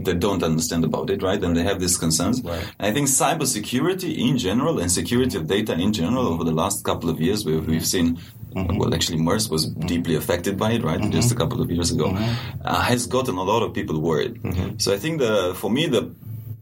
that 0.07 0.17
don't 0.19 0.43
understand 0.43 0.85
about 0.85 1.09
it 1.11 1.23
right 1.23 1.43
and 1.45 1.57
they 1.57 1.63
have 1.63 1.79
these 1.81 1.97
concerns 1.97 2.41
Mm-hmm. 2.41 2.49
Right. 2.49 2.67
i 2.81 2.93
think 2.93 3.07
cybersecurity 3.09 4.17
in 4.29 4.39
general 4.39 4.79
and 4.81 4.91
security 4.91 5.37
of 5.39 5.47
data 5.47 5.73
in 5.75 5.93
general 5.93 6.27
over 6.27 6.45
the 6.45 6.53
last 6.53 6.85
couple 6.85 7.09
of 7.11 7.21
years 7.21 7.45
we've, 7.45 7.67
we've 7.67 7.87
seen 7.87 8.19
Mm-hmm. 8.57 8.79
well 8.79 8.95
actually 8.95 9.19
Maersk 9.19 9.51
was 9.51 9.67
deeply 9.67 10.15
affected 10.17 10.57
by 10.59 10.73
it 10.73 10.83
right 10.83 11.01
just 11.11 11.31
a 11.31 11.35
couple 11.35 11.61
of 11.61 11.71
years 11.71 11.91
ago 11.91 12.07
Mm-hmm. 12.07 12.63
uh, 12.65 12.81
has 12.81 13.07
gotten 13.07 13.37
a 13.37 13.43
lot 13.43 13.63
of 13.63 13.75
people 13.75 14.01
worried 14.01 14.35
so 14.83 14.95
i 14.95 14.99
think 15.03 15.19
the 15.19 15.53
for 15.61 15.71
me 15.71 15.87
the 15.87 16.03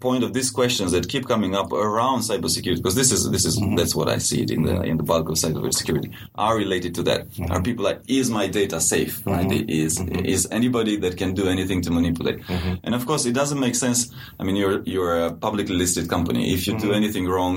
point 0.06 0.22
of 0.26 0.30
these 0.36 0.50
questions 0.60 0.88
that 0.94 1.04
keep 1.12 1.24
coming 1.32 1.52
up 1.60 1.68
around 1.72 2.18
cybersecurity, 2.28 2.78
because 2.82 2.96
this 3.00 3.10
is 3.16 3.20
this 3.34 3.44
is 3.50 3.54
Mm-hmm. 3.54 3.76
that's 3.78 3.94
what 3.98 4.08
I 4.16 4.18
see 4.28 4.38
it 4.44 4.50
in 4.56 4.62
the 4.68 4.76
in 4.90 4.96
the 5.00 5.06
bulk 5.10 5.26
of 5.32 5.36
cybersecurity, 5.44 6.08
are 6.46 6.54
related 6.64 6.92
to 6.98 7.02
that. 7.08 7.20
Mm-hmm. 7.30 7.52
Are 7.52 7.62
people 7.68 7.84
like, 7.90 8.00
is 8.20 8.26
my 8.40 8.46
data 8.60 8.78
safe? 8.80 9.14
Right? 9.26 9.50
Is 9.82 9.92
is 10.36 10.42
anybody 10.58 10.94
that 11.04 11.14
can 11.22 11.30
do 11.40 11.44
anything 11.54 11.80
to 11.86 11.90
manipulate? 11.98 12.38
Mm-hmm. 12.54 12.74
And 12.84 12.92
of 12.98 13.02
course, 13.08 13.22
it 13.30 13.34
doesn't 13.40 13.60
make 13.66 13.76
sense. 13.86 13.98
I 14.38 14.42
mean, 14.46 14.56
you're 14.62 14.78
you're 14.94 15.16
a 15.28 15.30
publicly 15.46 15.76
listed 15.82 16.04
company. 16.16 16.42
If 16.56 16.60
you 16.66 16.72
do 16.74 16.84
Mm-hmm. 16.84 17.02
anything 17.02 17.26
wrong, 17.34 17.54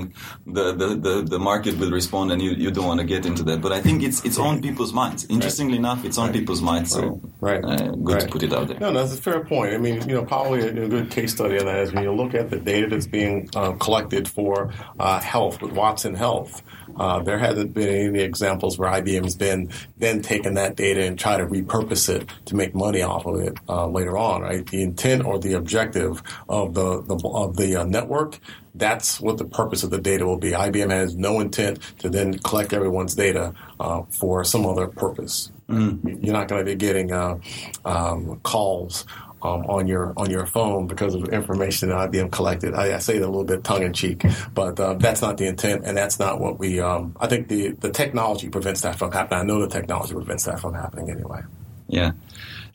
the, 0.57 0.65
the, 0.81 0.88
the, 1.05 1.15
the 1.33 1.39
market 1.51 1.73
will 1.81 1.91
respond, 2.01 2.25
and 2.31 2.39
you, 2.45 2.51
you 2.63 2.69
don't 2.75 2.88
want 2.91 2.99
to 3.03 3.07
get 3.15 3.25
into 3.29 3.43
that. 3.49 3.60
But 3.65 3.71
I 3.77 3.81
think 3.86 3.97
it's 4.07 4.19
it's 4.27 4.39
on 4.47 4.62
people's 4.67 4.93
minds. 5.01 5.25
Interestingly 5.36 5.77
enough, 5.83 5.99
it's 6.07 6.17
on 6.23 6.27
people's 6.38 6.62
minds. 6.71 6.89
So 6.95 7.01
Right. 7.47 7.62
uh, 7.71 7.91
good 8.07 8.19
to 8.23 8.27
put 8.33 8.41
it 8.47 8.53
out 8.57 8.65
there. 8.69 8.79
No, 8.83 8.89
no, 8.91 8.97
that's 9.01 9.15
a 9.19 9.21
fair 9.27 9.39
point. 9.53 9.69
I 9.77 9.79
mean, 9.86 9.95
you 10.10 10.15
know, 10.15 10.23
probably 10.36 10.60
a, 10.67 10.69
a 10.86 10.89
good 10.95 11.07
case 11.17 11.31
study 11.38 11.55
on 11.62 11.65
that 11.69 11.79
is 11.86 11.89
when 11.93 12.03
you 12.07 12.13
look 12.21 12.33
at 12.37 12.37
the 12.43 12.58
data 12.58 12.88
that's 12.88 13.08
being 13.08 13.50
uh, 13.56 13.73
collected 13.73 14.28
for 14.28 14.73
uh, 15.00 15.19
health 15.19 15.62
with 15.62 15.73
Watson 15.73 16.15
Health. 16.15 16.62
Uh, 16.95 17.21
there 17.21 17.38
hasn't 17.38 17.73
been 17.73 17.89
any 17.89 18.19
examples 18.19 18.78
where 18.78 18.89
IBM 18.89 19.23
has 19.23 19.36
been 19.36 19.69
then 19.97 20.21
taken 20.21 20.56
that 20.56 20.76
data 20.76 21.04
and 21.04 21.17
try 21.17 21.38
to 21.38 21.45
repurpose 21.45 22.10
it 22.10 22.28
to 22.45 22.56
make 22.56 22.73
money 22.73 23.02
off 23.02 23.26
of 23.26 23.39
it 23.39 23.58
uh, 23.69 23.88
later 23.88 24.17
on. 24.17 24.41
Right, 24.41 24.65
the 24.65 24.82
intent 24.82 25.26
or 25.26 25.39
the 25.39 25.54
objective 25.54 26.21
of 26.50 26.73
the, 26.73 27.02
the 27.04 27.15
of 27.28 27.58
the 27.58 27.76
uh, 27.76 27.84
network. 27.84 28.39
That's 28.73 29.19
what 29.19 29.38
the 29.38 29.45
purpose 29.45 29.84
of 29.84 29.89
the 29.89 30.00
data 30.00 30.26
will 30.26 30.38
be. 30.38 30.52
IBM 30.52 30.91
has 30.91 31.15
no 31.15 31.39
intent 31.39 31.80
to 32.00 32.10
then 32.10 32.38
collect 32.39 32.73
everyone's 32.73 33.15
data 33.15 33.54
uh, 33.80 34.04
for 34.12 34.43
some 34.43 34.67
other 34.67 34.88
purpose. 34.88 35.52
You're 35.67 36.34
not 36.34 36.47
going 36.47 36.63
to 36.63 36.65
be 36.65 36.76
getting 36.76 37.12
uh, 37.12 37.39
um, 37.84 38.39
calls 38.41 39.06
um, 39.41 39.65
on 39.65 39.88
your 39.88 40.13
on 40.17 40.30
your 40.30 40.45
phone 40.45 40.88
because 40.88 41.13
of 41.13 41.30
information 41.30 41.89
that 41.89 42.12
IBM 42.12 42.32
collected. 42.32 42.73
I, 42.73 42.95
I 42.95 43.00
say 43.00 43.19
that 43.19 43.26
a 43.26 43.28
little 43.28 43.43
bit 43.43 43.63
tongue 43.63 43.84
in 43.84 43.93
cheek, 43.93 44.23
but 44.54 44.80
uh, 44.80 44.95
that's 44.95 45.21
not 45.21 45.38
the 45.38 45.47
intent, 45.47 45.84
and 45.86 45.95
that's 45.95 46.19
not 46.19 46.39
what 46.39 46.60
we. 46.60 46.80
Um, 46.80 47.15
I 47.19 47.28
think 47.28 47.47
the 47.47 47.71
the 47.71 47.91
technology 47.91 48.50
prevents 48.50 48.82
that 48.82 48.97
from 48.97 49.12
happening. 49.12 49.41
I 49.41 49.43
know 49.43 49.62
the 49.62 49.69
technology 49.69 50.13
prevents 50.13 50.45
that 50.45 50.60
from 50.60 50.73
happening 50.73 51.10
anyway. 51.12 51.41
Yeah. 51.88 52.12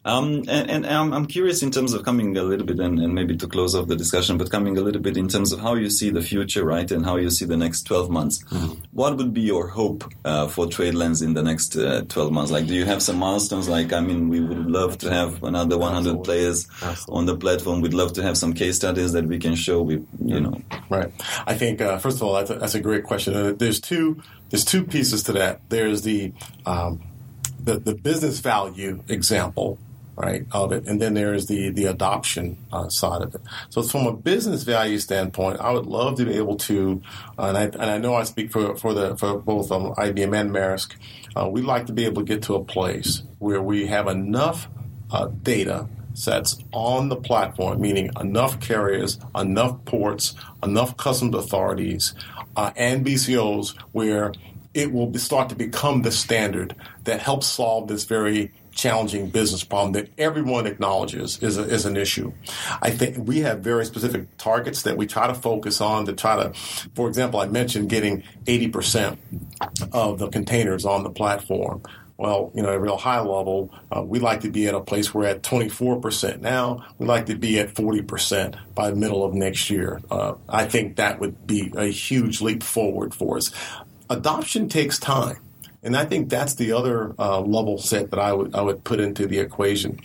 Um, 0.04 0.42
and, 0.48 0.68
and 0.68 0.86
I'm, 0.86 1.12
I'm 1.12 1.26
curious 1.26 1.62
in 1.62 1.70
terms 1.70 1.92
of 1.92 2.04
coming 2.04 2.36
a 2.36 2.42
little 2.42 2.66
bit 2.66 2.80
and, 2.80 2.98
and 2.98 3.14
maybe 3.14 3.36
to 3.36 3.46
close 3.46 3.74
off 3.76 3.86
the 3.86 3.94
discussion, 3.94 4.36
but 4.36 4.50
coming 4.50 4.76
a 4.76 4.80
little 4.80 5.00
bit 5.00 5.16
in 5.16 5.28
terms 5.28 5.52
of 5.52 5.60
how 5.60 5.74
you 5.74 5.88
see 5.90 6.10
the 6.10 6.20
future, 6.22 6.64
right, 6.64 6.90
and 6.90 7.04
how 7.04 7.16
you 7.16 7.30
see 7.30 7.44
the 7.44 7.56
next 7.56 7.82
12 7.84 8.10
months. 8.10 8.42
What 8.92 9.16
would 9.16 9.32
be 9.32 9.42
your 9.42 9.68
hope 9.68 10.04
uh, 10.24 10.48
for 10.48 10.66
TradeLens 10.66 11.22
in 11.22 11.34
the 11.34 11.42
next 11.44 11.76
uh, 11.76 12.02
12 12.08 12.32
months? 12.32 12.50
Like, 12.50 12.66
do 12.66 12.74
you 12.74 12.84
have 12.84 13.00
some 13.00 13.16
milestones? 13.16 13.68
Like, 13.68 13.92
I 13.92 14.00
mean, 14.00 14.28
we 14.28 14.40
would 14.40 14.66
love 14.68 14.98
to 14.98 15.10
have 15.12 15.42
another 15.44 15.78
100 15.78 15.98
Absolutely. 15.98 16.24
players 16.24 16.68
Absolutely. 16.82 17.18
on 17.20 17.26
the 17.26 17.36
platform. 17.36 17.80
We'd 17.80 17.94
love 17.94 18.12
to 18.14 18.22
have 18.22 18.36
some 18.36 18.54
case 18.54 18.76
studies 18.76 19.12
that 19.12 19.26
we 19.26 19.38
can 19.38 19.54
show. 19.54 19.82
We, 19.82 20.02
you 20.24 20.40
know, 20.40 20.60
Right. 20.90 21.12
I 21.46 21.54
think 21.54 21.80
uh, 21.80 21.98
first 21.98 22.16
of 22.16 22.24
all, 22.24 22.34
that's 22.34 22.50
a, 22.50 22.54
that's 22.56 22.74
a 22.74 22.80
great 22.80 23.04
question. 23.04 23.34
Uh, 23.34 23.52
There's 23.56 23.80
two 23.80 24.20
there's 24.50 24.64
two 24.64 24.84
pieces 24.84 25.22
to 25.24 25.32
that. 25.32 25.60
There's 25.70 26.02
the 26.02 26.32
um, 26.66 27.00
the, 27.58 27.78
the 27.78 27.94
business 27.94 28.40
value 28.40 29.02
example, 29.08 29.78
right, 30.16 30.44
of 30.52 30.72
it, 30.72 30.86
and 30.86 31.00
then 31.00 31.14
there's 31.14 31.46
the 31.46 31.70
the 31.70 31.86
adoption 31.86 32.58
uh, 32.72 32.88
side 32.88 33.22
of 33.22 33.34
it. 33.34 33.40
So 33.70 33.82
from 33.82 34.06
a 34.06 34.12
business 34.12 34.62
value 34.62 34.98
standpoint, 34.98 35.60
I 35.60 35.72
would 35.72 35.86
love 35.86 36.16
to 36.18 36.24
be 36.24 36.34
able 36.34 36.56
to, 36.56 37.02
uh, 37.38 37.44
and 37.44 37.58
I 37.58 37.64
and 37.64 37.82
I 37.82 37.98
know 37.98 38.14
I 38.14 38.24
speak 38.24 38.50
for 38.50 38.76
for 38.76 38.94
the 38.94 39.16
for 39.16 39.38
both 39.38 39.72
um, 39.72 39.94
IBM 39.94 40.38
and 40.38 40.50
Maersk. 40.50 40.94
Uh, 41.34 41.48
we'd 41.48 41.64
like 41.64 41.86
to 41.86 41.92
be 41.92 42.04
able 42.04 42.22
to 42.22 42.26
get 42.26 42.42
to 42.44 42.54
a 42.54 42.64
place 42.64 43.22
where 43.38 43.62
we 43.62 43.86
have 43.86 44.06
enough 44.06 44.68
uh, 45.10 45.28
data 45.42 45.88
sets 46.14 46.58
on 46.72 47.08
the 47.08 47.16
platform, 47.16 47.80
meaning 47.80 48.10
enough 48.20 48.60
carriers, 48.60 49.18
enough 49.34 49.82
ports, 49.86 50.34
enough 50.62 50.96
customs 50.96 51.34
authorities, 51.34 52.14
uh, 52.56 52.70
and 52.76 53.04
BCOs 53.04 53.76
where 53.92 54.32
it 54.74 54.92
will 54.92 55.12
start 55.14 55.48
to 55.50 55.54
become 55.54 56.02
the 56.02 56.10
standard 56.10 56.74
that 57.04 57.20
helps 57.20 57.46
solve 57.46 57.88
this 57.88 58.04
very 58.04 58.52
challenging 58.72 59.30
business 59.30 59.64
problem 59.64 59.92
that 59.92 60.10
everyone 60.18 60.66
acknowledges 60.66 61.42
is, 61.42 61.58
a, 61.58 61.62
is 61.62 61.86
an 61.86 61.96
issue. 61.96 62.32
I 62.80 62.90
think 62.90 63.26
we 63.26 63.40
have 63.40 63.60
very 63.60 63.84
specific 63.84 64.36
targets 64.38 64.82
that 64.82 64.96
we 64.96 65.06
try 65.06 65.26
to 65.26 65.34
focus 65.34 65.80
on 65.80 66.06
to 66.06 66.12
try 66.12 66.36
to, 66.36 66.52
for 66.94 67.08
example, 67.08 67.40
I 67.40 67.46
mentioned 67.46 67.88
getting 67.88 68.22
80% 68.44 69.18
of 69.92 70.18
the 70.18 70.28
containers 70.28 70.84
on 70.84 71.02
the 71.02 71.10
platform. 71.10 71.82
Well, 72.18 72.52
you 72.54 72.62
know, 72.62 72.68
at 72.68 72.76
a 72.76 72.80
real 72.80 72.98
high 72.98 73.20
level, 73.20 73.74
uh, 73.90 74.02
we 74.02 74.20
like 74.20 74.42
to 74.42 74.50
be 74.50 74.68
at 74.68 74.74
a 74.74 74.80
place 74.80 75.12
we're 75.12 75.24
at 75.24 75.42
24% 75.42 76.40
now. 76.40 76.86
We 76.98 77.06
like 77.06 77.26
to 77.26 77.34
be 77.34 77.58
at 77.58 77.74
40% 77.74 78.56
by 78.74 78.90
the 78.90 78.96
middle 78.96 79.24
of 79.24 79.34
next 79.34 79.70
year. 79.70 80.00
Uh, 80.10 80.34
I 80.48 80.66
think 80.66 80.96
that 80.96 81.18
would 81.18 81.46
be 81.46 81.72
a 81.76 81.86
huge 81.86 82.40
leap 82.40 82.62
forward 82.62 83.14
for 83.14 83.38
us. 83.38 83.50
Adoption 84.08 84.68
takes 84.68 84.98
time. 84.98 85.38
And 85.84 85.96
I 85.96 86.04
think 86.04 86.28
that's 86.28 86.54
the 86.54 86.72
other 86.72 87.12
uh, 87.18 87.40
level 87.40 87.76
set 87.76 88.10
that 88.10 88.20
I 88.20 88.32
would 88.32 88.54
I 88.54 88.62
would 88.62 88.84
put 88.84 89.00
into 89.00 89.26
the 89.26 89.40
equation, 89.40 90.00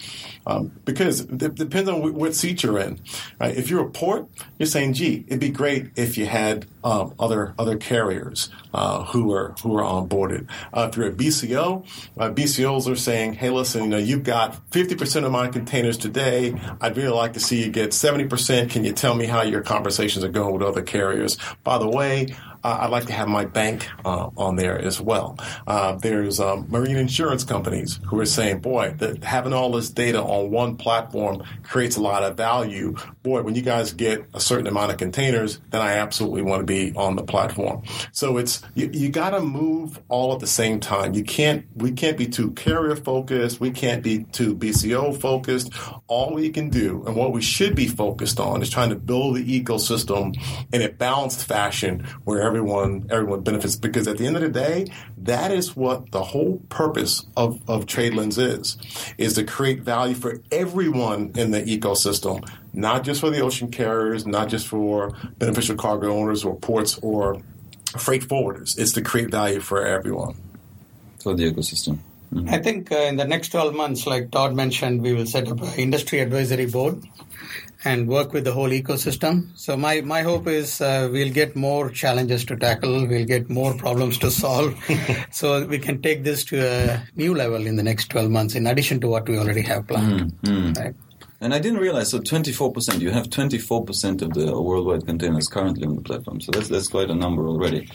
um, 0.48 0.72
because 0.86 1.22
it 1.22 1.54
depends 1.54 1.88
on 1.88 2.02
wh- 2.02 2.16
what 2.16 2.34
seat 2.34 2.64
you're 2.64 2.80
in. 2.80 3.00
Right? 3.40 3.56
If 3.56 3.70
you're 3.70 3.86
a 3.86 3.90
port, 3.90 4.28
you're 4.58 4.66
saying, 4.66 4.94
"Gee, 4.94 5.24
it'd 5.28 5.40
be 5.40 5.50
great 5.50 5.92
if 5.96 6.18
you 6.18 6.26
had 6.26 6.66
um, 6.84 7.14
other 7.20 7.54
other 7.60 7.78
carriers 7.78 8.50
uh, 8.74 9.04
who 9.06 9.32
are 9.32 9.54
who 9.62 9.78
are 9.78 9.84
onboarded." 9.84 10.48
Uh, 10.74 10.88
if 10.90 10.98
you're 10.98 11.10
a 11.10 11.14
BCO, 11.14 11.86
uh, 12.18 12.30
BCOs 12.32 12.92
are 12.92 12.96
saying, 12.96 13.34
"Hey, 13.34 13.52
listen, 13.52 13.84
you 13.84 13.90
know, 13.90 13.98
you've 13.98 14.24
got 14.24 14.72
50% 14.72 15.26
of 15.26 15.32
my 15.32 15.48
containers 15.48 15.98
today. 15.98 16.60
I'd 16.82 16.98
really 16.98 17.10
like 17.10 17.34
to 17.34 17.40
see 17.40 17.64
you 17.64 17.70
get 17.70 17.92
70%. 17.92 18.72
Can 18.72 18.84
you 18.84 18.94
tell 18.94 19.14
me 19.14 19.28
how 19.28 19.44
your 19.44 19.62
conversations 19.62 20.26
are 20.26 20.30
going 20.30 20.54
with 20.54 20.64
other 20.64 20.82
carriers? 20.82 21.38
By 21.64 21.78
the 21.78 21.88
way." 21.88 22.36
I'd 22.68 22.90
like 22.90 23.06
to 23.06 23.14
have 23.14 23.28
my 23.28 23.46
bank 23.46 23.88
uh, 24.06 24.30
on 24.38 24.56
there 24.56 24.78
as 24.78 25.00
well. 25.02 25.38
Uh, 25.66 25.96
there's 25.96 26.40
um, 26.40 26.68
marine 26.70 26.98
insurance 26.98 27.44
companies 27.44 28.00
who 28.08 28.20
are 28.20 28.26
saying, 28.26 28.60
boy, 28.60 28.96
that 28.98 29.24
having 29.24 29.54
all 29.54 29.72
this 29.72 29.90
data 29.90 30.22
on 30.22 30.52
one 30.52 30.76
platform 30.76 31.44
creates 31.64 31.96
a 31.96 32.02
lot 32.02 32.24
of 32.24 32.38
value. 32.38 32.96
Boy, 33.24 33.42
when 33.42 33.56
you 33.56 33.62
guys 33.62 33.94
get 33.94 34.26
a 34.34 34.40
certain 34.40 34.68
amount 34.68 34.92
of 34.92 34.98
containers, 34.98 35.60
then 35.70 35.82
I 35.82 35.94
absolutely 35.94 36.42
want 36.42 36.62
to 36.62 36.66
be 36.66 36.94
on 36.96 37.16
the 37.16 37.24
platform. 37.24 37.84
So 38.12 38.38
it's 38.38 38.62
you, 38.76 38.90
you 38.92 39.10
got 39.10 39.32
to 39.32 39.42
move 39.42 40.00
all 40.08 40.34
at 40.34 40.40
the 40.40 40.48
same 40.48 40.80
time. 40.80 41.14
You 41.14 41.24
can't 41.24 41.66
we 41.76 41.92
can't 41.92 42.18
be 42.18 42.28
too 42.28 42.52
carrier 42.52 42.96
focused. 42.96 43.60
We 43.60 43.72
can't 43.72 44.04
be 44.04 44.24
too 44.24 44.56
BCO 44.56 45.20
focused. 45.20 45.72
All 46.08 46.34
we 46.34 46.50
can 46.50 46.70
do 46.70 47.04
and 47.06 47.16
what 47.16 47.32
we 47.32 47.42
should 47.42 47.76
be 47.76 47.88
focused 47.88 48.40
on 48.40 48.62
is 48.62 48.70
trying 48.70 48.90
to 48.90 48.96
build 48.96 49.36
the 49.36 49.64
ecosystem 49.64 50.36
in 50.74 50.82
a 50.82 50.90
balanced 50.90 51.46
fashion 51.46 52.06
where 52.24 52.42
everyone 52.58 53.08
everyone 53.12 53.42
benefits 53.42 53.76
because 53.76 54.08
at 54.08 54.18
the 54.18 54.26
end 54.26 54.36
of 54.36 54.42
the 54.42 54.50
day 54.50 54.88
that 55.18 55.52
is 55.52 55.76
what 55.76 56.12
the 56.12 56.24
whole 56.24 56.60
purpose 56.70 57.26
of, 57.36 57.62
of 57.70 57.86
TradeLens 57.86 58.38
is 58.40 58.78
is 59.18 59.34
to 59.36 59.44
create 59.44 59.82
value 59.82 60.16
for 60.16 60.42
everyone 60.52 61.32
in 61.36 61.52
the 61.52 61.62
ecosystem 61.62 62.48
not 62.74 63.04
just 63.04 63.22
for 63.22 63.30
the 63.30 63.42
ocean 63.42 63.70
carriers 63.70 64.26
not 64.26 64.50
just 64.50 64.68
for 64.68 65.12
beneficial 65.38 65.76
cargo 65.76 66.12
owners 66.12 66.44
or 66.44 66.56
ports 66.56 66.98
or 67.02 67.42
freight 67.98 68.24
forwarders 68.28 68.78
it's 68.78 68.94
to 68.94 69.02
create 69.02 69.30
value 69.30 69.60
for 69.60 69.86
everyone 69.86 70.36
for 71.20 71.36
the 71.36 71.52
ecosystem. 71.52 72.00
I 72.48 72.58
think 72.60 72.92
uh, 72.92 72.96
in 72.96 73.16
the 73.16 73.26
next 73.26 73.50
12 73.50 73.74
months, 73.74 74.06
like 74.06 74.32
Todd 74.32 74.54
mentioned, 74.54 75.02
we 75.02 75.14
will 75.14 75.26
set 75.26 75.48
up 75.48 75.62
an 75.62 75.74
industry 75.78 76.20
advisory 76.20 76.66
board 76.66 77.04
and 77.86 78.08
work 78.08 78.34
with 78.34 78.44
the 78.44 78.52
whole 78.52 78.70
ecosystem. 78.70 79.48
So 79.56 79.78
my, 79.78 80.02
my 80.02 80.22
hope 80.22 80.48
is 80.48 80.82
uh, 80.82 81.10
we'll 81.12 81.32
get 81.32 81.56
more 81.56 81.90
challenges 81.90 82.44
to 82.46 82.58
tackle, 82.58 83.08
we'll 83.08 83.26
get 83.26 83.50
more 83.50 83.74
problems 83.76 84.18
to 84.20 84.32
solve, 84.32 84.76
so 85.32 85.66
we 85.66 85.80
can 85.80 86.02
take 86.02 86.24
this 86.24 86.44
to 86.46 86.60
a 86.60 87.08
new 87.16 87.34
level 87.34 87.66
in 87.66 87.76
the 87.76 87.84
next 87.84 88.10
12 88.10 88.30
months, 88.30 88.56
in 88.56 88.68
addition 88.68 89.00
to 89.02 89.08
what 89.08 89.28
we 89.30 89.38
already 89.38 89.62
have 89.62 89.88
planned. 89.88 90.34
Right? 90.78 90.96
And 91.40 91.54
I 91.54 91.60
didn't 91.60 91.80
realize, 91.80 92.10
so 92.10 92.20
24%, 92.20 93.00
you 93.00 93.12
have 93.12 93.28
24% 93.28 94.22
of 94.24 94.34
the 94.34 94.60
worldwide 94.60 95.06
containers 95.06 95.48
currently 95.48 95.86
on 95.86 95.96
the 95.96 96.02
platform. 96.02 96.42
So 96.42 96.52
that's, 96.52 96.68
that's 96.68 96.88
quite 96.88 97.12
a 97.12 97.16
number 97.16 97.48
already. 97.48 97.90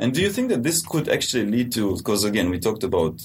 And 0.00 0.12
do 0.12 0.20
you 0.20 0.28
think 0.28 0.48
that 0.48 0.64
this 0.64 0.84
could 0.84 1.08
actually 1.08 1.46
lead 1.46 1.72
to? 1.72 1.96
Because 1.96 2.24
again, 2.24 2.50
we 2.50 2.58
talked 2.58 2.82
about 2.82 3.20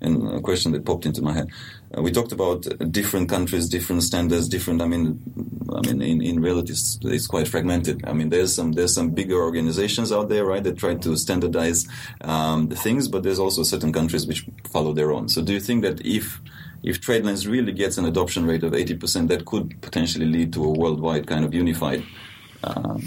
and 0.00 0.36
a 0.36 0.40
question 0.40 0.72
that 0.72 0.84
popped 0.84 1.06
into 1.06 1.22
my 1.22 1.32
head. 1.32 1.50
Uh, 1.96 2.02
we 2.02 2.10
talked 2.10 2.32
about 2.32 2.66
different 2.90 3.28
countries, 3.28 3.68
different 3.68 4.02
standards, 4.02 4.48
different. 4.48 4.82
I 4.82 4.86
mean, 4.86 5.20
I 5.72 5.80
mean, 5.86 6.02
in, 6.02 6.22
in 6.22 6.40
reality, 6.40 6.72
it's, 6.72 6.98
it's, 7.02 7.26
quite 7.26 7.48
fragmented. 7.48 8.04
I 8.06 8.12
mean, 8.12 8.28
there's 8.28 8.54
some 8.54 8.72
there's 8.72 8.94
some 8.94 9.10
bigger 9.10 9.40
organizations 9.40 10.12
out 10.12 10.28
there, 10.28 10.44
right, 10.44 10.62
that 10.62 10.78
try 10.78 10.94
to 10.94 11.16
standardize 11.16 11.86
um, 12.20 12.68
the 12.68 12.76
things, 12.76 13.08
but 13.08 13.22
there's 13.22 13.38
also 13.38 13.62
certain 13.62 13.92
countries 13.92 14.26
which 14.26 14.46
follow 14.64 14.92
their 14.92 15.12
own. 15.12 15.28
So, 15.28 15.42
do 15.42 15.52
you 15.52 15.60
think 15.60 15.82
that 15.82 16.04
if 16.04 16.40
if 16.82 17.00
TradeLens 17.00 17.50
really 17.50 17.72
gets 17.72 17.96
an 17.96 18.04
adoption 18.04 18.44
rate 18.44 18.62
of 18.62 18.72
80%, 18.72 19.28
that 19.28 19.46
could 19.46 19.80
potentially 19.80 20.26
lead 20.26 20.52
to 20.52 20.62
a 20.64 20.70
worldwide 20.70 21.26
kind 21.26 21.42
of 21.42 21.54
unified 21.54 22.04
um, 22.62 23.02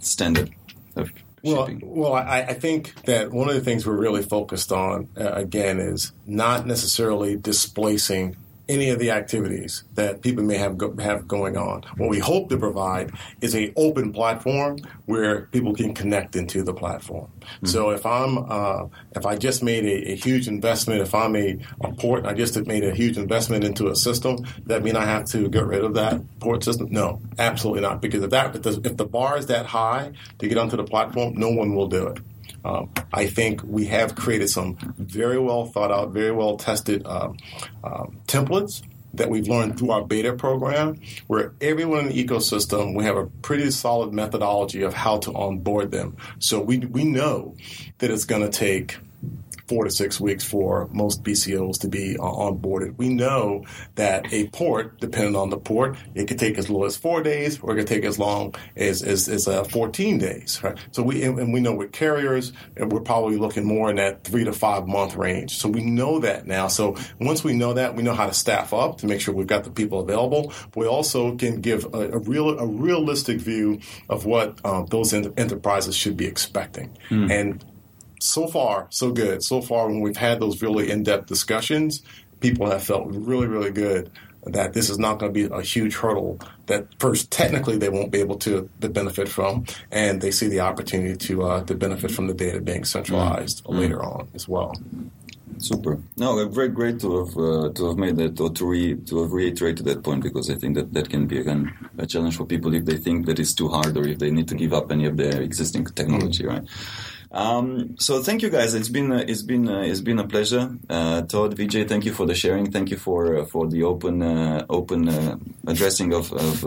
standard 0.00 0.50
of 0.96 1.10
well, 1.46 1.70
well, 1.82 2.12
I, 2.14 2.42
I, 2.42 2.54
think 2.54 2.94
that 3.04 3.30
one 3.30 3.48
of 3.48 3.54
the 3.54 3.60
things 3.60 3.86
we're 3.86 3.96
really 3.96 4.22
focused 4.22 4.72
on, 4.72 5.08
uh, 5.16 5.32
again, 5.32 5.78
is 5.78 6.12
not 6.26 6.66
necessarily 6.66 7.36
displacing 7.36 8.36
any 8.68 8.90
of 8.90 8.98
the 8.98 9.10
activities 9.10 9.84
that 9.94 10.22
people 10.22 10.42
may 10.42 10.56
have 10.56 10.76
go, 10.76 10.94
have 10.96 11.28
going 11.28 11.56
on. 11.56 11.82
What 11.96 12.10
we 12.10 12.18
hope 12.18 12.48
to 12.50 12.58
provide 12.58 13.12
is 13.40 13.54
an 13.54 13.72
open 13.76 14.12
platform 14.12 14.78
where 15.06 15.42
people 15.46 15.74
can 15.74 15.94
connect 15.94 16.34
into 16.34 16.62
the 16.62 16.74
platform. 16.74 17.30
Mm-hmm. 17.40 17.66
So 17.66 17.90
if 17.90 18.04
I'm 18.04 18.38
uh, 18.50 18.86
if 19.14 19.24
I 19.24 19.36
just 19.36 19.62
made 19.62 19.84
a, 19.84 20.12
a, 20.12 20.16
huge 20.16 20.48
investment, 20.48 21.00
if 21.00 21.14
I'm 21.14 21.36
a, 21.36 21.58
a 21.82 21.92
port, 21.92 22.26
I 22.26 22.34
just 22.34 22.56
made 22.66 22.84
a 22.84 22.94
huge 22.94 23.16
investment 23.16 23.64
into 23.64 23.88
a 23.88 23.96
system, 23.96 24.38
that 24.66 24.82
mean 24.82 24.96
I 24.96 25.04
have 25.04 25.26
to 25.26 25.48
get 25.48 25.64
rid 25.64 25.84
of 25.84 25.94
that 25.94 26.20
port 26.40 26.64
system? 26.64 26.88
No, 26.90 27.20
absolutely 27.38 27.82
not. 27.82 28.02
Because 28.02 28.22
if 28.22 28.30
that 28.30 28.56
if 28.56 28.62
the, 28.62 28.80
if 28.84 28.96
the 28.96 29.06
bar 29.06 29.38
is 29.38 29.46
that 29.46 29.66
high 29.66 30.12
to 30.38 30.48
get 30.48 30.58
onto 30.58 30.76
the 30.76 30.84
platform, 30.84 31.34
no 31.34 31.50
one 31.50 31.74
will 31.74 31.88
do 31.88 32.08
it. 32.08 32.18
Um, 32.66 32.90
I 33.12 33.26
think 33.26 33.62
we 33.62 33.86
have 33.86 34.16
created 34.16 34.50
some 34.50 34.76
very 34.98 35.38
well 35.38 35.66
thought 35.66 35.92
out, 35.92 36.10
very 36.10 36.32
well 36.32 36.56
tested 36.56 37.06
um, 37.06 37.36
um, 37.84 38.18
templates 38.26 38.82
that 39.14 39.30
we've 39.30 39.48
learned 39.48 39.78
through 39.78 39.92
our 39.92 40.04
beta 40.04 40.32
program, 40.32 41.00
where 41.26 41.52
everyone 41.60 42.00
in 42.00 42.08
the 42.08 42.24
ecosystem, 42.24 42.94
we 42.96 43.04
have 43.04 43.16
a 43.16 43.26
pretty 43.26 43.70
solid 43.70 44.12
methodology 44.12 44.82
of 44.82 44.94
how 44.94 45.18
to 45.18 45.32
onboard 45.32 45.90
them. 45.90 46.16
So 46.38 46.60
we, 46.60 46.78
we 46.78 47.04
know 47.04 47.54
that 47.98 48.10
it's 48.10 48.24
going 48.24 48.42
to 48.42 48.50
take 48.50 48.98
four 49.68 49.84
to 49.84 49.90
six 49.90 50.20
weeks 50.20 50.44
for 50.44 50.88
most 50.92 51.22
BCOs 51.22 51.80
to 51.80 51.88
be 51.88 52.16
uh, 52.18 52.22
onboarded. 52.22 52.96
We 52.96 53.08
know 53.08 53.64
that 53.96 54.32
a 54.32 54.48
port, 54.48 55.00
depending 55.00 55.36
on 55.36 55.50
the 55.50 55.58
port, 55.58 55.96
it 56.14 56.28
could 56.28 56.38
take 56.38 56.58
as 56.58 56.70
low 56.70 56.84
as 56.84 56.96
four 56.96 57.22
days, 57.22 57.60
or 57.60 57.72
it 57.72 57.76
could 57.76 57.86
take 57.86 58.04
as 58.04 58.18
long 58.18 58.54
as 58.76 59.02
as, 59.02 59.28
as 59.28 59.48
uh, 59.48 59.64
14 59.64 60.18
days. 60.18 60.60
Right. 60.62 60.78
So 60.92 61.02
we 61.02 61.22
and 61.22 61.52
we 61.52 61.60
know 61.60 61.74
with 61.74 61.92
carriers, 61.92 62.52
we're 62.76 63.00
probably 63.00 63.36
looking 63.36 63.64
more 63.64 63.90
in 63.90 63.96
that 63.96 64.24
three 64.24 64.44
to 64.44 64.52
five 64.52 64.86
month 64.86 65.16
range. 65.16 65.56
So 65.56 65.68
we 65.68 65.82
know 65.82 66.20
that 66.20 66.46
now. 66.46 66.68
So 66.68 66.96
once 67.20 67.42
we 67.42 67.54
know 67.54 67.74
that, 67.74 67.94
we 67.94 68.02
know 68.02 68.14
how 68.14 68.26
to 68.26 68.34
staff 68.34 68.72
up 68.72 68.98
to 68.98 69.06
make 69.06 69.20
sure 69.20 69.34
we've 69.34 69.46
got 69.46 69.64
the 69.64 69.70
people 69.70 70.00
available. 70.00 70.52
But 70.72 70.76
we 70.76 70.86
also 70.86 71.36
can 71.36 71.60
give 71.60 71.92
a, 71.94 72.12
a 72.12 72.18
real 72.18 72.58
a 72.58 72.66
realistic 72.66 73.38
view 73.38 73.80
of 74.08 74.24
what 74.24 74.64
um, 74.64 74.86
those 74.86 75.12
enterprises 75.12 75.96
should 75.96 76.16
be 76.16 76.26
expecting. 76.26 76.96
Mm. 77.10 77.30
And 77.30 77.64
so 78.20 78.46
far, 78.46 78.86
so 78.90 79.10
good. 79.10 79.42
So 79.42 79.60
far, 79.60 79.88
when 79.88 80.00
we've 80.00 80.16
had 80.16 80.40
those 80.40 80.62
really 80.62 80.90
in 80.90 81.02
depth 81.02 81.26
discussions, 81.26 82.02
people 82.40 82.70
have 82.70 82.82
felt 82.82 83.06
really, 83.08 83.46
really 83.46 83.70
good 83.70 84.10
that 84.46 84.72
this 84.74 84.88
is 84.90 84.98
not 84.98 85.18
going 85.18 85.32
to 85.32 85.48
be 85.48 85.52
a 85.52 85.60
huge 85.60 85.96
hurdle 85.96 86.38
that 86.66 86.86
first 87.00 87.30
technically 87.30 87.76
they 87.78 87.88
won't 87.88 88.12
be 88.12 88.20
able 88.20 88.36
to, 88.36 88.68
to 88.80 88.88
benefit 88.88 89.28
from 89.28 89.64
and 89.90 90.20
they 90.20 90.30
see 90.30 90.48
the 90.48 90.60
opportunity 90.60 91.16
to 91.16 91.42
uh, 91.42 91.64
to 91.64 91.74
benefit 91.74 92.10
from 92.10 92.28
the 92.28 92.34
data 92.34 92.60
being 92.60 92.84
centralized 92.84 93.64
mm-hmm. 93.64 93.80
later 93.80 94.02
on 94.02 94.28
as 94.34 94.46
well 94.46 94.72
super 95.58 95.98
no 96.16 96.46
very 96.48 96.68
great 96.68 97.00
to 97.00 97.24
have 97.24 97.36
uh, 97.36 97.70
to 97.72 97.88
have 97.88 97.96
made 97.96 98.16
that 98.16 98.38
or 98.40 98.50
to 98.50 98.66
re, 98.66 98.94
to 98.94 99.22
have 99.22 99.32
reiterated 99.32 99.84
that 99.84 100.02
point 100.02 100.22
because 100.22 100.50
I 100.50 100.54
think 100.54 100.76
that 100.76 100.92
that 100.92 101.08
can 101.10 101.26
be 101.26 101.38
again 101.38 101.72
a 101.98 102.06
challenge 102.06 102.36
for 102.36 102.46
people 102.46 102.74
if 102.74 102.84
they 102.84 102.98
think 102.98 103.26
that 103.26 103.38
it's 103.38 103.54
too 103.54 103.68
hard 103.68 103.96
or 103.96 104.06
if 104.06 104.18
they 104.18 104.30
need 104.30 104.48
to 104.48 104.54
give 104.54 104.72
up 104.72 104.92
any 104.92 105.06
of 105.06 105.16
their 105.16 105.40
existing 105.40 105.86
technology 105.86 106.44
mm-hmm. 106.44 106.58
right 106.58 106.68
um, 107.36 107.96
so 107.98 108.22
thank 108.22 108.40
you 108.40 108.48
guys. 108.48 108.72
It's 108.72 108.88
been 108.88 109.12
uh, 109.12 109.24
it's 109.28 109.42
been 109.42 109.68
uh, 109.68 109.82
it's 109.82 110.00
been 110.00 110.18
a 110.18 110.26
pleasure. 110.26 110.70
Uh, 110.88 111.20
Todd, 111.20 111.54
Vijay, 111.54 111.86
thank 111.86 112.06
you 112.06 112.14
for 112.14 112.24
the 112.24 112.34
sharing. 112.34 112.70
Thank 112.72 112.90
you 112.90 112.96
for 112.96 113.36
uh, 113.36 113.44
for 113.44 113.66
the 113.66 113.82
open 113.82 114.22
uh, 114.22 114.64
open 114.70 115.06
uh, 115.06 115.36
addressing 115.66 116.14
of, 116.14 116.32
of 116.32 116.64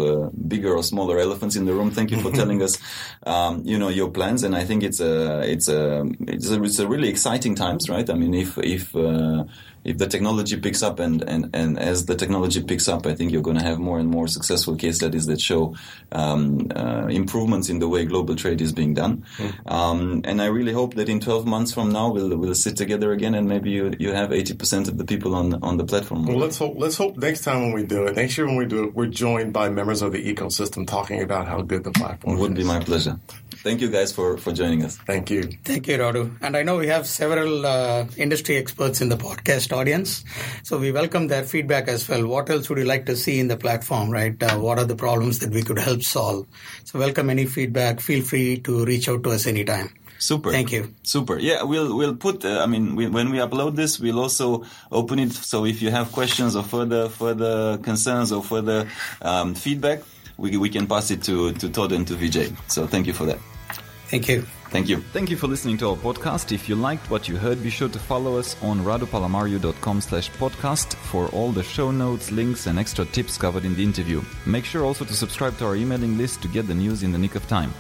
bigger 0.48 0.76
or 0.76 0.84
smaller 0.84 1.18
elephants 1.18 1.56
in 1.56 1.66
the 1.66 1.74
room. 1.74 1.90
Thank 1.90 2.12
you 2.12 2.22
for 2.22 2.32
telling 2.40 2.62
us, 2.62 2.78
um, 3.26 3.64
you 3.66 3.80
know, 3.80 3.90
your 3.90 4.12
plans. 4.12 4.44
And 4.44 4.56
I 4.56 4.64
think 4.64 4.84
it's 4.84 5.00
a 5.00 5.42
it's 5.42 5.68
a 5.68 6.06
it's 6.28 6.52
a, 6.52 6.62
it's 6.62 6.78
a 6.78 6.88
really 6.88 7.10
exciting 7.10 7.56
times, 7.56 7.90
right? 7.90 8.08
I 8.08 8.14
mean, 8.14 8.36
if 8.36 8.56
if 8.60 8.94
if 9.90 9.98
the 9.98 10.08
technology 10.08 10.56
picks 10.56 10.84
up 10.84 11.00
and, 11.00 11.24
and, 11.28 11.50
and 11.56 11.80
as 11.80 12.06
the 12.06 12.16
technology 12.16 12.62
picks 12.62 12.88
up, 12.88 13.08
I 13.08 13.16
think 13.16 13.32
you're 13.32 13.42
going 13.42 13.58
to 13.58 13.64
have 13.64 13.80
more 13.80 13.98
and 13.98 14.08
more 14.08 14.28
successful 14.28 14.76
case 14.76 14.98
studies 14.98 15.26
that 15.26 15.42
show 15.42 15.76
um, 16.12 16.72
uh, 16.76 17.08
improvements 17.08 17.70
in 17.70 17.80
the 17.80 17.90
way 17.90 18.06
global 18.06 18.36
trade 18.36 18.62
is 18.62 18.72
being 18.72 18.94
done. 18.94 19.26
Mm. 19.38 19.72
Um, 19.72 20.22
and 20.26 20.44
I 20.44 20.46
really 20.46 20.74
hope 20.74 20.94
that 20.94 21.10
in 21.10 21.20
12 21.20 21.48
months 21.48 21.74
from 21.74 21.92
now 21.92 22.12
we'll 22.12 22.38
we'll 22.38 22.54
sit 22.54 22.78
together 22.78 23.12
again 23.12 23.34
and 23.34 23.50
maybe 23.50 23.72
you, 23.72 23.92
you 23.98 24.14
have 24.14 24.30
80% 24.30 24.88
of 24.88 25.00
the 25.00 25.06
people 25.06 25.34
on 25.34 25.56
on 25.64 25.78
the 25.78 25.86
platform. 25.86 26.28
Well, 26.28 26.38
let's 26.38 26.60
hope 26.60 26.76
let's 26.78 26.96
hope 26.96 27.18
next 27.18 27.42
time 27.42 27.64
when 27.64 27.74
we 27.74 27.84
do 27.84 28.06
it, 28.06 28.16
next 28.16 28.38
year 28.38 28.46
when 28.46 28.58
we 28.58 28.66
do 28.66 28.84
it, 28.84 28.94
we're 28.94 29.08
joined 29.08 29.54
by 29.54 29.70
members 29.70 30.04
of 30.04 30.12
the 30.12 30.22
ecosystem 30.32 30.86
talking 30.86 31.24
about 31.24 31.48
how 31.48 31.62
good 31.64 31.84
the 31.84 31.92
platform 31.92 32.38
it 32.38 32.40
Would 32.40 32.52
is. 32.52 32.58
be 32.60 32.64
my 32.64 32.80
pleasure. 32.80 33.20
Thank 33.62 33.82
you 33.82 33.90
guys 33.90 34.14
for, 34.14 34.38
for 34.38 34.54
joining 34.54 34.86
us. 34.86 34.96
Thank 34.96 35.30
you. 35.30 35.44
Thank 35.66 35.88
you, 35.88 35.98
Radu. 35.98 36.32
And 36.42 36.56
I 36.56 36.64
know 36.64 36.78
we 36.78 36.88
have 36.88 37.06
several 37.06 37.66
uh, 37.66 38.06
industry 38.16 38.56
experts 38.56 39.02
in 39.02 39.10
the 39.10 39.18
podcast 39.18 39.76
audience. 39.76 40.24
So 40.64 40.78
we 40.78 40.94
welcome 40.94 41.28
their 41.28 41.44
feedback 41.44 41.90
as 41.90 42.08
well. 42.08 42.26
What 42.26 42.50
else 42.50 42.70
would 42.70 42.78
you 42.78 42.86
like 42.86 43.06
to 43.08 43.18
see 43.18 43.38
in 43.38 43.50
the 43.50 43.58
platform, 43.58 44.12
right? 44.12 44.42
Uh, 44.42 44.58
what 44.60 44.80
are 44.80 44.86
the 44.86 44.96
problems 44.96 45.40
that 45.40 45.52
we 45.52 45.62
could 45.62 45.78
help 45.78 46.04
solve? 46.04 46.48
So 46.86 47.00
welcome 47.00 47.30
any 47.30 47.46
feedback. 47.48 48.00
Feel 48.00 48.24
free 48.24 48.60
to 48.60 48.86
reach 48.86 49.10
out 49.10 49.24
to 49.24 49.32
us 49.32 49.46
anytime. 49.46 49.90
Super. 50.20 50.52
Thank 50.52 50.72
you. 50.72 50.94
Super. 51.04 51.40
Yeah, 51.40 51.64
we'll 51.64 51.96
we'll 51.96 52.16
put. 52.16 52.44
Uh, 52.44 52.62
I 52.62 52.66
mean, 52.66 52.96
we, 52.96 53.08
when 53.08 53.30
we 53.30 53.38
upload 53.38 53.78
this, 53.78 54.00
we'll 54.02 54.20
also 54.20 54.66
open 54.92 55.18
it. 55.18 55.32
So 55.32 55.66
if 55.66 55.82
you 55.82 55.92
have 55.92 56.12
questions 56.12 56.58
or 56.58 56.64
further 56.64 57.08
further 57.08 57.78
concerns 57.78 58.34
or 58.34 58.44
further 58.44 58.90
um, 59.22 59.56
feedback, 59.56 60.02
we 60.40 60.58
we 60.58 60.70
can 60.70 60.88
pass 60.88 61.12
it 61.12 61.22
to 61.24 61.52
to 61.54 61.70
Todd 61.70 61.92
and 61.92 62.08
to 62.08 62.16
Vijay. 62.16 62.56
So 62.68 62.88
thank 62.88 63.08
you 63.08 63.14
for 63.14 63.26
that. 63.26 63.40
Thank 64.08 64.28
you. 64.30 64.46
Thank 64.72 64.88
you. 64.88 64.98
Thank 65.14 65.32
you 65.32 65.38
for 65.38 65.48
listening 65.48 65.78
to 65.80 65.90
our 65.90 65.96
podcast. 65.96 66.52
If 66.52 66.70
you 66.70 66.76
liked 66.76 67.10
what 67.10 67.28
you 67.28 67.38
heard, 67.38 67.64
be 67.64 67.72
sure 67.72 67.90
to 67.90 67.98
follow 67.98 68.38
us 68.38 68.56
on 68.62 68.82
radupalamariu.com 68.82 70.02
slash 70.02 70.30
podcast 70.32 70.94
for 70.94 71.28
all 71.30 71.52
the 71.52 71.64
show 71.64 71.90
notes, 71.90 72.32
links, 72.32 72.68
and 72.68 72.78
extra 72.78 73.06
tips 73.06 73.36
covered 73.36 73.66
in 73.66 73.76
the 73.76 73.84
interview. 73.84 74.22
Make 74.46 74.66
sure 74.66 74.86
also 74.86 75.06
to 75.06 75.14
subscribe 75.14 75.58
to 75.58 75.66
our 75.66 75.76
emailing 75.76 76.20
list 76.20 76.44
to 76.44 76.48
get 76.48 76.68
the 76.68 76.76
news 76.76 77.02
in 77.02 77.12
the 77.12 77.18
nick 77.18 77.34
of 77.34 77.48
time. 77.48 77.74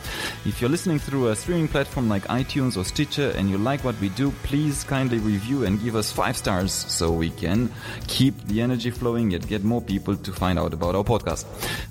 If 0.45 0.61
you're 0.61 0.69
listening 0.69 0.97
through 0.97 1.27
a 1.27 1.35
streaming 1.35 1.67
platform 1.67 2.09
like 2.09 2.23
iTunes 2.27 2.75
or 2.75 2.83
Stitcher 2.83 3.33
and 3.37 3.51
you 3.51 3.59
like 3.59 3.83
what 3.83 3.99
we 4.01 4.09
do, 4.09 4.31
please 4.41 4.83
kindly 4.83 5.19
review 5.19 5.65
and 5.65 5.81
give 5.83 5.95
us 5.95 6.11
five 6.11 6.37
stars 6.37 6.73
so 6.73 7.11
we 7.11 7.29
can 7.29 7.71
keep 8.07 8.35
the 8.47 8.61
energy 8.61 8.89
flowing 8.89 9.33
and 9.35 9.47
get 9.47 9.63
more 9.63 9.81
people 9.81 10.15
to 10.15 10.31
find 10.31 10.57
out 10.57 10.73
about 10.73 10.95
our 10.95 11.03
podcast. 11.03 11.45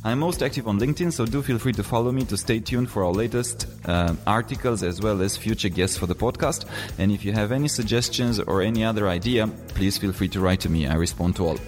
I'm 0.05 0.19
most 0.19 0.43
active 0.43 0.67
on 0.67 0.81
LinkedIn, 0.81 1.13
so 1.13 1.25
do 1.25 1.41
feel 1.43 1.59
free 1.59 1.73
to 1.75 1.85
follow 1.85 2.11
me 2.11 2.25
to 2.25 2.37
stay 2.37 2.59
tuned 2.59 2.91
for 2.91 3.05
our 3.05 3.13
latest 3.13 3.67
uh, 3.85 4.15
articles 4.27 4.83
as 4.89 5.01
well 5.01 5.23
as 5.23 5.37
future 5.37 5.69
guests 5.69 5.97
for 5.97 6.07
the 6.07 6.15
podcast. 6.17 6.65
And 6.99 7.13
if 7.13 7.25
you 7.25 7.33
have 7.33 7.53
any 7.53 7.69
suggestions 7.69 8.41
or 8.41 8.63
any 8.63 8.85
other 8.85 9.09
idea, 9.09 9.47
please 9.69 9.99
feel 9.99 10.13
free 10.13 10.29
to 10.31 10.41
write 10.41 10.61
to 10.61 10.69
me. 10.69 10.89
I 10.89 10.95
respond 10.95 11.37
to 11.37 11.47
all. 11.47 11.59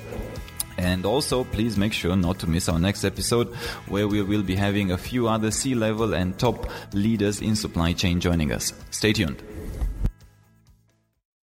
And 0.76 1.04
also, 1.04 1.44
please 1.44 1.76
make 1.76 1.92
sure 1.92 2.16
not 2.16 2.38
to 2.38 2.48
miss 2.48 2.68
our 2.68 2.78
next 2.78 3.04
episode 3.04 3.48
where 3.86 4.08
we 4.08 4.22
will 4.22 4.42
be 4.42 4.56
having 4.56 4.90
a 4.90 4.98
few 4.98 5.28
other 5.28 5.50
C 5.50 5.74
level 5.74 6.14
and 6.14 6.38
top 6.38 6.70
leaders 6.94 7.42
in 7.42 7.54
supply 7.54 7.92
chain 7.92 8.18
joining 8.18 8.50
us. 8.50 8.72
Stay 8.90 9.12
tuned. 9.12 9.49